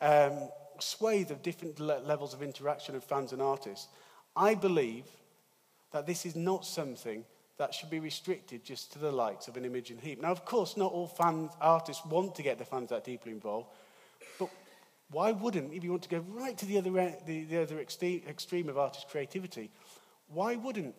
um, 0.00 0.48
swathe 0.82 1.30
of 1.30 1.42
different 1.42 1.80
le- 1.80 2.00
levels 2.00 2.34
of 2.34 2.42
interaction 2.42 2.94
of 2.94 3.04
fans 3.04 3.32
and 3.32 3.40
artists. 3.40 3.88
I 4.36 4.54
believe 4.54 5.04
that 5.92 6.06
this 6.06 6.26
is 6.26 6.36
not 6.36 6.64
something 6.64 7.24
that 7.58 7.74
should 7.74 7.90
be 7.90 8.00
restricted 8.00 8.64
just 8.64 8.92
to 8.92 8.98
the 8.98 9.12
likes 9.12 9.46
of 9.46 9.56
an 9.56 9.64
Imogen 9.64 9.98
Heap. 10.02 10.20
Now, 10.20 10.30
of 10.30 10.44
course, 10.44 10.76
not 10.76 10.92
all 10.92 11.06
fans, 11.06 11.52
artists 11.60 12.04
want 12.04 12.34
to 12.36 12.42
get 12.42 12.58
their 12.58 12.66
fans 12.66 12.90
that 12.90 13.04
deeply 13.04 13.32
involved, 13.32 13.68
but 14.38 14.48
why 15.10 15.32
wouldn't, 15.32 15.72
if 15.72 15.84
you 15.84 15.90
want 15.90 16.02
to 16.04 16.08
go 16.08 16.24
right 16.30 16.56
to 16.56 16.66
the 16.66 16.78
other, 16.78 16.90
the, 17.26 17.44
the 17.44 17.62
other 17.62 17.78
extreme 17.78 18.68
of 18.68 18.78
artist 18.78 19.08
creativity, 19.08 19.70
why 20.28 20.56
wouldn't 20.56 20.94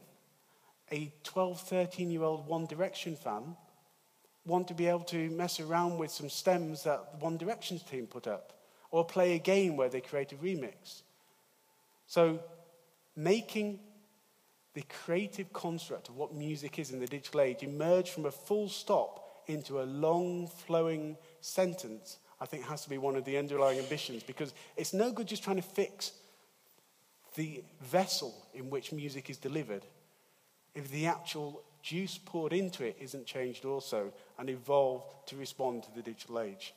a 0.91 1.11
12, 1.23 1.59
13 1.61 2.11
year 2.11 2.23
old 2.23 2.47
One 2.47 2.67
Direction 2.67 3.15
fan 3.15 3.57
want 4.45 4.67
to 4.67 4.73
be 4.73 4.87
able 4.87 5.05
to 5.05 5.29
mess 5.31 5.59
around 5.59 5.97
with 5.97 6.11
some 6.11 6.29
stems 6.29 6.83
that 6.83 7.13
the 7.13 7.25
One 7.25 7.37
Direction's 7.37 7.81
team 7.81 8.05
put 8.05 8.27
up? 8.27 8.53
Or 8.93 9.03
play 9.03 9.33
a 9.33 9.39
game 9.39 9.75
where 9.75 9.89
they 9.89 10.01
create 10.01 10.31
a 10.33 10.35
remix? 10.35 11.01
So, 12.05 12.39
making 13.15 13.79
the 14.75 14.83
creative 14.83 15.51
construct 15.51 16.09
of 16.09 16.15
what 16.15 16.35
music 16.35 16.77
is 16.77 16.91
in 16.91 16.99
the 16.99 17.07
digital 17.07 17.41
age 17.41 17.63
emerge 17.63 18.11
from 18.11 18.27
a 18.27 18.31
full 18.31 18.69
stop 18.69 19.41
into 19.47 19.81
a 19.81 19.83
long 19.83 20.45
flowing 20.45 21.17
sentence, 21.41 22.19
I 22.39 22.45
think 22.45 22.65
has 22.65 22.83
to 22.83 22.89
be 22.91 22.99
one 22.99 23.15
of 23.15 23.25
the 23.25 23.35
underlying 23.35 23.79
ambitions 23.79 24.21
because 24.21 24.53
it's 24.77 24.93
no 24.93 25.11
good 25.11 25.25
just 25.25 25.43
trying 25.43 25.55
to 25.55 25.63
fix 25.63 26.11
the 27.33 27.63
vessel 27.81 28.31
in 28.53 28.69
which 28.69 28.91
music 28.91 29.27
is 29.31 29.37
delivered 29.37 29.87
if 30.75 30.91
the 30.91 31.07
actual 31.07 31.63
juice 31.81 32.19
poured 32.23 32.53
into 32.53 32.85
it 32.85 32.95
isn't 32.99 33.25
changed 33.25 33.65
also 33.65 34.13
and 34.37 34.51
evolved 34.51 35.07
to 35.25 35.35
respond 35.35 35.81
to 35.81 35.89
the 35.95 36.03
digital 36.03 36.39
age. 36.39 36.75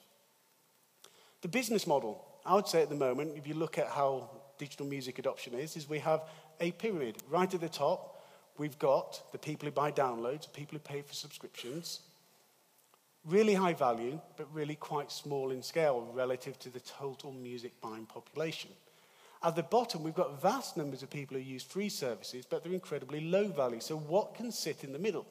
The 1.46 1.52
business 1.52 1.86
model, 1.86 2.26
I 2.44 2.56
would 2.56 2.66
say 2.66 2.82
at 2.82 2.88
the 2.88 2.96
moment, 2.96 3.34
if 3.36 3.46
you 3.46 3.54
look 3.54 3.78
at 3.78 3.86
how 3.86 4.30
digital 4.58 4.84
music 4.84 5.20
adoption 5.20 5.54
is, 5.54 5.76
is 5.76 5.88
we 5.88 6.00
have 6.00 6.22
a 6.58 6.72
pyramid. 6.72 7.18
Right 7.30 7.54
at 7.54 7.60
the 7.60 7.68
top, 7.68 8.20
we've 8.58 8.76
got 8.80 9.22
the 9.30 9.38
people 9.38 9.66
who 9.66 9.70
buy 9.70 9.92
downloads, 9.92 10.42
the 10.42 10.48
people 10.48 10.76
who 10.76 10.80
pay 10.80 11.02
for 11.02 11.12
subscriptions. 11.12 12.00
Really 13.24 13.54
high 13.54 13.74
value, 13.74 14.20
but 14.36 14.52
really 14.52 14.74
quite 14.74 15.12
small 15.12 15.52
in 15.52 15.62
scale 15.62 16.10
relative 16.12 16.58
to 16.58 16.68
the 16.68 16.80
total 16.80 17.30
music 17.30 17.80
buying 17.80 18.06
population. 18.06 18.70
At 19.40 19.54
the 19.54 19.62
bottom, 19.62 20.02
we've 20.02 20.14
got 20.14 20.42
vast 20.42 20.76
numbers 20.76 21.04
of 21.04 21.10
people 21.10 21.36
who 21.36 21.44
use 21.44 21.62
free 21.62 21.90
services, 21.90 22.44
but 22.44 22.64
they're 22.64 22.72
incredibly 22.72 23.20
low 23.20 23.46
value. 23.46 23.78
So, 23.78 23.96
what 23.96 24.34
can 24.34 24.50
sit 24.50 24.82
in 24.82 24.92
the 24.92 24.98
middle? 24.98 25.26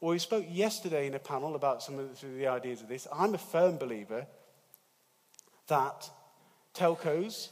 Well, 0.00 0.12
we 0.12 0.20
spoke 0.20 0.46
yesterday 0.48 1.08
in 1.08 1.14
a 1.14 1.18
panel 1.18 1.56
about 1.56 1.82
some 1.82 1.98
of 1.98 2.20
the, 2.20 2.46
ideas 2.46 2.82
of 2.82 2.88
this. 2.88 3.08
I'm 3.12 3.34
a 3.34 3.38
firm 3.38 3.78
believer 3.78 4.28
that 5.68 6.10
telcos, 6.74 7.48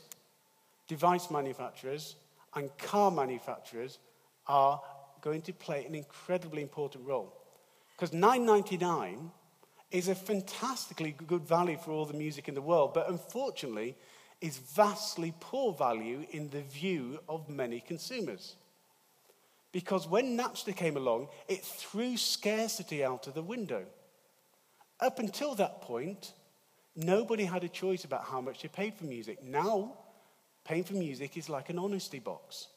device 0.89 1.31
manufacturers, 1.31 2.17
and 2.55 2.77
car 2.79 3.11
manufacturers 3.11 3.99
are 4.47 4.81
going 5.21 5.43
to 5.43 5.53
play 5.53 5.85
an 5.85 5.95
incredibly 5.95 6.63
important 6.63 7.07
role. 7.07 7.33
Because 7.97 8.11
9.99 8.11 9.31
is 9.91 10.09
a 10.09 10.15
fantastically 10.15 11.15
good 11.27 11.43
value 11.43 11.77
for 11.77 11.91
all 11.91 12.07
the 12.07 12.15
music 12.15 12.49
in 12.49 12.55
the 12.55 12.63
world, 12.63 12.95
but 12.95 13.09
unfortunately 13.09 13.97
is 14.41 14.57
vastly 14.57 15.35
poor 15.39 15.73
value 15.75 16.25
in 16.31 16.49
the 16.49 16.63
view 16.63 17.21
of 17.29 17.49
many 17.49 17.81
consumers. 17.81 18.57
Because 19.73 20.09
when 20.09 20.37
Napster 20.37 20.75
came 20.75 20.97
along, 20.97 21.29
it 21.47 21.63
threw 21.63 22.17
scarcity 22.17 23.05
out 23.05 23.27
of 23.27 23.35
the 23.35 23.43
window. 23.43 23.85
Up 24.99 25.19
until 25.19 25.55
that 25.57 25.83
point, 25.83 26.33
nobody 27.05 27.45
had 27.45 27.65
a 27.65 27.69
choice 27.69 28.05
about 28.05 28.25
how 28.25 28.41
much 28.41 28.63
they 28.63 28.69
paid 28.69 28.95
for 28.95 29.05
music. 29.05 29.43
Now, 29.43 29.97
Paying 30.65 30.85
for 30.85 30.95
music 30.95 31.37
is 31.37 31.49
like 31.49 31.71
an 31.71 31.79
honesty 31.79 32.19
box. 32.19 32.69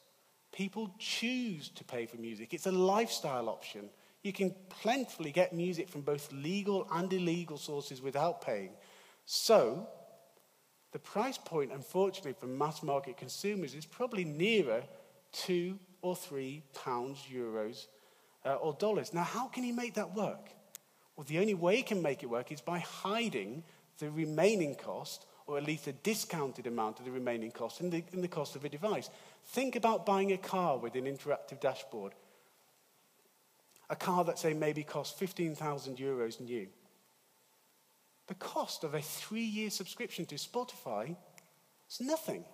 People 0.52 0.90
choose 1.00 1.70
to 1.70 1.84
pay 1.84 2.06
for 2.06 2.18
music, 2.18 2.54
it's 2.54 2.68
a 2.68 2.72
lifestyle 2.72 3.50
option. 3.50 3.90
You 4.24 4.32
can 4.32 4.56
plentifully 4.70 5.32
get 5.32 5.52
music 5.52 5.90
from 5.90 6.02
both 6.02 6.32
legal 6.32 6.88
and 6.92 7.12
illegal 7.12 7.58
sources 7.58 8.02
without 8.02 8.42
paying. 8.42 8.70
So, 9.26 9.86
the 10.94 11.00
price 11.00 11.38
point, 11.38 11.74
unfortunately, 11.74 12.34
for 12.40 12.46
mass 12.46 12.82
market 12.84 13.18
consumers 13.18 13.76
is 13.76 13.86
probably 13.86 14.24
nearer 14.24 14.84
two 15.34 15.78
or 16.02 16.16
three 16.16 16.64
pounds, 16.74 17.20
euros, 17.30 17.88
uh, 18.46 18.56
or 18.56 18.74
dollars. 18.74 19.14
Now, 19.14 19.24
how 19.24 19.48
can 19.48 19.64
he 19.64 19.74
make 19.74 19.96
that 19.96 20.16
work? 20.16 20.52
Well, 21.18 21.26
the 21.28 21.40
only 21.40 21.54
way 21.54 21.78
he 21.78 21.84
can 21.84 22.02
make 22.02 22.24
it 22.24 22.28
work 22.28 22.52
is 22.52 22.62
by 22.62 22.80
hiding 22.80 23.64
the 24.00 24.10
remaining 24.10 24.76
cost, 24.76 25.26
or 25.48 25.58
at 25.58 25.66
least 25.66 25.88
a 25.88 25.94
discounted 25.94 26.68
amount 26.68 27.00
of 27.00 27.06
the 27.06 27.12
remaining 27.12 27.52
cost, 27.52 27.82
in 27.82 27.90
the, 27.90 28.04
in 28.14 28.22
the 28.22 28.28
cost 28.28 28.56
of 28.56 28.66
a 28.66 28.70
device. 28.70 29.10
Think 29.48 29.76
about 29.76 30.06
buying 30.06 30.32
a 30.32 30.38
car 30.38 30.78
with 30.78 30.96
an 30.96 31.06
interactive 31.06 31.60
dashboard. 31.60 32.14
A 33.90 33.96
car 33.96 34.24
that, 34.24 34.40
say, 34.40 34.54
maybe 34.54 34.84
costs 34.84 35.18
15,000 35.20 35.98
euros 35.98 36.40
new. 36.40 36.68
The 38.28 38.36
cost 38.36 38.84
of 38.84 38.94
a 38.94 39.02
three 39.02 39.44
year 39.44 39.70
subscription 39.70 40.26
to 40.28 40.36
Spotify 40.36 41.16
is 41.90 42.00
nothing. 42.00 42.46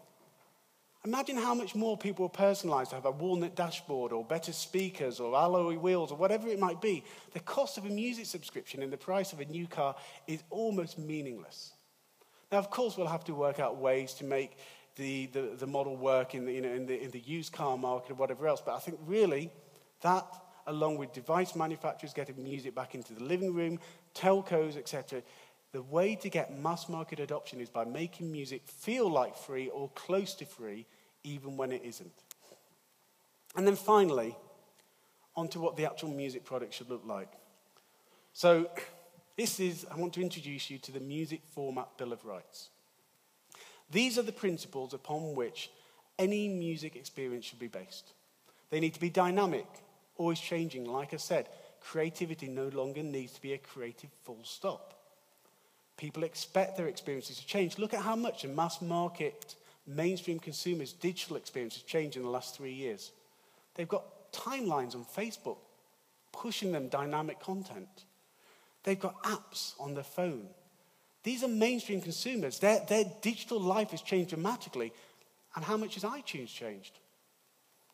Imagine 1.05 1.37
how 1.37 1.53
much 1.53 1.75
more 1.75 1.97
people 1.97 2.23
will 2.23 2.29
personalize 2.29 2.89
to 2.89 2.95
have 2.95 3.05
a 3.05 3.11
walnut 3.11 3.55
dashboard 3.55 4.11
or 4.11 4.25
better 4.25 4.51
speakers 4.51 5.21
or 5.21 5.33
alloy 5.35 5.77
wheels 5.77 6.11
or 6.11 6.17
whatever 6.17 6.49
it 6.49 6.59
might 6.59 6.81
be. 6.81 7.05
The 7.31 7.39
cost 7.39 7.77
of 7.77 7.85
a 7.85 7.89
music 7.89 8.25
subscription 8.25 8.83
and 8.83 8.91
the 8.91 8.97
price 8.97 9.31
of 9.31 9.39
a 9.39 9.45
new 9.45 9.65
car 9.65 9.95
is 10.27 10.43
almost 10.49 10.99
meaningless. 10.99 11.71
Now, 12.51 12.57
of 12.57 12.69
course, 12.69 12.97
we'll 12.97 13.07
have 13.07 13.23
to 13.25 13.33
work 13.33 13.59
out 13.59 13.77
ways 13.77 14.13
to 14.15 14.25
make 14.25 14.57
the, 14.97 15.27
the, 15.27 15.55
the 15.57 15.67
model 15.67 15.95
work 15.95 16.35
in 16.35 16.45
the, 16.45 16.51
you 16.51 16.61
know, 16.61 16.73
in, 16.73 16.85
the, 16.85 17.01
in 17.01 17.11
the 17.11 17.19
used 17.19 17.53
car 17.53 17.77
market 17.77 18.11
or 18.11 18.15
whatever 18.15 18.47
else, 18.47 18.61
but 18.63 18.75
I 18.75 18.79
think 18.79 18.99
really 19.05 19.49
that, 20.01 20.25
along 20.67 20.97
with 20.97 21.13
device 21.13 21.55
manufacturers 21.55 22.13
getting 22.13 22.43
music 22.43 22.75
back 22.75 22.95
into 22.95 23.13
the 23.13 23.23
living 23.23 23.53
room, 23.53 23.79
telcos, 24.13 24.75
etc., 24.75 25.21
the 25.71 25.81
way 25.81 26.15
to 26.15 26.29
get 26.29 26.57
mass 26.57 26.89
market 26.89 27.19
adoption 27.19 27.59
is 27.59 27.69
by 27.69 27.85
making 27.85 28.31
music 28.31 28.63
feel 28.65 29.09
like 29.09 29.37
free 29.37 29.69
or 29.69 29.89
close 29.89 30.33
to 30.35 30.45
free, 30.45 30.85
even 31.23 31.57
when 31.57 31.71
it 31.71 31.81
isn't. 31.83 32.23
And 33.55 33.67
then 33.67 33.75
finally, 33.75 34.35
onto 35.35 35.59
what 35.59 35.77
the 35.77 35.85
actual 35.85 36.09
music 36.09 36.43
product 36.43 36.73
should 36.73 36.89
look 36.89 37.03
like. 37.05 37.31
So, 38.33 38.69
this 39.37 39.59
is, 39.59 39.85
I 39.89 39.95
want 39.95 40.13
to 40.13 40.21
introduce 40.21 40.69
you 40.69 40.79
to 40.79 40.91
the 40.91 40.99
Music 40.99 41.41
Format 41.53 41.97
Bill 41.97 42.11
of 42.11 42.25
Rights. 42.25 42.69
These 43.91 44.17
are 44.17 44.23
the 44.23 44.31
principles 44.31 44.93
upon 44.93 45.35
which 45.35 45.71
any 46.17 46.47
music 46.47 46.95
experience 46.95 47.45
should 47.45 47.59
be 47.59 47.67
based. 47.67 48.13
They 48.69 48.79
need 48.79 48.93
to 48.95 48.99
be 48.99 49.09
dynamic, 49.09 49.65
always 50.17 50.39
changing. 50.39 50.85
Like 50.85 51.13
I 51.13 51.17
said, 51.17 51.47
creativity 51.79 52.47
no 52.47 52.67
longer 52.67 53.01
needs 53.01 53.33
to 53.33 53.41
be 53.41 53.53
a 53.53 53.57
creative 53.57 54.11
full 54.23 54.41
stop. 54.43 54.98
People 55.99 56.23
expect 56.23 56.77
their 56.77 56.87
experiences 56.87 57.39
to 57.39 57.45
change. 57.45 57.77
Look 57.77 57.93
at 57.93 58.01
how 58.01 58.15
much 58.15 58.45
a 58.45 58.47
mass 58.47 58.81
market, 58.81 59.55
mainstream 59.85 60.39
consumers' 60.39 60.93
digital 60.93 61.35
experience 61.35 61.73
has 61.73 61.83
changed 61.83 62.15
in 62.15 62.23
the 62.23 62.29
last 62.29 62.55
three 62.55 62.71
years. 62.71 63.11
They've 63.75 63.85
got 63.85 64.31
timelines 64.31 64.95
on 64.95 65.03
Facebook 65.03 65.57
pushing 66.31 66.71
them 66.71 66.87
dynamic 66.87 67.41
content. 67.41 68.05
They've 68.83 68.97
got 68.97 69.21
apps 69.23 69.73
on 69.77 69.93
their 69.93 70.05
phone. 70.05 70.47
These 71.23 71.43
are 71.43 71.49
mainstream 71.49 71.99
consumers. 71.99 72.59
Their, 72.59 72.79
their 72.87 73.03
digital 73.21 73.59
life 73.59 73.91
has 73.91 74.01
changed 74.01 74.29
dramatically. 74.29 74.93
And 75.53 75.65
how 75.65 75.75
much 75.75 75.95
has 75.95 76.03
iTunes 76.05 76.47
changed? 76.47 76.97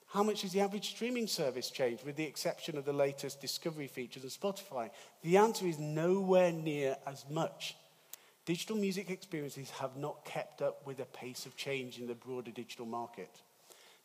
How 0.09 0.21
much 0.21 0.43
has 0.43 0.51
the 0.51 0.61
average 0.61 0.89
streaming 0.89 1.25
service 1.25 1.71
changed, 1.71 2.05
with 2.05 2.17
the 2.17 2.23
exception 2.23 2.77
of 2.77 2.85
the 2.85 2.93
latest 2.93 3.41
discovery 3.41 3.87
features 3.87 4.21
and 4.21 4.31
Spotify? 4.31 4.91
The 5.23 5.37
answer 5.37 5.65
is 5.65 5.79
nowhere 5.79 6.51
near 6.51 6.97
as 7.07 7.25
much. 7.31 7.75
Digital 8.45 8.75
music 8.75 9.09
experiences 9.09 9.71
have 9.71 9.97
not 9.97 10.23
kept 10.23 10.61
up 10.61 10.85
with 10.85 10.97
the 10.97 11.05
pace 11.05 11.45
of 11.45 11.55
change 11.55 11.97
in 11.97 12.05
the 12.05 12.13
broader 12.13 12.51
digital 12.51 12.85
market. 12.85 13.29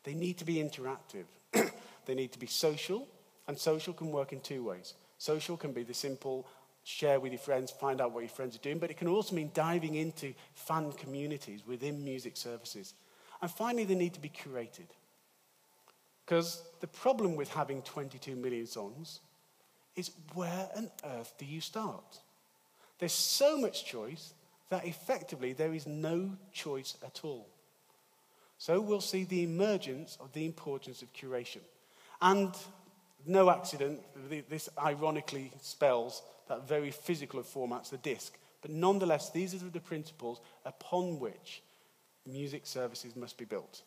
They 0.03 0.15
need 0.15 0.39
to 0.39 0.45
be 0.45 0.55
interactive. 0.55 1.25
they 2.05 2.15
need 2.15 2.31
to 2.31 2.39
be 2.39 2.47
social, 2.47 3.07
and 3.47 3.57
social 3.57 3.93
can 3.93 4.11
work 4.11 4.33
in 4.33 4.39
two 4.39 4.63
ways. 4.63 4.95
Social 5.19 5.57
can 5.57 5.73
be 5.73 5.83
the 5.83 5.93
simple 5.93 6.47
share 6.83 7.19
with 7.19 7.31
your 7.31 7.39
friends, 7.39 7.69
find 7.69 8.01
out 8.01 8.11
what 8.11 8.21
your 8.21 8.29
friends 8.29 8.55
are 8.55 8.59
doing, 8.59 8.79
but 8.79 8.89
it 8.89 8.97
can 8.97 9.07
also 9.07 9.35
mean 9.35 9.51
diving 9.53 9.93
into 9.93 10.33
fan 10.55 10.91
communities 10.93 11.61
within 11.67 12.03
music 12.03 12.35
services. 12.35 12.95
And 13.41 13.51
finally, 13.51 13.83
they 13.83 13.95
need 13.95 14.15
to 14.15 14.19
be 14.19 14.29
curated. 14.29 14.87
Because 16.25 16.63
the 16.79 16.87
problem 16.87 17.35
with 17.35 17.53
having 17.53 17.81
22 17.83 18.35
million 18.35 18.65
songs 18.65 19.19
is 19.95 20.11
where 20.33 20.69
on 20.75 20.89
earth 21.03 21.33
do 21.37 21.45
you 21.45 21.61
start? 21.61 22.19
There's 23.01 23.11
so 23.11 23.57
much 23.57 23.83
choice 23.83 24.35
that 24.69 24.85
effectively 24.85 25.53
there 25.53 25.73
is 25.73 25.87
no 25.87 26.37
choice 26.53 26.95
at 27.03 27.21
all. 27.23 27.47
So 28.59 28.79
we'll 28.79 29.01
see 29.01 29.23
the 29.23 29.41
emergence 29.43 30.19
of 30.21 30.31
the 30.33 30.45
importance 30.45 31.01
of 31.01 31.11
curation. 31.11 31.61
And 32.21 32.53
no 33.25 33.49
accident, 33.49 34.01
this 34.49 34.69
ironically 34.77 35.51
spells 35.61 36.21
that 36.47 36.67
very 36.67 36.91
physical 36.91 37.39
of 37.39 37.47
formats, 37.47 37.89
the 37.89 37.97
disc. 37.97 38.37
But 38.61 38.69
nonetheless, 38.69 39.31
these 39.31 39.55
are 39.55 39.69
the 39.69 39.79
principles 39.79 40.39
upon 40.63 41.19
which 41.19 41.63
music 42.27 42.67
services 42.67 43.15
must 43.15 43.35
be 43.35 43.45
built. 43.45 43.81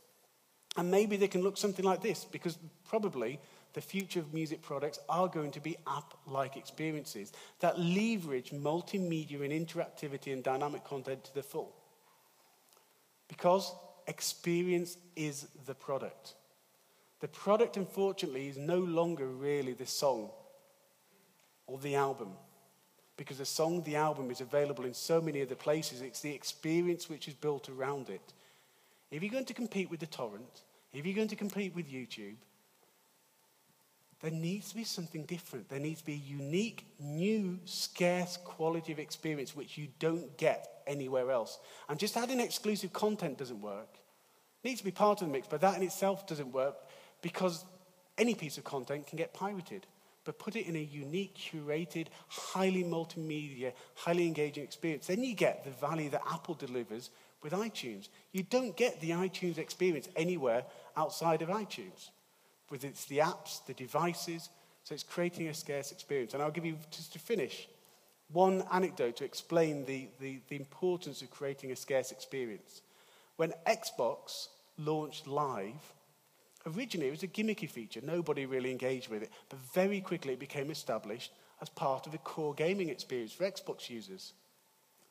And 0.77 0.91
maybe 0.91 1.17
they 1.17 1.29
can 1.29 1.43
look 1.43 1.57
something 1.57 1.85
like 1.85 2.03
this, 2.03 2.25
because 2.25 2.59
probably 2.89 3.39
the 3.75 3.81
future 3.81 4.21
of 4.21 4.33
music 4.33 4.63
products 4.63 5.01
are 5.09 5.29
going 5.29 5.51
to 5.51 5.61
be 5.61 5.77
app 5.87 6.15
like 6.27 6.57
experiences 6.57 7.33
that 7.61 7.79
leverage 7.79 8.51
multimedia 8.51 9.43
and 9.43 9.53
interactivity 9.53 10.33
and 10.33 10.43
dynamic 10.43 10.85
content 10.85 11.25
to 11.25 11.35
the 11.35 11.43
full. 11.43 11.75
Because 13.29 13.75
experience 14.07 14.97
is 15.17 15.49
the 15.67 15.75
product. 15.75 16.35
The 17.21 17.29
product, 17.29 17.77
unfortunately, 17.77 18.49
is 18.49 18.57
no 18.57 18.79
longer 18.79 19.27
really 19.27 19.73
the 19.73 19.87
song 19.87 20.31
or 21.67 21.79
the 21.79 21.97
album. 21.97 22.29
Because 23.17 23.39
the 23.39 23.45
song, 23.45 23.83
the 23.83 23.97
album, 23.97 24.31
is 24.31 24.41
available 24.41 24.85
in 24.85 24.95
so 24.95 25.21
many 25.21 25.43
other 25.43 25.55
places. 25.55 26.01
It's 26.01 26.21
the 26.21 26.35
experience 26.35 27.09
which 27.09 27.27
is 27.27 27.35
built 27.35 27.69
around 27.69 28.09
it. 28.09 28.33
If 29.11 29.23
you're 29.23 29.33
going 29.33 29.45
to 29.47 29.55
compete 29.55 29.91
with 29.91 30.01
the 30.01 30.07
torrent, 30.07 30.63
if 30.93 31.07
you're 31.07 31.15
going 31.15 31.29
to 31.29 31.37
compete 31.37 31.75
with 31.75 31.91
YouTube, 31.91 32.37
there 34.25 34.33
needs 34.33 34.71
to 34.71 34.77
be 34.77 34.85
something 34.85 35.25
different. 35.27 35.69
There 35.69 35.79
needs 35.79 36.01
to 36.01 36.07
be 36.07 36.15
a 36.15 36.17
unique, 36.17 36.87
new, 36.99 37.59
scarce 37.67 38.39
quality 38.39 38.91
of 38.91 38.99
experience 38.99 39.55
which 39.55 39.77
you 39.77 39.89
don't 39.99 40.35
get 40.39 40.81
anywhere 40.87 41.31
else. 41.31 41.59
And 41.91 41.99
just 41.99 42.17
adding 42.17 42.41
exclusive 42.41 42.91
content 42.91 43.37
doesn't 43.37 43.61
work. 43.61 43.99
It 44.63 44.69
needs 44.69 44.81
to 44.81 44.85
be 44.87 44.93
part 44.93 45.21
of 45.21 45.29
the 45.29 45.33
mix, 45.35 45.47
but 45.47 45.61
that 45.61 45.77
in 45.77 45.83
itself 45.83 46.27
doesn't 46.27 46.51
work 46.53 46.75
because 47.21 47.67
any 48.17 48.35
piece 48.35 48.57
of 48.57 48.65
content 48.65 49.07
can 49.07 49.19
get 49.19 49.35
pirated. 49.35 49.87
But 50.25 50.39
put 50.39 50.57
it 50.57 50.67
in 50.67 50.77
a 50.77 50.83
unique, 50.83 51.37
curated, 51.37 52.07
highly 52.29 52.83
multimedia, 52.83 53.75
highly 53.95 54.27
engaging 54.27 54.65
experience. 54.65 55.09
Then 55.09 55.23
you 55.23 55.35
get 55.35 55.67
the 55.67 55.87
value 55.87 56.09
that 56.09 56.23
Apple 56.33 56.55
delivers 56.55 57.11
with 57.43 57.53
iTunes. 57.53 58.09
You 58.33 58.43
don't 58.43 58.75
get 58.75 59.03
the 59.03 59.11
iTunes 59.11 59.59
experience 59.59 60.09
anywhere 60.17 60.65
outside 60.97 61.43
of 61.43 61.51
iTunes 61.51 62.09
with 62.71 62.85
its 62.85 63.05
the 63.05 63.19
apps, 63.19 63.65
the 63.67 63.75
devices. 63.75 64.49
So 64.85 64.95
it's 64.95 65.03
creating 65.03 65.49
a 65.49 65.55
scarce 65.55 65.93
experience. 65.93 66.35
And 66.35 66.43
I'll 66.43 66.51
give 66.51 66.67
you, 66.67 66.77
just 66.91 67.13
to 67.15 67.19
finish, 67.19 67.69
one 68.33 68.65
anecdote 68.73 69.17
to 69.17 69.25
explain 69.25 69.85
the, 69.85 70.09
the, 70.21 70.41
the 70.49 70.57
importance 70.57 71.23
of 71.23 71.31
creating 71.31 71.73
a 71.73 71.77
scarce 71.77 72.11
experience. 72.11 72.83
When 73.37 73.53
Xbox 73.67 74.49
launched 74.79 75.27
Live, 75.27 75.93
originally 76.67 77.09
it 77.09 77.13
was 77.13 77.23
a 77.23 77.29
gimmicky 77.29 77.69
feature. 77.69 78.01
Nobody 78.03 78.47
really 78.47 78.71
engaged 78.71 79.09
with 79.09 79.23
it. 79.23 79.31
But 79.49 79.59
very 79.73 80.01
quickly 80.01 80.35
it 80.35 80.41
became 80.41 80.71
established 80.71 81.33
as 81.61 81.69
part 81.69 82.07
of 82.07 82.13
the 82.13 82.19
core 82.19 82.55
gaming 82.55 82.89
experience 82.89 83.33
for 83.33 83.45
Xbox 83.45 83.89
users. 83.89 84.33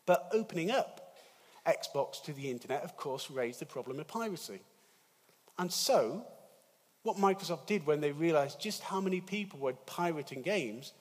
But 0.06 0.30
opening 0.34 0.72
up 0.72 1.16
Xbox 1.66 2.22
to 2.24 2.34
the 2.34 2.50
internet, 2.50 2.84
of 2.84 2.98
course, 2.98 3.32
raised 3.32 3.60
the 3.60 3.66
problem 3.66 4.00
of 4.00 4.08
piracy. 4.08 4.60
And 5.58 5.72
so, 5.72 6.26
what 7.04 7.18
Microsoft 7.18 7.68
did 7.68 7.86
when 7.86 8.02
they 8.02 8.12
realized 8.12 8.60
just 8.60 8.82
how 8.82 9.00
many 9.00 9.22
people 9.22 9.60
were 9.60 9.74
pirating 9.86 10.42
games, 10.42 10.94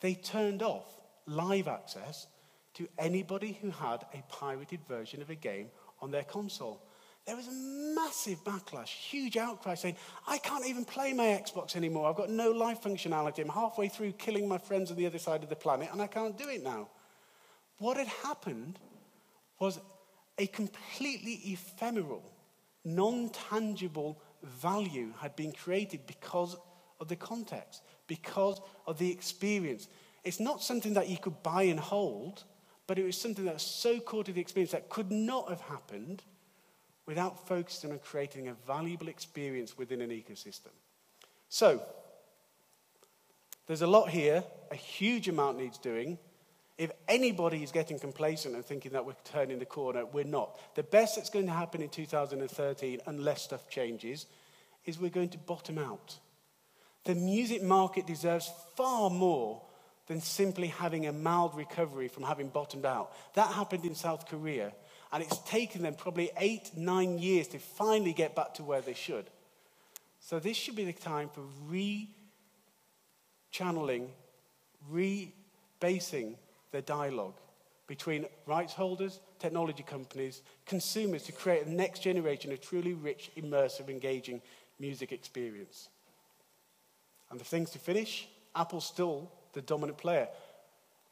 they 0.00 0.14
turned 0.14 0.62
off 0.62 0.86
live 1.26 1.68
access 1.68 2.26
to 2.74 2.88
anybody 2.98 3.58
who 3.60 3.70
had 3.70 4.04
a 4.14 4.22
pirated 4.28 4.80
version 4.88 5.20
of 5.20 5.30
a 5.30 5.34
game 5.34 5.68
on 6.00 6.10
their 6.10 6.24
console. 6.24 6.82
There 7.26 7.36
was 7.36 7.46
a 7.46 7.52
massive 7.52 8.42
backlash, 8.42 8.88
huge 8.88 9.36
outcry 9.36 9.74
saying, 9.74 9.96
I 10.26 10.38
can't 10.38 10.66
even 10.66 10.84
play 10.84 11.12
my 11.12 11.26
Xbox 11.26 11.76
anymore. 11.76 12.08
I've 12.08 12.16
got 12.16 12.30
no 12.30 12.50
live 12.50 12.80
functionality. 12.80 13.40
I'm 13.40 13.48
halfway 13.48 13.88
through 13.88 14.12
killing 14.12 14.48
my 14.48 14.58
friends 14.58 14.90
on 14.90 14.96
the 14.96 15.06
other 15.06 15.18
side 15.18 15.44
of 15.44 15.48
the 15.48 15.54
planet 15.54 15.90
and 15.92 16.02
I 16.02 16.08
can't 16.08 16.36
do 16.36 16.48
it 16.48 16.64
now. 16.64 16.88
What 17.78 17.96
had 17.96 18.08
happened 18.08 18.78
was 19.60 19.78
a 20.38 20.46
completely 20.46 21.40
ephemeral, 21.44 22.24
non 22.84 23.28
tangible 23.28 24.20
value 24.42 25.12
had 25.20 25.36
been 25.36 25.52
created 25.52 26.06
because 26.06 26.56
of 27.00 27.08
the 27.08 27.16
context, 27.16 27.82
because 28.06 28.60
of 28.86 28.98
the 28.98 29.10
experience. 29.10 29.88
It's 30.24 30.40
not 30.40 30.62
something 30.62 30.94
that 30.94 31.08
you 31.08 31.18
could 31.18 31.42
buy 31.42 31.64
and 31.64 31.80
hold, 31.80 32.44
But 32.86 32.98
it 32.98 33.04
was 33.04 33.16
something 33.16 33.44
that 33.44 33.54
was 33.54 33.62
so 33.62 34.00
core 34.00 34.24
to 34.24 34.32
the 34.32 34.40
experience 34.40 34.72
that 34.72 34.88
could 34.88 35.10
not 35.10 35.48
have 35.48 35.60
happened 35.62 36.22
without 37.06 37.48
focusing 37.48 37.90
on 37.90 37.98
creating 37.98 38.48
a 38.48 38.54
valuable 38.66 39.08
experience 39.08 39.78
within 39.78 40.00
an 40.00 40.10
ecosystem. 40.10 40.72
So, 41.48 41.82
there's 43.66 43.82
a 43.82 43.86
lot 43.86 44.10
here, 44.10 44.44
a 44.70 44.74
huge 44.74 45.28
amount 45.28 45.58
needs 45.58 45.78
doing. 45.78 46.18
If 46.78 46.90
anybody 47.06 47.62
is 47.62 47.70
getting 47.70 47.98
complacent 47.98 48.54
and 48.54 48.64
thinking 48.64 48.92
that 48.92 49.04
we're 49.04 49.14
turning 49.24 49.58
the 49.58 49.66
corner, 49.66 50.06
we're 50.06 50.24
not. 50.24 50.58
The 50.74 50.82
best 50.82 51.16
that's 51.16 51.30
going 51.30 51.46
to 51.46 51.52
happen 51.52 51.82
in 51.82 51.90
2013, 51.90 53.00
unless 53.06 53.42
stuff 53.42 53.68
changes, 53.68 54.26
is 54.84 54.98
we're 54.98 55.10
going 55.10 55.28
to 55.30 55.38
bottom 55.38 55.78
out. 55.78 56.18
The 57.04 57.14
music 57.14 57.62
market 57.62 58.06
deserves 58.06 58.50
far 58.76 59.10
more 59.10 59.62
than 60.06 60.20
simply 60.20 60.68
having 60.68 61.06
a 61.06 61.12
mild 61.12 61.54
recovery 61.54 62.08
from 62.08 62.24
having 62.24 62.48
bottomed 62.48 62.86
out. 62.86 63.12
That 63.34 63.48
happened 63.52 63.84
in 63.84 63.94
South 63.94 64.26
Korea, 64.26 64.72
and 65.12 65.22
it's 65.22 65.38
taken 65.38 65.82
them 65.82 65.94
probably 65.94 66.30
eight, 66.38 66.70
nine 66.76 67.18
years 67.18 67.48
to 67.48 67.58
finally 67.58 68.12
get 68.12 68.34
back 68.34 68.54
to 68.54 68.64
where 68.64 68.80
they 68.80 68.94
should. 68.94 69.26
So, 70.20 70.38
this 70.38 70.56
should 70.56 70.76
be 70.76 70.84
the 70.84 70.92
time 70.92 71.28
for 71.28 71.42
re 71.66 72.08
channeling, 73.50 74.08
rebasing 74.90 76.36
the 76.72 76.82
dialogue 76.82 77.34
between 77.86 78.26
rights 78.46 78.72
holders, 78.72 79.20
technology 79.38 79.82
companies, 79.82 80.42
consumers 80.66 81.22
to 81.24 81.32
create 81.32 81.66
a 81.66 81.70
next 81.70 82.02
generation 82.02 82.52
of 82.52 82.60
truly 82.60 82.94
rich, 82.94 83.30
immersive, 83.36 83.88
engaging 83.88 84.40
music 84.80 85.12
experience. 85.12 85.88
And 87.30 87.38
the 87.38 87.44
things 87.44 87.70
to 87.70 87.78
finish 87.78 88.28
Apple's 88.54 88.86
still 88.86 89.30
the 89.52 89.62
dominant 89.62 89.98
player. 89.98 90.28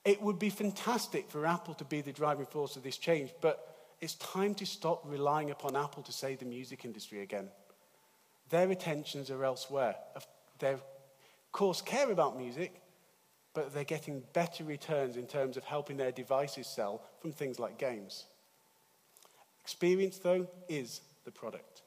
It 0.05 0.21
would 0.23 0.39
be 0.39 0.51
fantastic 0.51 1.31
for 1.31 1.47
Apple 1.47 1.75
to 1.75 1.85
be 1.85 2.01
the 2.01 2.13
driving 2.13 2.47
force 2.47 2.77
of 2.77 2.83
this 2.83 2.97
change, 2.97 3.31
but 3.41 3.77
it's 4.01 4.15
time 4.15 4.55
to 4.57 4.67
stop 4.67 5.03
relying 5.07 5.51
upon 5.51 5.77
Apple 5.77 6.03
to 6.05 6.13
save 6.13 6.39
the 6.39 6.47
music 6.47 6.85
industry 6.85 7.21
again. 7.21 7.49
Their 8.49 8.71
attentions 8.71 9.31
are 9.31 9.45
elsewhere. 9.45 9.97
They, 10.59 10.73
of 10.73 10.83
course, 11.53 11.83
care 11.83 12.11
about 12.11 12.39
music, 12.39 12.80
but 13.55 13.75
they're 13.75 13.85
getting 13.85 14.23
better 14.33 14.65
returns 14.65 15.17
in 15.17 15.27
terms 15.27 15.57
of 15.57 15.65
helping 15.65 15.97
their 15.97 16.13
devices 16.13 16.67
sell 16.67 17.03
from 17.21 17.33
things 17.33 17.59
like 17.59 17.79
games. 17.79 18.27
Experience, 19.63 20.19
though, 20.19 20.47
is 20.69 21.01
the 21.25 21.31
product. 21.31 21.83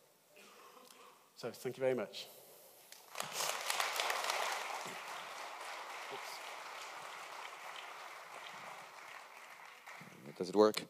So, 1.36 1.52
thank 1.52 1.78
you 1.78 1.82
very 1.82 1.96
much. 1.96 2.28
Does 10.38 10.50
it 10.50 10.56
work? 10.56 10.84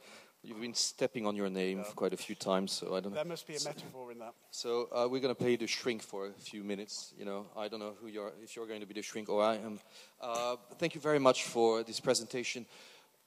You've 0.46 0.60
been 0.60 0.74
stepping 0.74 1.26
on 1.26 1.38
your 1.38 1.50
name 1.50 1.78
yeah. 1.78 1.86
quite 1.96 2.12
a 2.12 2.18
few 2.18 2.36
times, 2.36 2.74
so 2.74 2.96
I 2.96 3.00
don't 3.00 3.14
know. 3.14 3.16
There 3.16 3.24
must 3.24 3.48
be 3.48 3.56
a 3.56 3.64
metaphor 3.64 4.12
in 4.12 4.20
that. 4.20 4.34
So 4.52 4.90
uh, 4.92 5.08
we're 5.10 5.22
going 5.22 5.34
to 5.34 5.42
play 5.42 5.56
the 5.56 5.68
shrink 5.68 6.02
for 6.02 6.28
a 6.28 6.32
few 6.34 6.66
minutes. 6.66 7.14
You 7.18 7.24
know, 7.24 7.46
I 7.56 7.70
don't 7.70 7.80
know 7.80 7.94
who 8.02 8.08
you're, 8.08 8.34
if 8.44 8.54
you're 8.54 8.68
going 8.68 8.82
to 8.82 8.86
be 8.86 8.94
the 8.94 9.02
shrink 9.02 9.30
or 9.30 9.42
I 9.42 9.56
am. 9.56 9.80
Uh, 10.20 10.58
thank 10.80 10.96
you 10.96 11.02
very 11.02 11.20
much 11.20 11.46
for 11.46 11.84
this 11.84 12.02
presentation. 12.02 12.66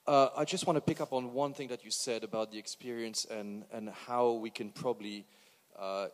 Uh, 0.07 0.29
I 0.37 0.45
just 0.45 0.67
want 0.67 0.77
to 0.77 0.83
pick 0.83 1.01
up 1.01 1.15
on 1.15 1.33
one 1.33 1.55
thing 1.55 1.69
that 1.69 1.87
you 1.87 1.91
said 1.91 2.23
about 2.23 2.53
the 2.53 2.59
experience 2.59 3.25
and, 3.25 3.65
and 3.73 3.89
how 3.89 4.33
we 4.33 4.51
can 4.51 4.69
probably 4.69 5.25
uh, 5.79 6.09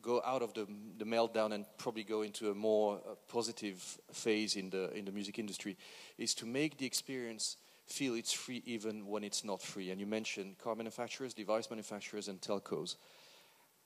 go 0.00 0.22
out 0.24 0.40
of 0.40 0.54
the, 0.54 0.66
the 0.96 1.04
meltdown 1.04 1.52
and 1.52 1.66
probably 1.76 2.04
go 2.04 2.22
into 2.22 2.50
a 2.50 2.54
more 2.54 3.02
uh, 3.06 3.14
positive 3.28 3.98
phase 4.12 4.56
in 4.56 4.70
the, 4.70 4.90
in 4.94 5.04
the 5.04 5.12
music 5.12 5.38
industry, 5.38 5.76
is 6.16 6.34
to 6.36 6.46
make 6.46 6.78
the 6.78 6.86
experience 6.86 7.58
feel 7.92 8.14
it's 8.14 8.32
free 8.32 8.62
even 8.64 9.06
when 9.06 9.22
it's 9.22 9.44
not 9.44 9.62
free. 9.62 9.90
And 9.90 10.00
you 10.00 10.06
mentioned 10.06 10.58
car 10.58 10.74
manufacturers, 10.74 11.34
device 11.34 11.70
manufacturers, 11.70 12.28
and 12.28 12.40
telcos. 12.40 12.96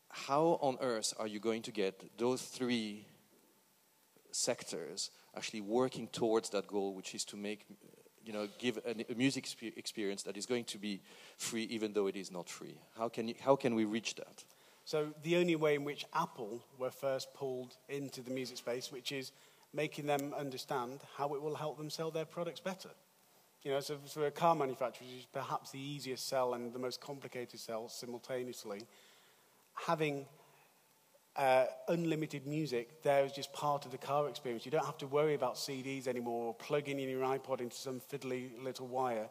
How 0.09 0.59
on 0.63 0.79
earth 0.81 1.13
are 1.19 1.27
you 1.27 1.41
going 1.41 1.63
to 1.63 1.73
get 1.73 2.17
those 2.17 2.43
three 2.43 3.07
sectors 4.31 5.11
actually 5.37 5.63
working 5.63 6.09
towards 6.09 6.51
that 6.51 6.67
goal, 6.67 6.95
which 6.95 7.15
is 7.15 7.25
to 7.27 7.37
make, 7.37 7.67
you 8.25 8.33
know, 8.33 8.49
give 8.59 8.79
a, 8.87 9.13
a 9.13 9.15
music 9.15 9.47
experience 9.77 10.23
that 10.23 10.37
is 10.37 10.47
going 10.47 10.65
to 10.65 10.79
be 10.79 11.01
free 11.37 11.65
even 11.65 11.93
though 11.93 12.07
it 12.07 12.17
is 12.17 12.31
not 12.31 12.49
free? 12.49 12.79
How 12.97 13.09
can, 13.09 13.29
you, 13.29 13.35
how 13.41 13.57
can 13.57 13.75
we 13.75 13.85
reach 13.85 14.15
that? 14.15 14.45
So 14.85 15.09
the 15.25 15.37
only 15.37 15.57
way 15.57 15.75
in 15.75 15.85
which 15.85 16.07
Apple 16.15 16.63
were 16.79 16.93
first 16.93 17.35
pulled 17.35 17.77
into 17.89 18.23
the 18.23 18.31
music 18.31 18.59
space, 18.59 18.93
which 18.93 19.11
is 19.11 19.33
making 19.75 20.07
them 20.07 20.33
understand 20.39 21.01
how 21.17 21.35
it 21.35 21.43
will 21.43 21.57
help 21.57 21.77
them 21.77 21.91
sell 21.91 22.13
their 22.13 22.25
products 22.25 22.61
better. 22.61 22.91
You 23.67 23.73
know, 23.73 23.81
so 23.81 23.99
for 24.07 24.27
a 24.27 24.31
car 24.31 24.55
manufacturer, 24.55 25.09
is 25.19 25.27
perhaps 25.33 25.73
the 25.73 25.81
easiest 25.81 26.29
sell 26.29 26.55
and 26.55 26.73
the 26.73 26.79
most 26.79 27.01
complicated 27.01 27.59
sell 27.59 27.89
simultaneously, 27.89 28.83
having 29.75 30.25
uh, 31.35 31.65
unlimited 31.89 32.47
music 32.47 33.03
there 33.03 33.25
is 33.25 33.33
just 33.33 33.53
part 33.53 33.85
of 33.85 33.91
the 33.91 33.99
car 33.99 34.29
experience. 34.29 34.65
You 34.65 34.71
don't 34.71 34.85
have 34.85 34.99
to 34.99 35.09
worry 35.09 35.35
about 35.35 35.57
CDs 35.57 36.07
anymore 36.07 36.45
or 36.45 36.55
plugging 36.55 37.01
in 37.01 37.09
your 37.09 37.23
iPod 37.23 37.61
into 37.61 37.75
some 37.75 38.01
fiddly 38.01 38.51
little 38.63 38.87
wire 38.87 39.29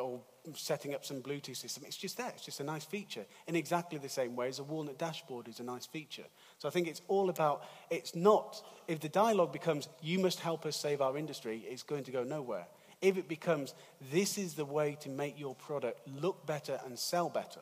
or 0.00 0.22
setting 0.54 0.94
up 0.94 1.04
some 1.04 1.20
Bluetooth 1.20 1.58
system. 1.58 1.84
It's 1.86 1.98
just 1.98 2.16
that. 2.16 2.32
It's 2.36 2.46
just 2.46 2.60
a 2.60 2.64
nice 2.64 2.86
feature. 2.86 3.26
In 3.46 3.56
exactly 3.56 3.98
the 3.98 4.08
same 4.08 4.36
way 4.36 4.48
as 4.48 4.58
a 4.58 4.64
walnut 4.64 4.96
dashboard 4.96 5.48
is 5.48 5.60
a 5.60 5.64
nice 5.64 5.84
feature. 5.84 6.24
So 6.56 6.66
I 6.66 6.70
think 6.70 6.88
it's 6.88 7.02
all 7.08 7.28
about, 7.28 7.62
it's 7.90 8.14
not, 8.14 8.64
if 8.88 9.00
the 9.00 9.10
dialogue 9.10 9.52
becomes, 9.52 9.86
you 10.00 10.18
must 10.18 10.40
help 10.40 10.64
us 10.64 10.76
save 10.76 11.02
our 11.02 11.18
industry, 11.18 11.62
it's 11.68 11.82
going 11.82 12.04
to 12.04 12.10
go 12.10 12.24
nowhere. 12.24 12.66
If 13.02 13.16
it 13.18 13.28
becomes, 13.28 13.74
this 14.12 14.38
is 14.38 14.54
the 14.54 14.64
way 14.64 14.96
to 15.00 15.08
make 15.08 15.38
your 15.38 15.54
product 15.54 16.00
look 16.20 16.46
better 16.46 16.80
and 16.84 16.98
sell 16.98 17.28
better, 17.28 17.60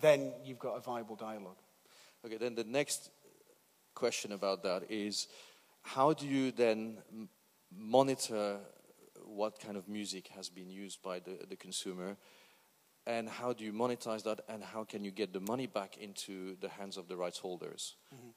then 0.00 0.32
you've 0.44 0.58
got 0.58 0.76
a 0.76 0.80
viable 0.80 1.16
dialogue. 1.16 1.56
Okay, 2.24 2.36
then 2.36 2.54
the 2.54 2.64
next 2.64 3.10
question 3.94 4.32
about 4.32 4.62
that 4.62 4.90
is 4.90 5.28
how 5.82 6.12
do 6.12 6.26
you 6.26 6.52
then 6.52 6.98
monitor 7.76 8.58
what 9.24 9.60
kind 9.60 9.76
of 9.76 9.88
music 9.88 10.28
has 10.28 10.48
been 10.48 10.70
used 10.70 11.02
by 11.02 11.18
the, 11.20 11.38
the 11.48 11.56
consumer? 11.56 12.16
And 13.06 13.28
how 13.28 13.52
do 13.52 13.64
you 13.64 13.72
monetize 13.72 14.22
that? 14.24 14.40
And 14.48 14.62
how 14.62 14.84
can 14.84 15.04
you 15.04 15.10
get 15.10 15.32
the 15.32 15.40
money 15.40 15.66
back 15.66 15.96
into 15.96 16.56
the 16.60 16.68
hands 16.68 16.96
of 16.96 17.08
the 17.08 17.16
rights 17.16 17.38
holders? 17.38 17.96
Mm-hmm. 18.14 18.30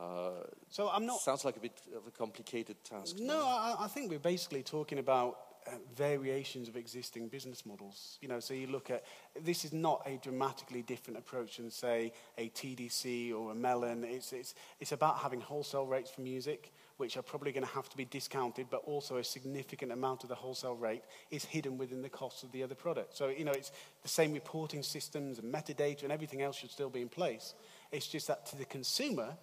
Uh, 0.00 0.44
so 0.68 0.88
I'm 0.92 1.06
not. 1.06 1.20
Sounds 1.20 1.44
like 1.44 1.56
a 1.56 1.60
bit 1.60 1.80
of 1.96 2.06
a 2.06 2.10
complicated 2.10 2.76
task. 2.84 3.16
No, 3.18 3.40
I, 3.40 3.76
I, 3.80 3.88
think 3.88 4.10
we're 4.10 4.20
basically 4.20 4.62
talking 4.62 4.98
about 4.98 5.38
Uh, 5.68 5.72
variations 5.94 6.68
of 6.68 6.76
existing 6.76 7.28
business 7.28 7.66
models. 7.66 8.18
You 8.22 8.28
know, 8.28 8.40
so 8.40 8.54
you 8.54 8.68
look 8.68 8.90
at 8.90 9.04
this 9.42 9.64
is 9.64 9.72
not 9.72 10.02
a 10.06 10.16
dramatically 10.22 10.82
different 10.82 11.18
approach 11.18 11.56
than 11.56 11.70
say 11.70 12.12
a 12.38 12.48
TDC 12.50 13.34
or 13.34 13.52
a 13.52 13.54
Melon. 13.54 14.04
It's 14.04 14.32
it's 14.32 14.54
it's 14.80 14.92
about 14.92 15.18
having 15.18 15.40
wholesale 15.40 15.86
rates 15.86 16.10
for 16.10 16.22
music, 16.22 16.72
which 16.96 17.16
are 17.16 17.22
probably 17.22 17.52
going 17.52 17.66
to 17.66 17.72
have 17.72 17.88
to 17.90 17.96
be 17.96 18.04
discounted, 18.06 18.68
but 18.70 18.82
also 18.84 19.16
a 19.16 19.24
significant 19.24 19.92
amount 19.92 20.22
of 20.22 20.28
the 20.28 20.34
wholesale 20.34 20.76
rate 20.76 21.02
is 21.30 21.44
hidden 21.44 21.76
within 21.76 22.00
the 22.02 22.08
cost 22.08 22.44
of 22.44 22.52
the 22.52 22.62
other 22.62 22.76
product. 22.76 23.16
So 23.16 23.28
you 23.28 23.44
know, 23.44 23.52
it's 23.52 23.72
the 24.02 24.08
same 24.08 24.32
reporting 24.32 24.82
systems 24.82 25.38
and 25.38 25.52
metadata 25.52 26.04
and 26.04 26.12
everything 26.12 26.40
else 26.40 26.56
should 26.56 26.70
still 26.70 26.90
be 26.90 27.02
in 27.02 27.08
place. 27.08 27.54
It's 27.92 28.06
just 28.06 28.28
that 28.28 28.46
to 28.46 28.56
the 28.56 28.64
consumer, 28.64 29.36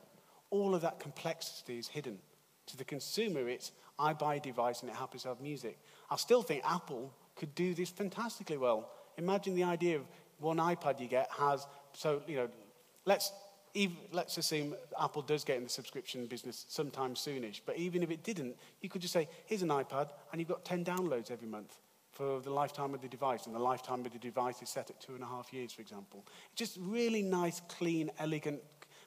all 0.50 0.74
of 0.74 0.82
that 0.82 1.00
complexity 1.00 1.78
is 1.78 1.88
hidden. 1.88 2.18
To 2.68 2.78
the 2.78 2.86
consumer, 2.86 3.48
it's 3.48 3.74
I 3.98 4.14
buy 4.14 4.36
a 4.36 4.40
device 4.40 4.82
and 4.82 4.90
it 4.90 4.96
happens 4.96 5.24
to 5.24 5.30
have 5.30 5.40
music. 5.40 5.78
I 6.10 6.16
still 6.18 6.42
think 6.42 6.64
Apple 6.66 7.14
could 7.36 7.54
do 7.56 7.74
this 7.74 7.90
fantastically 7.90 8.58
well. 8.58 8.90
Imagine 9.18 9.56
the 9.56 9.64
idea 9.64 9.98
of 9.98 10.04
one 10.40 10.58
iPad 10.58 11.00
you 11.00 11.08
get 11.08 11.30
has, 11.38 11.66
so, 11.94 12.22
you 12.28 12.36
know, 12.36 12.50
let's, 13.06 13.32
even, 13.74 13.98
let's 14.12 14.38
assume 14.38 14.76
Apple 15.00 15.22
does 15.22 15.44
get 15.44 15.58
in 15.58 15.64
the 15.64 15.70
subscription 15.70 16.26
business 16.28 16.66
sometime 16.70 17.16
soonish, 17.16 17.62
but 17.66 17.78
even 17.78 18.04
if 18.04 18.12
it 18.12 18.24
didn't, 18.24 18.56
you 18.82 18.90
could 18.90 19.02
just 19.02 19.14
say, 19.14 19.28
here's 19.46 19.62
an 19.62 19.70
iPad, 19.70 20.10
and 20.32 20.40
you've 20.40 20.50
got 20.50 20.66
10 20.66 20.84
downloads 20.86 21.32
every 21.32 21.48
month 21.48 21.78
for 22.12 22.40
the 22.40 22.50
lifetime 22.50 22.94
of 22.94 23.02
the 23.02 23.08
device, 23.08 23.46
and 23.46 23.56
the 23.56 23.60
lifetime 23.60 24.06
of 24.06 24.12
the 24.12 24.20
device 24.20 24.62
is 24.62 24.70
set 24.70 24.90
at 24.90 25.00
two 25.02 25.14
and 25.16 25.24
a 25.24 25.28
half 25.28 25.54
years, 25.54 25.74
for 25.74 25.82
example. 25.82 26.26
Just 26.56 26.78
really 26.80 27.22
nice, 27.22 27.62
clean, 27.68 28.10
elegant 28.20 28.62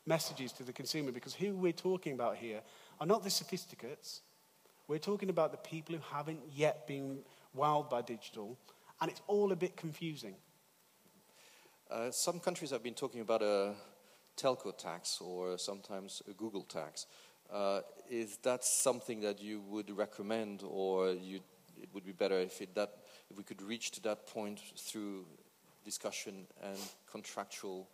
messages 0.07 0.53
to 0.53 0.63
the 0.63 0.73
consumer, 0.73 1.13
because 1.13 1.35
who 1.35 1.55
we're 1.55 1.73
talking 1.73 2.13
about 2.13 2.37
here 2.37 2.61
are 3.01 3.07
not 3.07 3.25
the 3.25 3.31
sophisticates, 3.31 4.23
we're 4.89 4.99
talking 4.99 5.29
about 5.29 5.53
the 5.53 5.59
people 5.59 5.95
who 5.95 6.01
haven't 6.17 6.41
yet 6.55 6.87
been 6.87 7.19
wowed 7.57 7.91
by 7.91 8.01
digital, 8.01 8.59
and 9.01 9.11
it's 9.11 9.21
all 9.27 9.53
a 9.53 9.57
bit 9.57 9.77
confusing. 9.77 10.35
Uh, 11.91 12.11
some 12.11 12.41
countries 12.41 12.71
have 12.71 12.83
been 12.83 12.95
talking 12.95 13.21
about 13.21 13.43
a 13.43 13.75
telco 14.37 14.77
tax 14.77 15.21
or 15.21 15.59
sometimes 15.59 16.23
a 16.29 16.33
Google 16.33 16.63
tax. 16.63 17.07
Uh, 17.53 17.81
is 18.11 18.39
that 18.43 18.65
something 18.65 19.21
that 19.21 19.41
you 19.41 19.61
would 19.61 19.91
recommend, 19.97 20.63
or 20.67 21.13
you, 21.13 21.41
it 21.81 21.89
would 21.93 22.05
be 22.05 22.13
better 22.13 22.39
if, 22.41 22.61
it, 22.61 22.75
that, 22.75 22.91
if 23.31 23.37
we 23.37 23.45
could 23.45 23.63
reach 23.63 23.91
to 23.91 24.03
that 24.03 24.27
point 24.27 24.61
through 24.77 25.25
discussion 25.85 26.47
and 26.63 26.79
contractual 27.11 27.89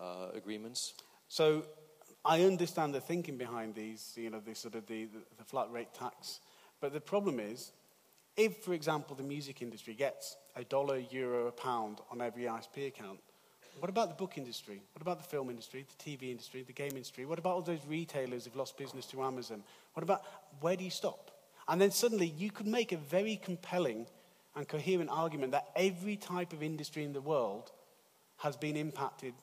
uh, 0.00 0.28
agreements? 0.34 0.94
So 1.28 1.64
I 2.24 2.42
understand 2.42 2.94
the 2.94 3.00
thinking 3.00 3.36
behind 3.36 3.74
these, 3.74 4.12
you 4.16 4.30
know, 4.30 4.40
the 4.40 4.54
sort 4.54 4.74
of 4.74 4.86
the, 4.86 5.04
the, 5.06 5.18
the 5.38 5.44
flat 5.44 5.70
rate 5.70 5.92
tax. 5.92 6.40
But 6.80 6.92
the 6.92 7.00
problem 7.00 7.40
is, 7.40 7.72
If, 8.36 8.64
for 8.64 8.72
example, 8.72 9.14
the 9.14 9.22
music 9.22 9.60
industry 9.60 9.94
gets 9.94 10.36
a 10.56 10.64
dollar, 10.64 10.98
euro, 10.98 11.46
a 11.48 11.52
pound 11.52 12.00
on 12.10 12.22
every 12.22 12.44
ISP 12.44 12.86
account, 12.86 13.20
what 13.78 13.90
about 13.90 14.08
the 14.08 14.14
book 14.14 14.38
industry? 14.38 14.80
What 14.94 15.02
about 15.02 15.18
the 15.18 15.28
film 15.28 15.50
industry, 15.50 15.84
the 15.98 16.10
TV 16.10 16.30
industry, 16.30 16.62
the 16.62 16.72
game 16.72 16.92
industry? 16.92 17.26
What 17.26 17.38
about 17.38 17.54
all 17.54 17.62
those 17.62 17.84
retailers 17.86 18.44
who've 18.44 18.56
lost 18.56 18.78
business 18.78 19.06
to 19.06 19.22
Amazon? 19.22 19.62
What 19.94 20.02
about 20.02 20.22
where 20.60 20.76
do 20.76 20.84
you 20.84 20.90
stop? 20.90 21.30
And 21.68 21.80
then 21.80 21.90
suddenly 21.90 22.26
you 22.26 22.50
could 22.50 22.66
make 22.66 22.92
a 22.92 22.96
very 22.96 23.36
compelling 23.36 24.06
and 24.56 24.66
coherent 24.66 25.10
argument 25.10 25.52
that 25.52 25.68
every 25.76 26.16
type 26.16 26.52
of 26.52 26.62
industry 26.62 27.04
in 27.04 27.12
the 27.12 27.20
world 27.20 27.70
has 28.38 28.56
been 28.56 28.76
impacted 28.76 29.34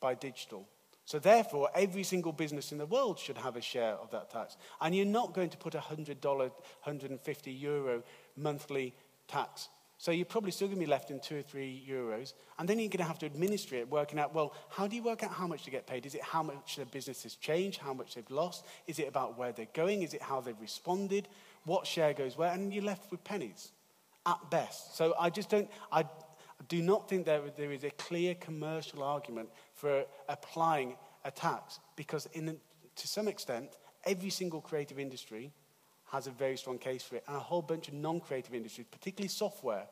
by 0.00 0.14
digital. 0.14 0.66
So, 1.10 1.18
therefore, 1.18 1.70
every 1.74 2.04
single 2.04 2.30
business 2.30 2.70
in 2.70 2.78
the 2.78 2.86
world 2.86 3.18
should 3.18 3.36
have 3.38 3.56
a 3.56 3.60
share 3.60 3.94
of 3.94 4.12
that 4.12 4.30
tax. 4.30 4.56
And 4.80 4.94
you're 4.94 5.04
not 5.04 5.34
going 5.34 5.50
to 5.50 5.56
put 5.56 5.74
a 5.74 5.80
$100, 5.80 6.24
150 6.24 7.50
euro 7.50 8.04
monthly 8.36 8.94
tax. 9.26 9.70
So, 9.98 10.12
you're 10.12 10.24
probably 10.24 10.52
still 10.52 10.68
going 10.68 10.78
to 10.78 10.86
be 10.86 10.88
left 10.88 11.10
in 11.10 11.18
two 11.18 11.38
or 11.38 11.42
three 11.42 11.84
euros. 11.84 12.34
And 12.60 12.68
then 12.68 12.78
you're 12.78 12.90
going 12.90 12.98
to 12.98 13.08
have 13.08 13.18
to 13.18 13.26
administer 13.26 13.74
it, 13.74 13.90
working 13.90 14.20
out, 14.20 14.32
well, 14.32 14.54
how 14.68 14.86
do 14.86 14.94
you 14.94 15.02
work 15.02 15.24
out 15.24 15.32
how 15.32 15.48
much 15.48 15.64
to 15.64 15.72
get 15.72 15.84
paid? 15.84 16.06
Is 16.06 16.14
it 16.14 16.22
how 16.22 16.44
much 16.44 16.76
the 16.76 16.84
business 16.84 17.24
has 17.24 17.34
changed, 17.34 17.80
how 17.80 17.92
much 17.92 18.14
they've 18.14 18.30
lost? 18.30 18.64
Is 18.86 19.00
it 19.00 19.08
about 19.08 19.36
where 19.36 19.50
they're 19.50 19.66
going? 19.74 20.02
Is 20.02 20.14
it 20.14 20.22
how 20.22 20.40
they've 20.40 20.60
responded? 20.60 21.26
What 21.64 21.88
share 21.88 22.14
goes 22.14 22.38
where? 22.38 22.52
And 22.52 22.72
you're 22.72 22.84
left 22.84 23.10
with 23.10 23.24
pennies 23.24 23.72
at 24.26 24.38
best. 24.48 24.96
So, 24.96 25.16
I 25.18 25.30
just 25.30 25.50
don't, 25.50 25.68
I 25.90 26.04
do 26.68 26.82
not 26.82 27.08
think 27.08 27.26
there, 27.26 27.42
there 27.56 27.72
is 27.72 27.84
a 27.84 27.90
clear 27.90 28.34
commercial 28.34 29.02
argument 29.02 29.48
for 29.74 30.04
applying 30.28 30.96
a 31.24 31.30
tax 31.30 31.80
because, 31.96 32.26
in, 32.32 32.58
to 32.96 33.08
some 33.08 33.28
extent, 33.28 33.70
every 34.04 34.30
single 34.30 34.60
creative 34.60 34.98
industry 34.98 35.52
has 36.10 36.26
a 36.26 36.30
very 36.30 36.56
strong 36.56 36.78
case 36.78 37.02
for 37.02 37.16
it, 37.16 37.24
and 37.28 37.36
a 37.36 37.40
whole 37.40 37.62
bunch 37.62 37.88
of 37.88 37.94
non 37.94 38.20
creative 38.20 38.54
industries, 38.54 38.86
particularly 38.90 39.28
software. 39.28 39.86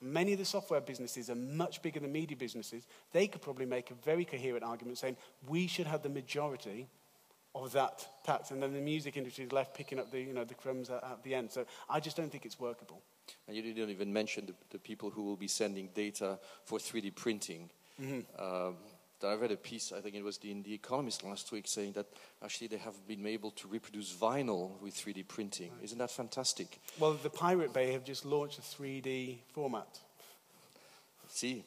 Many 0.00 0.32
of 0.32 0.38
the 0.38 0.44
software 0.44 0.80
businesses 0.80 1.30
are 1.30 1.36
much 1.36 1.80
bigger 1.80 2.00
than 2.00 2.10
media 2.10 2.36
businesses. 2.36 2.84
They 3.12 3.28
could 3.28 3.40
probably 3.40 3.66
make 3.66 3.90
a 3.90 3.94
very 3.94 4.24
coherent 4.24 4.64
argument 4.64 4.98
saying 4.98 5.16
we 5.48 5.68
should 5.68 5.86
have 5.86 6.02
the 6.02 6.08
majority 6.08 6.88
of 7.54 7.72
that 7.72 8.06
tax, 8.24 8.50
and 8.50 8.62
then 8.62 8.72
the 8.72 8.80
music 8.80 9.16
industry 9.16 9.44
is 9.44 9.52
left 9.52 9.74
picking 9.74 9.98
up 9.98 10.10
the, 10.10 10.20
you 10.20 10.32
know, 10.32 10.44
the 10.44 10.54
crumbs 10.54 10.90
at, 10.90 11.04
at 11.04 11.22
the 11.22 11.34
end. 11.34 11.50
So 11.50 11.66
I 11.88 12.00
just 12.00 12.16
don't 12.16 12.30
think 12.30 12.44
it's 12.44 12.58
workable. 12.58 13.00
And 13.46 13.56
you 13.56 13.62
didn't 13.62 13.90
even 13.90 14.12
mention 14.12 14.46
the, 14.46 14.54
the 14.70 14.78
people 14.78 15.10
who 15.10 15.22
will 15.22 15.36
be 15.36 15.48
sending 15.48 15.88
data 15.94 16.38
for 16.64 16.78
3D 16.78 17.14
printing. 17.14 17.70
Mm-hmm. 18.00 18.42
Um, 18.42 18.76
I 19.24 19.34
read 19.34 19.52
a 19.52 19.56
piece, 19.56 19.92
I 19.92 20.00
think 20.00 20.16
it 20.16 20.24
was 20.24 20.38
in 20.42 20.62
The 20.62 20.74
Economist 20.74 21.22
last 21.22 21.52
week, 21.52 21.68
saying 21.68 21.92
that 21.92 22.06
actually 22.42 22.66
they 22.66 22.78
have 22.78 23.06
been 23.06 23.24
able 23.26 23.52
to 23.52 23.68
reproduce 23.68 24.12
vinyl 24.12 24.80
with 24.80 24.94
3D 24.94 25.28
printing. 25.28 25.70
Right. 25.70 25.84
Isn't 25.84 25.98
that 25.98 26.10
fantastic? 26.10 26.80
Well, 26.98 27.12
the 27.14 27.30
Pirate 27.30 27.72
Bay 27.72 27.92
have 27.92 28.04
just 28.04 28.24
launched 28.24 28.58
a 28.58 28.62
3D 28.62 29.38
format. 29.52 30.00
See. 31.28 31.64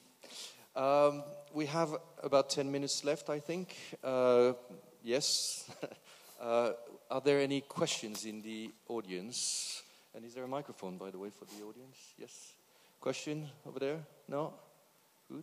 Um, 0.75 1.23
we 1.53 1.67
have 1.67 1.95
about 2.21 2.49
10 2.49 2.69
minutes 2.69 3.05
left, 3.05 3.29
I 3.29 3.39
think. 3.39 3.77
Uh, 4.03 4.53
yes. 5.01 5.71
uh, 6.41 6.71
are 7.09 7.21
there 7.21 7.39
any 7.39 7.61
questions 7.61 8.25
in 8.25 8.41
the 8.41 8.71
audience? 8.89 9.83
And 10.15 10.23
is 10.23 10.33
there 10.33 10.45
a 10.45 10.47
microphone, 10.47 10.97
by 10.97 11.11
the 11.11 11.19
way, 11.19 11.29
for 11.29 11.43
the 11.43 11.61
audience? 11.65 11.97
Yes? 12.17 12.53
Question 13.01 13.49
over 13.67 13.79
there? 13.79 13.99
No? 14.29 14.53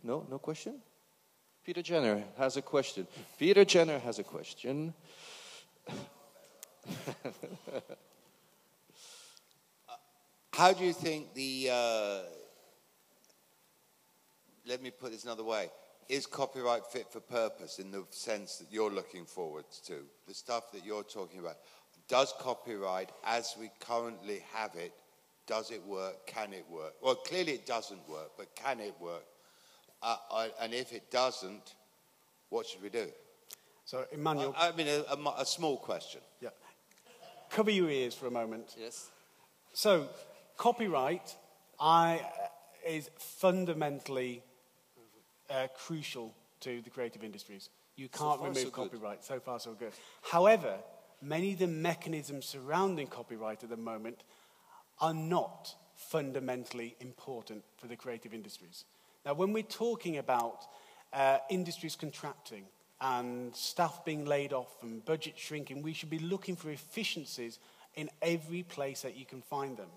No? 0.03 0.25
No 0.29 0.39
question? 0.39 0.81
Peter 1.63 1.83
Jenner 1.83 2.23
has 2.37 2.57
a 2.57 2.61
question. 2.63 3.05
Peter 3.37 3.63
Jenner 3.65 3.99
has 3.99 4.17
a 4.17 4.23
question. 4.23 4.95
How 10.53 10.73
do 10.73 10.83
you 10.83 10.93
think 10.93 11.35
the. 11.35 11.69
Uh, 11.71 12.19
let 14.65 14.81
me 14.81 14.89
put 14.89 15.11
this 15.11 15.23
another 15.23 15.43
way. 15.43 15.69
Is 16.09 16.25
copyright 16.25 16.85
fit 16.85 17.11
for 17.11 17.19
purpose 17.21 17.77
in 17.79 17.91
the 17.91 18.05
sense 18.09 18.57
that 18.57 18.67
you're 18.71 18.91
looking 18.91 19.25
forward 19.25 19.65
to? 19.85 19.99
The 20.27 20.33
stuff 20.33 20.71
that 20.73 20.83
you're 20.85 21.03
talking 21.03 21.39
about 21.39 21.57
does 22.13 22.31
copyright 22.37 23.09
as 23.25 23.55
we 23.59 23.71
currently 23.79 24.43
have 24.53 24.75
it, 24.75 24.93
does 25.47 25.71
it 25.71 25.83
work? 25.87 26.27
Can 26.27 26.53
it 26.53 26.63
work? 26.69 26.93
Well, 27.01 27.15
clearly 27.15 27.53
it 27.53 27.65
doesn't 27.65 28.07
work, 28.07 28.33
but 28.37 28.55
can 28.55 28.79
it 28.79 28.93
work? 28.99 29.23
Uh, 30.03 30.17
I, 30.31 30.51
and 30.61 30.75
if 30.75 30.93
it 30.93 31.09
doesn't, 31.09 31.73
what 32.49 32.67
should 32.67 32.83
we 32.83 32.89
do? 32.89 33.07
So, 33.85 34.05
Emmanuel. 34.11 34.53
I, 34.55 34.69
I 34.69 34.71
mean, 34.73 34.87
a, 34.89 35.03
a, 35.11 35.35
a, 35.39 35.45
small 35.45 35.75
question. 35.75 36.21
Yeah. 36.39 36.49
Cover 37.49 37.71
your 37.71 37.89
ears 37.89 38.13
for 38.13 38.27
a 38.27 38.31
moment. 38.31 38.75
Yes. 38.79 39.09
So, 39.73 40.07
copyright 40.55 41.35
I, 41.79 42.21
is 42.87 43.09
fundamentally 43.17 44.43
uh, 45.49 45.65
crucial 45.75 46.35
to 46.59 46.79
the 46.83 46.91
creative 46.91 47.23
industries. 47.23 47.69
You 47.95 48.07
can't 48.07 48.39
so 48.39 48.45
remove 48.45 48.57
so 48.57 48.69
copyright. 48.69 49.21
Good. 49.21 49.25
So 49.25 49.39
far, 49.39 49.59
so 49.59 49.73
good. 49.73 49.93
However, 50.21 50.77
many 51.23 51.53
of 51.53 51.59
the 51.59 51.67
mechanisms 51.67 52.45
surrounding 52.45 53.07
copyright 53.07 53.63
at 53.63 53.69
the 53.69 53.77
moment 53.77 54.23
are 54.99 55.13
not 55.13 55.75
fundamentally 55.95 56.95
important 56.99 57.63
for 57.77 57.87
the 57.87 57.95
creative 57.95 58.33
industries. 58.33 58.85
Now, 59.25 59.33
when 59.33 59.53
we're 59.53 59.63
talking 59.63 60.17
about 60.17 60.65
uh, 61.13 61.37
industries 61.49 61.95
contracting 61.95 62.65
and 62.99 63.55
staff 63.55 64.03
being 64.05 64.25
laid 64.25 64.53
off 64.53 64.75
and 64.81 65.03
budget 65.05 65.33
shrinking, 65.37 65.81
we 65.81 65.93
should 65.93 66.09
be 66.09 66.19
looking 66.19 66.55
for 66.55 66.69
efficiencies 66.71 67.59
in 67.95 68.09
every 68.21 68.63
place 68.63 69.01
that 69.01 69.15
you 69.15 69.25
can 69.25 69.41
find 69.41 69.77
them. 69.77 69.89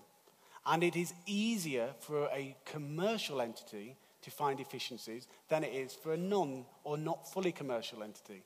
And 0.65 0.83
it 0.83 0.95
is 0.95 1.13
easier 1.25 1.89
for 1.99 2.25
a 2.25 2.55
commercial 2.65 3.41
entity 3.41 3.95
to 4.21 4.31
find 4.31 4.59
efficiencies 4.59 5.27
than 5.47 5.63
it 5.63 5.73
is 5.73 5.93
for 5.93 6.13
a 6.13 6.17
non 6.17 6.65
or 6.83 6.97
not 6.97 7.31
fully 7.31 7.51
commercial 7.51 8.03
entity. 8.03 8.43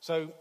So 0.00 0.32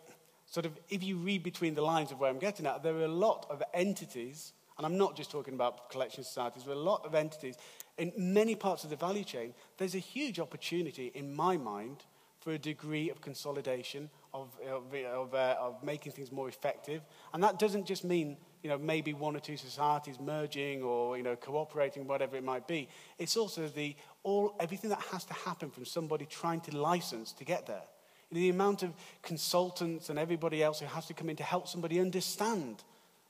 sort 0.51 0.65
of, 0.65 0.73
if 0.89 1.01
you 1.01 1.17
read 1.17 1.43
between 1.43 1.73
the 1.73 1.81
lines 1.81 2.11
of 2.11 2.19
where 2.19 2.29
I'm 2.29 2.37
getting 2.37 2.67
at, 2.67 2.83
there 2.83 2.93
are 2.95 3.05
a 3.05 3.07
lot 3.07 3.47
of 3.49 3.63
entities, 3.73 4.51
and 4.77 4.85
I'm 4.85 4.97
not 4.97 5.15
just 5.15 5.31
talking 5.31 5.53
about 5.53 5.89
collection 5.89 6.23
societies, 6.23 6.63
but 6.63 6.75
a 6.75 6.79
lot 6.79 7.05
of 7.05 7.15
entities 7.15 7.55
in 7.97 8.11
many 8.17 8.55
parts 8.55 8.83
of 8.83 8.89
the 8.89 8.97
value 8.97 9.23
chain. 9.23 9.53
There's 9.77 9.95
a 9.95 9.99
huge 9.99 10.39
opportunity, 10.39 11.11
in 11.15 11.33
my 11.33 11.55
mind, 11.55 12.03
for 12.41 12.51
a 12.51 12.57
degree 12.57 13.09
of 13.09 13.21
consolidation, 13.21 14.09
of, 14.33 14.49
of, 14.69 14.93
of, 14.93 15.33
uh, 15.33 15.55
of 15.59 15.81
making 15.83 16.11
things 16.11 16.31
more 16.31 16.49
effective. 16.49 17.01
And 17.33 17.41
that 17.43 17.57
doesn't 17.57 17.85
just 17.85 18.03
mean 18.03 18.35
you 18.61 18.69
know, 18.69 18.77
maybe 18.77 19.13
one 19.13 19.35
or 19.35 19.39
two 19.39 19.57
societies 19.57 20.19
merging 20.19 20.83
or, 20.83 21.17
you 21.17 21.23
know, 21.23 21.35
cooperating, 21.35 22.07
whatever 22.07 22.35
it 22.35 22.43
might 22.43 22.67
be. 22.67 22.89
It's 23.17 23.37
also 23.37 23.67
the, 23.67 23.95
all, 24.23 24.55
everything 24.59 24.89
that 24.89 25.01
has 25.11 25.23
to 25.25 25.33
happen 25.33 25.69
from 25.69 25.85
somebody 25.85 26.25
trying 26.25 26.61
to 26.61 26.77
license 26.77 27.31
to 27.33 27.45
get 27.45 27.67
there 27.67 27.83
the 28.31 28.49
amount 28.49 28.83
of 28.83 28.93
consultants 29.21 30.09
and 30.09 30.17
everybody 30.17 30.63
else 30.63 30.79
who 30.79 30.85
has 30.85 31.05
to 31.07 31.13
come 31.13 31.29
in 31.29 31.35
to 31.37 31.43
help 31.43 31.67
somebody 31.67 31.99
understand 31.99 32.83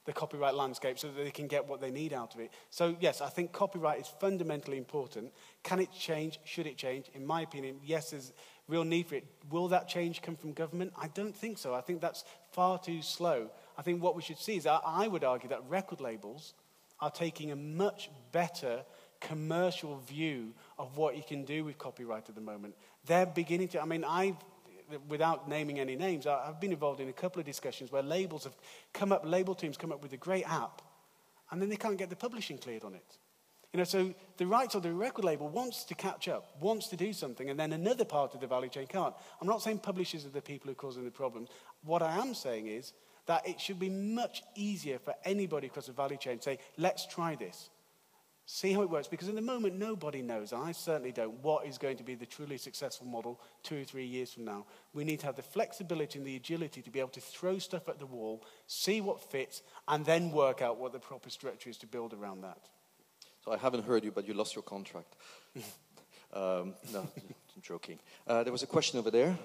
the 0.05 0.13
copyright 0.13 0.55
landscape 0.55 0.97
so 0.97 1.07
that 1.07 1.23
they 1.23 1.31
can 1.31 1.47
get 1.47 1.67
what 1.67 1.79
they 1.79 1.91
need 1.91 2.11
out 2.11 2.33
of 2.33 2.39
it. 2.39 2.51
So, 2.71 2.95
yes, 2.99 3.21
I 3.21 3.29
think 3.29 3.51
copyright 3.51 4.01
is 4.01 4.07
fundamentally 4.19 4.77
important. 4.77 5.31
Can 5.63 5.79
it 5.79 5.91
change? 5.91 6.39
Should 6.43 6.65
it 6.65 6.77
change? 6.77 7.05
In 7.13 7.25
my 7.25 7.41
opinion, 7.41 7.79
yes, 7.83 8.09
there's 8.09 8.33
real 8.67 8.83
need 8.83 9.07
for 9.07 9.15
it. 9.15 9.25
Will 9.51 9.67
that 9.67 9.87
change 9.87 10.21
come 10.21 10.35
from 10.35 10.53
government? 10.53 10.93
I 10.99 11.07
don't 11.09 11.35
think 11.35 11.59
so. 11.59 11.75
I 11.75 11.81
think 11.81 12.01
that's 12.01 12.23
far 12.51 12.79
too 12.79 13.01
slow. 13.01 13.51
I 13.77 13.83
think 13.83 14.01
what 14.01 14.15
we 14.15 14.21
should 14.23 14.39
see 14.39 14.57
is 14.57 14.65
I 14.65 15.07
would 15.07 15.23
argue 15.23 15.49
that 15.49 15.61
record 15.69 16.01
labels 16.01 16.55
are 16.99 17.11
taking 17.11 17.51
a 17.51 17.55
much 17.55 18.09
better 18.31 18.83
commercial 19.19 19.97
view 19.97 20.53
of 20.79 20.97
what 20.97 21.15
you 21.15 21.23
can 21.27 21.45
do 21.45 21.63
with 21.63 21.77
copyright 21.77 22.27
at 22.27 22.35
the 22.35 22.41
moment. 22.41 22.75
They're 23.05 23.27
beginning 23.27 23.67
to, 23.69 23.81
I 23.81 23.85
mean, 23.85 24.03
I've 24.03 24.37
without 25.07 25.49
naming 25.49 25.79
any 25.79 25.95
names, 25.95 26.27
I've 26.27 26.59
been 26.59 26.71
involved 26.71 26.99
in 26.99 27.09
a 27.09 27.13
couple 27.13 27.39
of 27.39 27.45
discussions 27.45 27.91
where 27.91 28.03
labels 28.03 28.43
have 28.43 28.55
come 28.93 29.11
up, 29.11 29.23
label 29.25 29.55
teams 29.55 29.77
come 29.77 29.91
up 29.91 30.01
with 30.01 30.13
a 30.13 30.17
great 30.17 30.49
app, 30.49 30.81
and 31.51 31.61
then 31.61 31.69
they 31.69 31.75
can't 31.75 31.97
get 31.97 32.09
the 32.09 32.15
publishing 32.15 32.57
cleared 32.57 32.83
on 32.83 32.93
it. 32.95 33.17
You 33.73 33.77
know, 33.77 33.83
so 33.85 34.13
the 34.37 34.45
rights 34.45 34.75
of 34.75 34.83
the 34.83 34.91
record 34.91 35.23
label 35.23 35.47
wants 35.47 35.85
to 35.85 35.95
catch 35.95 36.27
up, 36.27 36.61
wants 36.61 36.87
to 36.89 36.97
do 36.97 37.13
something, 37.13 37.49
and 37.49 37.57
then 37.57 37.71
another 37.71 38.03
part 38.03 38.33
of 38.33 38.41
the 38.41 38.47
value 38.47 38.69
chain 38.69 38.85
can't. 38.85 39.15
I'm 39.39 39.47
not 39.47 39.61
saying 39.61 39.79
publishers 39.79 40.25
are 40.25 40.29
the 40.29 40.41
people 40.41 40.67
who 40.67 40.73
are 40.73 40.75
causing 40.75 41.05
the 41.05 41.11
problems. 41.11 41.49
What 41.83 42.01
I 42.01 42.17
am 42.17 42.33
saying 42.33 42.67
is 42.67 42.91
that 43.27 43.47
it 43.47 43.61
should 43.61 43.79
be 43.79 43.89
much 43.89 44.43
easier 44.55 44.99
for 44.99 45.15
anybody 45.23 45.67
across 45.67 45.87
the 45.87 45.93
value 45.93 46.17
chain 46.17 46.37
to 46.37 46.43
say, 46.43 46.59
let's 46.77 47.07
try 47.07 47.35
this. 47.35 47.70
See 48.53 48.73
how 48.73 48.81
it 48.81 48.89
works. 48.89 49.07
Because 49.07 49.29
in 49.29 49.35
the 49.35 49.41
moment, 49.41 49.75
nobody 49.75 50.21
knows, 50.21 50.51
and 50.51 50.61
I 50.61 50.73
certainly 50.73 51.13
don't, 51.13 51.41
what 51.41 51.65
is 51.65 51.77
going 51.77 51.95
to 51.95 52.03
be 52.03 52.15
the 52.15 52.25
truly 52.25 52.57
successful 52.57 53.07
model 53.07 53.39
two 53.63 53.79
or 53.79 53.83
three 53.85 54.05
years 54.05 54.33
from 54.33 54.43
now. 54.43 54.65
We 54.93 55.05
need 55.05 55.21
to 55.21 55.25
have 55.27 55.37
the 55.37 55.41
flexibility 55.41 56.19
and 56.19 56.27
the 56.27 56.35
agility 56.35 56.81
to 56.81 56.89
be 56.91 56.99
able 56.99 57.11
to 57.11 57.21
throw 57.21 57.59
stuff 57.59 57.87
at 57.87 57.97
the 57.97 58.05
wall, 58.05 58.43
see 58.67 58.99
what 58.99 59.21
fits, 59.31 59.61
and 59.87 60.05
then 60.05 60.31
work 60.31 60.61
out 60.61 60.77
what 60.77 60.91
the 60.91 60.99
proper 60.99 61.29
structure 61.29 61.69
is 61.69 61.77
to 61.77 61.87
build 61.87 62.13
around 62.13 62.41
that. 62.41 62.57
So 63.45 63.53
I 63.53 63.57
haven't 63.57 63.85
heard 63.85 64.03
you, 64.03 64.11
but 64.11 64.27
you 64.27 64.33
lost 64.33 64.53
your 64.53 64.63
contract. 64.63 65.15
um, 66.33 66.75
no, 66.91 66.99
I'm 67.55 67.61
joking. 67.61 67.99
Uh, 68.27 68.43
there 68.43 68.51
was 68.51 68.63
a 68.63 68.67
question 68.67 68.99
over 68.99 69.11
there. 69.11 69.37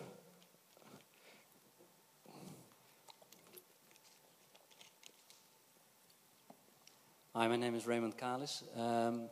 Hi, 7.38 7.48
my 7.48 7.56
name 7.56 7.74
is 7.74 7.86
Raymond 7.86 8.16
Kalis. 8.16 8.62
Um, 8.80 9.28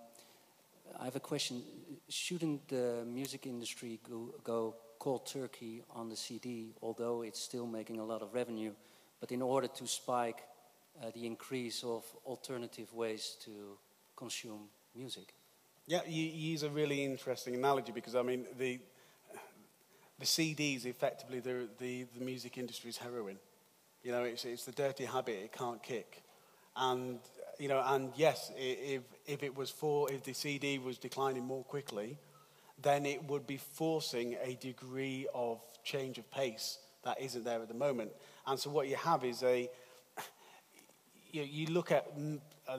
I 1.00 1.06
have 1.06 1.16
a 1.16 1.20
question. 1.20 1.62
Shouldn't 2.10 2.68
the 2.68 3.02
music 3.06 3.46
industry 3.46 3.98
go, 4.06 4.34
go 4.44 4.74
cold 4.98 5.24
turkey 5.24 5.82
on 5.88 6.10
the 6.10 6.16
CD, 6.16 6.74
although 6.82 7.22
it's 7.22 7.40
still 7.40 7.66
making 7.66 8.00
a 8.00 8.04
lot 8.04 8.20
of 8.20 8.34
revenue, 8.34 8.72
but 9.20 9.32
in 9.32 9.40
order 9.40 9.68
to 9.68 9.86
spike 9.86 10.42
uh, 11.02 11.12
the 11.14 11.24
increase 11.24 11.82
of 11.82 12.04
alternative 12.26 12.92
ways 12.92 13.38
to 13.46 13.78
consume 14.14 14.68
music? 14.94 15.32
Yeah, 15.86 16.00
you, 16.06 16.24
you 16.24 16.50
use 16.50 16.62
a 16.62 16.68
really 16.68 17.06
interesting 17.06 17.54
analogy 17.54 17.92
because 17.92 18.14
I 18.14 18.20
mean 18.20 18.44
the 18.58 18.80
the 20.18 20.26
CD 20.26 20.74
is 20.74 20.84
effectively 20.84 21.40
the, 21.40 21.68
the, 21.78 22.04
the 22.18 22.22
music 22.22 22.58
industry's 22.58 22.98
heroin. 22.98 23.38
You 24.02 24.12
know, 24.12 24.24
it's, 24.24 24.44
it's 24.44 24.66
the 24.66 24.72
dirty 24.72 25.06
habit 25.06 25.36
it 25.44 25.52
can't 25.52 25.82
kick. 25.82 26.22
And, 26.76 27.20
you 27.58 27.68
know, 27.68 27.82
and 27.86 28.12
yes, 28.16 28.50
if, 28.56 29.02
if 29.26 29.42
it 29.42 29.56
was 29.56 29.70
for, 29.70 30.10
if 30.12 30.22
the 30.24 30.32
CD 30.32 30.78
was 30.78 30.98
declining 30.98 31.44
more 31.44 31.64
quickly, 31.64 32.18
then 32.82 33.06
it 33.06 33.22
would 33.24 33.46
be 33.46 33.56
forcing 33.56 34.36
a 34.42 34.54
degree 34.56 35.26
of 35.34 35.60
change 35.84 36.18
of 36.18 36.30
pace 36.30 36.78
that 37.04 37.20
isn't 37.20 37.44
there 37.44 37.60
at 37.60 37.68
the 37.68 37.74
moment. 37.74 38.10
And 38.46 38.58
so 38.58 38.70
what 38.70 38.88
you 38.88 38.96
have 38.96 39.24
is 39.24 39.42
a, 39.42 39.70
you, 41.30 41.42
you 41.42 41.66
look 41.66 41.92
at 41.92 42.06
uh, 42.68 42.78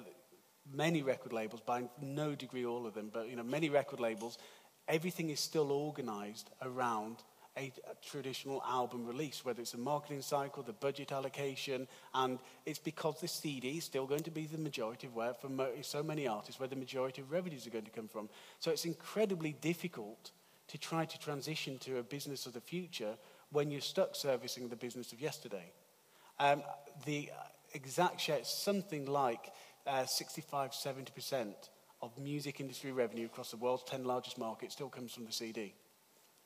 many 0.72 1.02
record 1.02 1.34
labels, 1.34 1.62
by 1.62 1.84
no 2.02 2.36
degree 2.36 2.66
all 2.66 2.86
of 2.86 2.94
them, 2.94 3.10
but, 3.14 3.30
you 3.30 3.36
know, 3.36 3.44
many 3.44 3.70
record 3.70 4.00
labels, 4.00 4.38
everything 4.88 5.30
is 5.30 5.40
still 5.40 5.72
organized 5.72 6.50
around 6.62 7.18
a, 7.58 7.72
a, 7.90 7.96
traditional 8.06 8.62
album 8.68 9.06
release, 9.06 9.46
whether 9.46 9.62
it's 9.62 9.74
a 9.74 9.78
marketing 9.78 10.22
cycle, 10.22 10.64
the 10.64 10.74
budget 10.74 11.12
allocation, 11.12 11.88
and 12.14 12.40
it's 12.66 12.80
because 12.80 13.20
the 13.20 13.28
CD 13.28 13.78
is 13.78 13.84
still 13.84 14.06
going 14.06 14.24
to 14.24 14.32
be 14.32 14.46
the 14.46 14.58
majority 14.58 15.08
of 15.08 15.16
where, 15.16 15.34
for 15.34 15.50
mo- 15.50 15.72
so 15.82 16.04
many 16.04 16.28
artists, 16.28 16.60
where 16.60 16.70
the 16.70 16.76
majority 16.76 17.22
of 17.22 17.32
revenues 17.32 17.66
are 17.66 17.70
going 17.70 17.86
to 17.86 17.92
come 17.92 18.08
from. 18.08 18.30
So 18.60 18.72
it's 18.72 18.86
incredibly 18.86 19.54
difficult 19.54 20.32
to 20.68 20.78
try 20.78 21.06
to 21.06 21.20
transition 21.20 21.78
to 21.80 22.00
a 22.00 22.04
business 22.04 22.46
of 22.46 22.54
the 22.54 22.62
future 22.62 23.16
when 23.52 23.72
you're 23.72 23.82
stuck 23.82 24.16
servicing 24.16 24.68
the 24.68 24.76
business 24.76 25.14
of 25.14 25.22
yesterday. 25.22 25.72
Um, 26.40 26.64
the 27.06 27.30
exact 27.74 28.20
share, 28.20 28.40
is 28.40 28.48
something 28.48 29.06
like 29.06 29.52
uh, 29.88 30.06
65, 30.06 30.72
70% 30.72 31.54
of 32.02 32.18
music 32.20 32.60
industry 32.60 32.92
revenue 32.92 33.26
across 33.26 33.52
the 33.52 33.58
world's 33.58 33.84
10 33.84 34.04
largest 34.04 34.38
markets 34.38 34.74
still 34.74 34.90
comes 34.90 35.14
from 35.14 35.26
the 35.26 35.32
CD. 35.32 35.74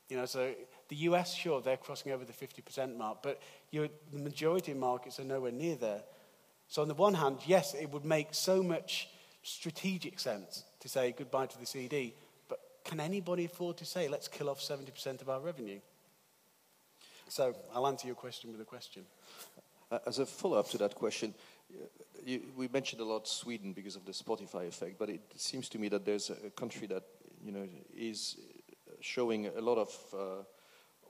You 0.10 0.18
know, 0.18 0.26
so 0.26 0.54
the 0.90 0.96
US, 0.98 1.34
sure, 1.34 1.62
they're 1.62 1.78
crossing 1.78 2.12
over 2.12 2.26
the 2.26 2.34
50% 2.34 2.98
mark, 2.98 3.20
but 3.22 3.42
the 3.72 3.90
majority 4.12 4.72
of 4.72 4.78
markets 4.78 5.20
are 5.20 5.24
nowhere 5.24 5.52
near 5.52 5.76
there. 5.76 6.02
So 6.68 6.82
on 6.82 6.88
the 6.88 6.94
one 6.96 7.14
hand, 7.14 7.38
yes, 7.46 7.74
it 7.74 7.92
would 7.92 8.06
make 8.06 8.34
so 8.34 8.62
much 8.62 9.10
strategic 9.44 10.20
sense 10.20 10.64
to 10.80 10.90
say 10.90 11.14
goodbye 11.18 11.46
to 11.46 11.60
the 11.60 11.66
CD, 11.66 12.14
but 12.48 12.60
can 12.84 13.00
anybody 13.00 13.46
afford 13.46 13.78
to 13.78 13.86
say, 13.86 14.08
let's 14.08 14.28
kill 14.28 14.50
off 14.50 14.60
70% 14.60 15.22
of 15.22 15.30
our 15.30 15.40
revenue? 15.40 15.80
So 17.28 17.56
I'll 17.74 17.88
answer 17.88 18.08
your 18.08 18.16
question 18.16 18.52
with 18.52 18.62
a 18.62 18.66
question. 18.66 19.06
Uh, 19.92 20.00
as 20.08 20.20
a 20.20 20.26
follow-up 20.26 20.70
to 20.70 20.78
that 20.80 20.96
question, 20.96 21.34
you, 22.24 22.42
we 22.58 22.68
mentioned 22.68 23.02
a 23.02 23.06
lot 23.06 23.28
Sweden 23.28 23.74
because 23.74 23.96
of 23.96 24.06
the 24.06 24.12
Spotify 24.12 24.68
effect, 24.68 24.98
but 24.98 25.10
it 25.10 25.22
seems 25.36 25.70
to 25.70 25.80
me 25.80 25.90
that 25.90 26.06
there's 26.06 26.30
a 26.30 26.50
country 26.50 26.88
that 26.88 27.04
you 27.44 27.52
know 27.52 27.68
is 27.96 28.38
showing 29.02 29.48
a 29.48 29.62
lot 29.62 29.78
of 29.78 29.98
uh, 30.14 30.44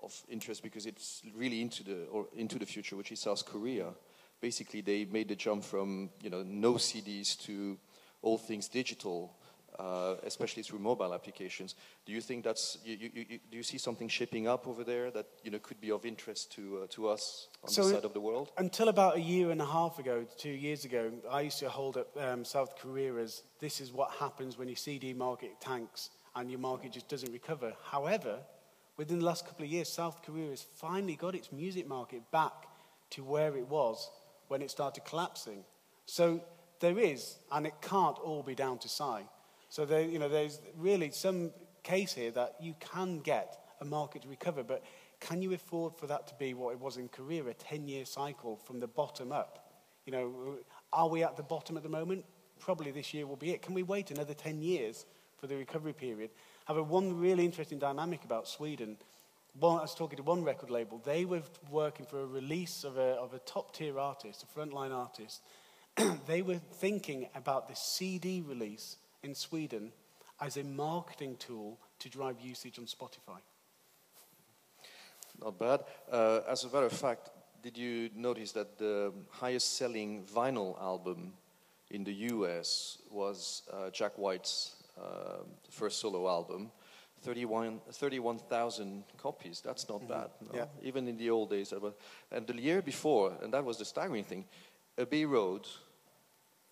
of 0.04 0.24
interest 0.30 0.64
because 0.64 0.86
it's 0.86 1.22
really 1.36 1.62
into 1.62 1.84
the 1.84 2.06
or 2.12 2.28
into 2.36 2.60
the 2.60 2.66
future, 2.66 2.96
which 2.96 3.12
is 3.12 3.20
South 3.20 3.46
Korea. 3.46 3.94
Basically, 4.42 4.82
they 4.82 5.06
made 5.06 5.28
the 5.28 5.36
jump 5.36 5.64
from 5.64 6.10
you 6.22 6.30
know 6.30 6.44
no 6.44 6.74
CDs 6.76 7.38
to 7.46 7.78
all 8.22 8.38
things 8.38 8.68
digital, 8.68 9.34
uh, 9.78 10.16
especially 10.24 10.64
through 10.64 10.80
mobile 10.80 11.14
applications. 11.14 11.76
Do 12.06 12.12
you 12.14 12.22
think 12.22 12.44
that's 12.44 12.78
you, 12.84 12.96
you, 12.96 13.10
you, 13.14 13.40
do 13.50 13.58
you 13.58 13.64
see 13.64 13.78
something 13.78 14.08
shaping 14.08 14.48
up 14.48 14.68
over 14.68 14.84
there 14.84 15.12
that 15.12 15.28
you 15.44 15.52
know 15.52 15.60
could 15.60 15.80
be 15.80 15.92
of 15.92 16.06
interest 16.06 16.52
to 16.54 16.82
uh, 16.84 16.88
to 16.92 17.08
us 17.08 17.48
on 17.64 17.70
so 17.70 17.84
this 17.84 17.94
side 17.94 18.06
of 18.06 18.14
the 18.14 18.22
world? 18.22 18.52
Until 18.58 18.90
about 18.90 19.18
a 19.18 19.22
year 19.22 19.52
and 19.52 19.62
a 19.62 19.66
half 19.66 20.00
ago, 20.00 20.26
two 20.38 20.52
years 20.52 20.86
ago, 20.86 21.12
I 21.30 21.42
used 21.42 21.60
to 21.60 21.70
hold 21.70 21.98
up 21.98 22.08
um, 22.18 22.46
South 22.46 22.78
Korea 22.78 23.16
as 23.16 23.44
this 23.60 23.82
is 23.82 23.92
what 23.92 24.12
happens 24.12 24.58
when 24.58 24.68
your 24.68 24.78
CD 24.78 25.14
market 25.14 25.60
tanks 25.62 26.10
and 26.36 26.50
your 26.50 26.60
market 26.60 26.92
just 26.94 27.08
doesn't 27.10 27.32
recover. 27.32 27.74
However, 27.84 28.40
within 29.00 29.20
the 29.20 29.26
last 29.26 29.46
couple 29.46 29.64
of 29.64 29.72
years, 29.72 29.88
South 29.88 30.22
Korea 30.22 30.50
has 30.50 30.62
finally 30.62 31.16
got 31.16 31.34
its 31.34 31.54
music 31.54 31.88
market 31.88 32.22
back 32.32 32.68
to 33.12 33.24
where 33.24 33.56
it 33.56 33.66
was 33.66 34.12
when 34.50 34.62
it 34.62 34.70
started 34.70 35.06
collapsing. 35.06 35.64
So 36.06 36.44
there 36.82 37.00
is, 37.00 37.38
and 37.50 37.66
it 37.66 37.76
can't 37.82 38.20
all 38.20 38.44
be 38.44 38.56
down 38.56 38.78
to 38.80 38.90
Psy. 38.90 39.22
So 39.70 39.86
there, 39.86 40.02
you 40.02 40.20
know, 40.20 40.28
there's 40.28 40.60
really 40.76 41.12
some 41.12 41.52
case 41.82 42.12
here 42.12 42.32
that 42.32 42.56
you 42.60 42.76
can 42.82 43.20
get 43.20 43.58
a 43.80 43.86
market 43.86 44.24
to 44.24 44.28
recover, 44.28 44.64
but 44.64 44.84
can 45.22 45.42
you 45.42 45.54
afford 45.54 45.96
for 45.96 46.08
that 46.08 46.28
to 46.28 46.36
be 46.36 46.54
what 46.54 46.74
it 46.74 46.80
was 46.82 46.98
in 46.98 47.08
Korea, 47.08 47.46
a 47.46 47.54
10-year 47.54 48.04
cycle 48.04 48.58
from 48.58 48.82
the 48.82 48.88
bottom 48.88 49.32
up? 49.32 49.72
You 50.06 50.12
know, 50.12 50.58
are 50.92 51.08
we 51.08 51.24
at 51.24 51.38
the 51.38 51.44
bottom 51.44 51.78
at 51.78 51.84
the 51.84 51.90
moment? 51.90 52.26
Probably 52.60 52.92
this 52.92 53.14
year 53.14 53.26
will 53.26 53.38
be 53.38 53.52
it. 53.52 53.62
Can 53.62 53.74
we 53.74 53.84
wait 53.84 54.12
another 54.12 54.34
10 54.34 54.62
years 54.62 55.06
for 55.40 55.48
the 55.48 55.56
recovery 55.56 55.94
period. 55.94 56.30
However, 56.70 56.84
one 56.84 57.20
really 57.20 57.46
interesting 57.46 57.80
dynamic 57.80 58.24
about 58.24 58.48
Sweden, 58.48 58.96
one, 59.60 59.80
I 59.80 59.82
was 59.82 59.96
talking 59.96 60.18
to 60.18 60.24
one 60.24 60.44
record 60.44 60.70
label, 60.70 61.02
they 61.04 61.26
were 61.26 61.42
working 61.72 62.06
for 62.06 62.22
a 62.22 62.28
release 62.28 62.84
of 62.84 63.00
a, 63.00 63.16
of 63.16 63.34
a 63.34 63.40
top 63.40 63.74
tier 63.74 63.98
artist, 63.98 64.44
a 64.44 64.60
frontline 64.60 64.94
artist. 64.96 65.42
they 66.28 66.44
were 66.44 66.60
thinking 66.74 67.28
about 67.34 67.70
the 67.70 67.76
CD 67.76 68.44
release 68.48 68.98
in 69.24 69.34
Sweden 69.34 69.92
as 70.40 70.58
a 70.58 70.64
marketing 70.64 71.38
tool 71.40 71.80
to 71.98 72.08
drive 72.08 72.40
usage 72.40 72.78
on 72.78 72.86
Spotify. 72.86 73.40
Not 75.42 75.58
bad. 75.58 75.80
Uh, 76.12 76.42
as 76.48 76.66
a 76.66 76.68
matter 76.68 76.86
of 76.86 76.94
fact, 76.94 77.32
did 77.64 77.80
you 77.80 78.12
notice 78.16 78.52
that 78.52 78.78
the 78.78 79.12
highest 79.32 79.76
selling 79.76 80.24
vinyl 80.32 80.80
album 80.80 81.34
in 81.90 82.04
the 82.04 82.14
US 82.14 83.00
was 83.10 83.64
uh, 83.74 83.90
Jack 83.90 84.20
White's 84.20 84.76
uh, 85.00 85.44
first 85.70 86.00
solo 86.00 86.28
album, 86.28 86.72
31,000 87.22 87.82
31, 87.92 89.04
copies. 89.18 89.62
That's 89.62 89.88
not 89.90 90.00
mm-hmm. 90.00 90.14
bad. 90.14 90.30
No? 90.42 90.60
Yeah. 90.60 90.66
Even 90.84 91.08
in 91.08 91.18
the 91.18 91.30
old 91.30 91.50
days. 91.50 91.74
And 92.32 92.48
the 92.48 92.62
year 92.62 92.82
before, 92.82 93.34
and 93.42 93.54
that 93.54 93.64
was 93.64 93.78
the 93.78 93.86
staggering 93.86 94.24
thing, 94.24 94.46
Abbey 94.98 95.26
Road 95.26 95.68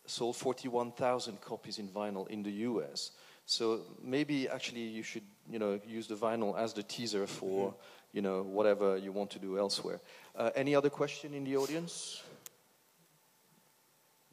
sold 0.06 0.36
41,000 0.36 1.42
copies 1.42 1.80
in 1.80 1.90
vinyl 1.90 2.28
in 2.30 2.44
the 2.44 2.52
US. 2.52 3.12
So 3.46 3.82
maybe 4.04 4.50
actually 4.50 4.82
you 4.82 5.04
should, 5.04 5.24
you 5.50 5.60
know, 5.60 5.80
use 5.88 6.08
the 6.08 6.16
vinyl 6.16 6.58
as 6.58 6.74
the 6.74 6.84
teaser 6.84 7.28
for, 7.28 7.70
mm-hmm. 7.70 7.78
you 8.14 8.22
know, 8.22 8.44
whatever 8.44 8.98
you 8.98 9.12
want 9.12 9.30
to 9.32 9.40
do 9.40 9.58
elsewhere. 9.58 10.00
Uh, 10.36 10.52
any 10.56 10.76
other 10.76 10.90
question 10.90 11.34
in 11.34 11.44
the 11.44 11.58
audience? 11.58 12.24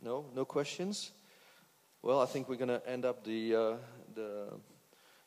No, 0.03 0.27
no 0.35 0.45
questions. 0.45 1.13
Well, 2.05 2.21
I 2.21 2.27
think 2.27 2.51
we're 2.51 2.57
going 2.57 2.69
to 2.69 2.87
end 2.87 3.07
up 3.07 3.25
the, 3.25 3.55
uh, 3.55 3.73
the, 4.15 4.49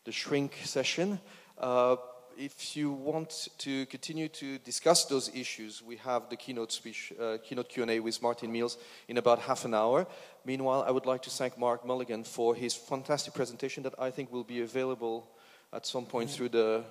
the, 0.03 0.11
shrink 0.11 0.53
session. 0.63 1.19
Uh, 1.57 1.95
if 2.37 2.77
you 2.77 2.91
want 2.91 3.49
to 3.57 3.87
continue 3.87 4.27
to 4.27 4.59
discuss 4.59 5.05
those 5.05 5.31
issues, 5.33 5.81
we 5.81 5.95
have 5.95 6.29
the 6.29 6.35
keynote 6.35 6.71
speech, 6.71 7.11
uh, 7.19 7.39
keynote 7.43 7.69
Q&A 7.69 7.99
with 7.99 8.21
Martin 8.21 8.51
Mills 8.51 8.77
in 9.07 9.17
about 9.17 9.39
half 9.39 9.65
an 9.65 9.73
hour. 9.73 10.05
Meanwhile, 10.45 10.85
I 10.87 10.91
would 10.91 11.07
like 11.07 11.23
to 11.23 11.31
thank 11.31 11.57
Mark 11.57 11.83
Mulligan 11.83 12.23
for 12.23 12.53
his 12.53 12.75
fantastic 12.75 13.33
presentation 13.33 13.81
that 13.81 13.95
I 13.97 14.11
think 14.11 14.31
will 14.31 14.43
be 14.43 14.61
available 14.61 15.27
at 15.73 15.87
some 15.87 16.05
point 16.05 16.29
through 16.29 16.49
the. 16.49 16.83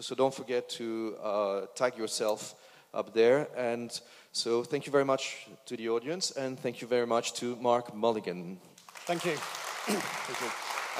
So 0.00 0.16
don't 0.16 0.34
forget 0.34 0.68
to 0.70 1.16
uh, 1.22 1.60
tag 1.76 1.96
yourself 1.96 2.56
up 2.92 3.14
there. 3.14 3.46
And 3.56 3.92
so 4.32 4.64
thank 4.64 4.86
you 4.86 4.92
very 4.92 5.04
much 5.04 5.46
to 5.66 5.76
the 5.76 5.88
audience, 5.88 6.32
and 6.32 6.58
thank 6.58 6.80
you 6.80 6.88
very 6.88 7.06
much 7.06 7.34
to 7.34 7.54
Mark 7.60 7.94
Mulligan. 7.94 8.58
Thank 9.06 9.24
you. 9.24 9.36
Thank 9.36 10.40
you. 10.40 10.50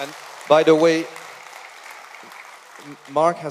And 0.03 0.15
by 0.49 0.63
the 0.63 0.75
way, 0.75 1.07
Mark 3.11 3.37
has 3.37 3.49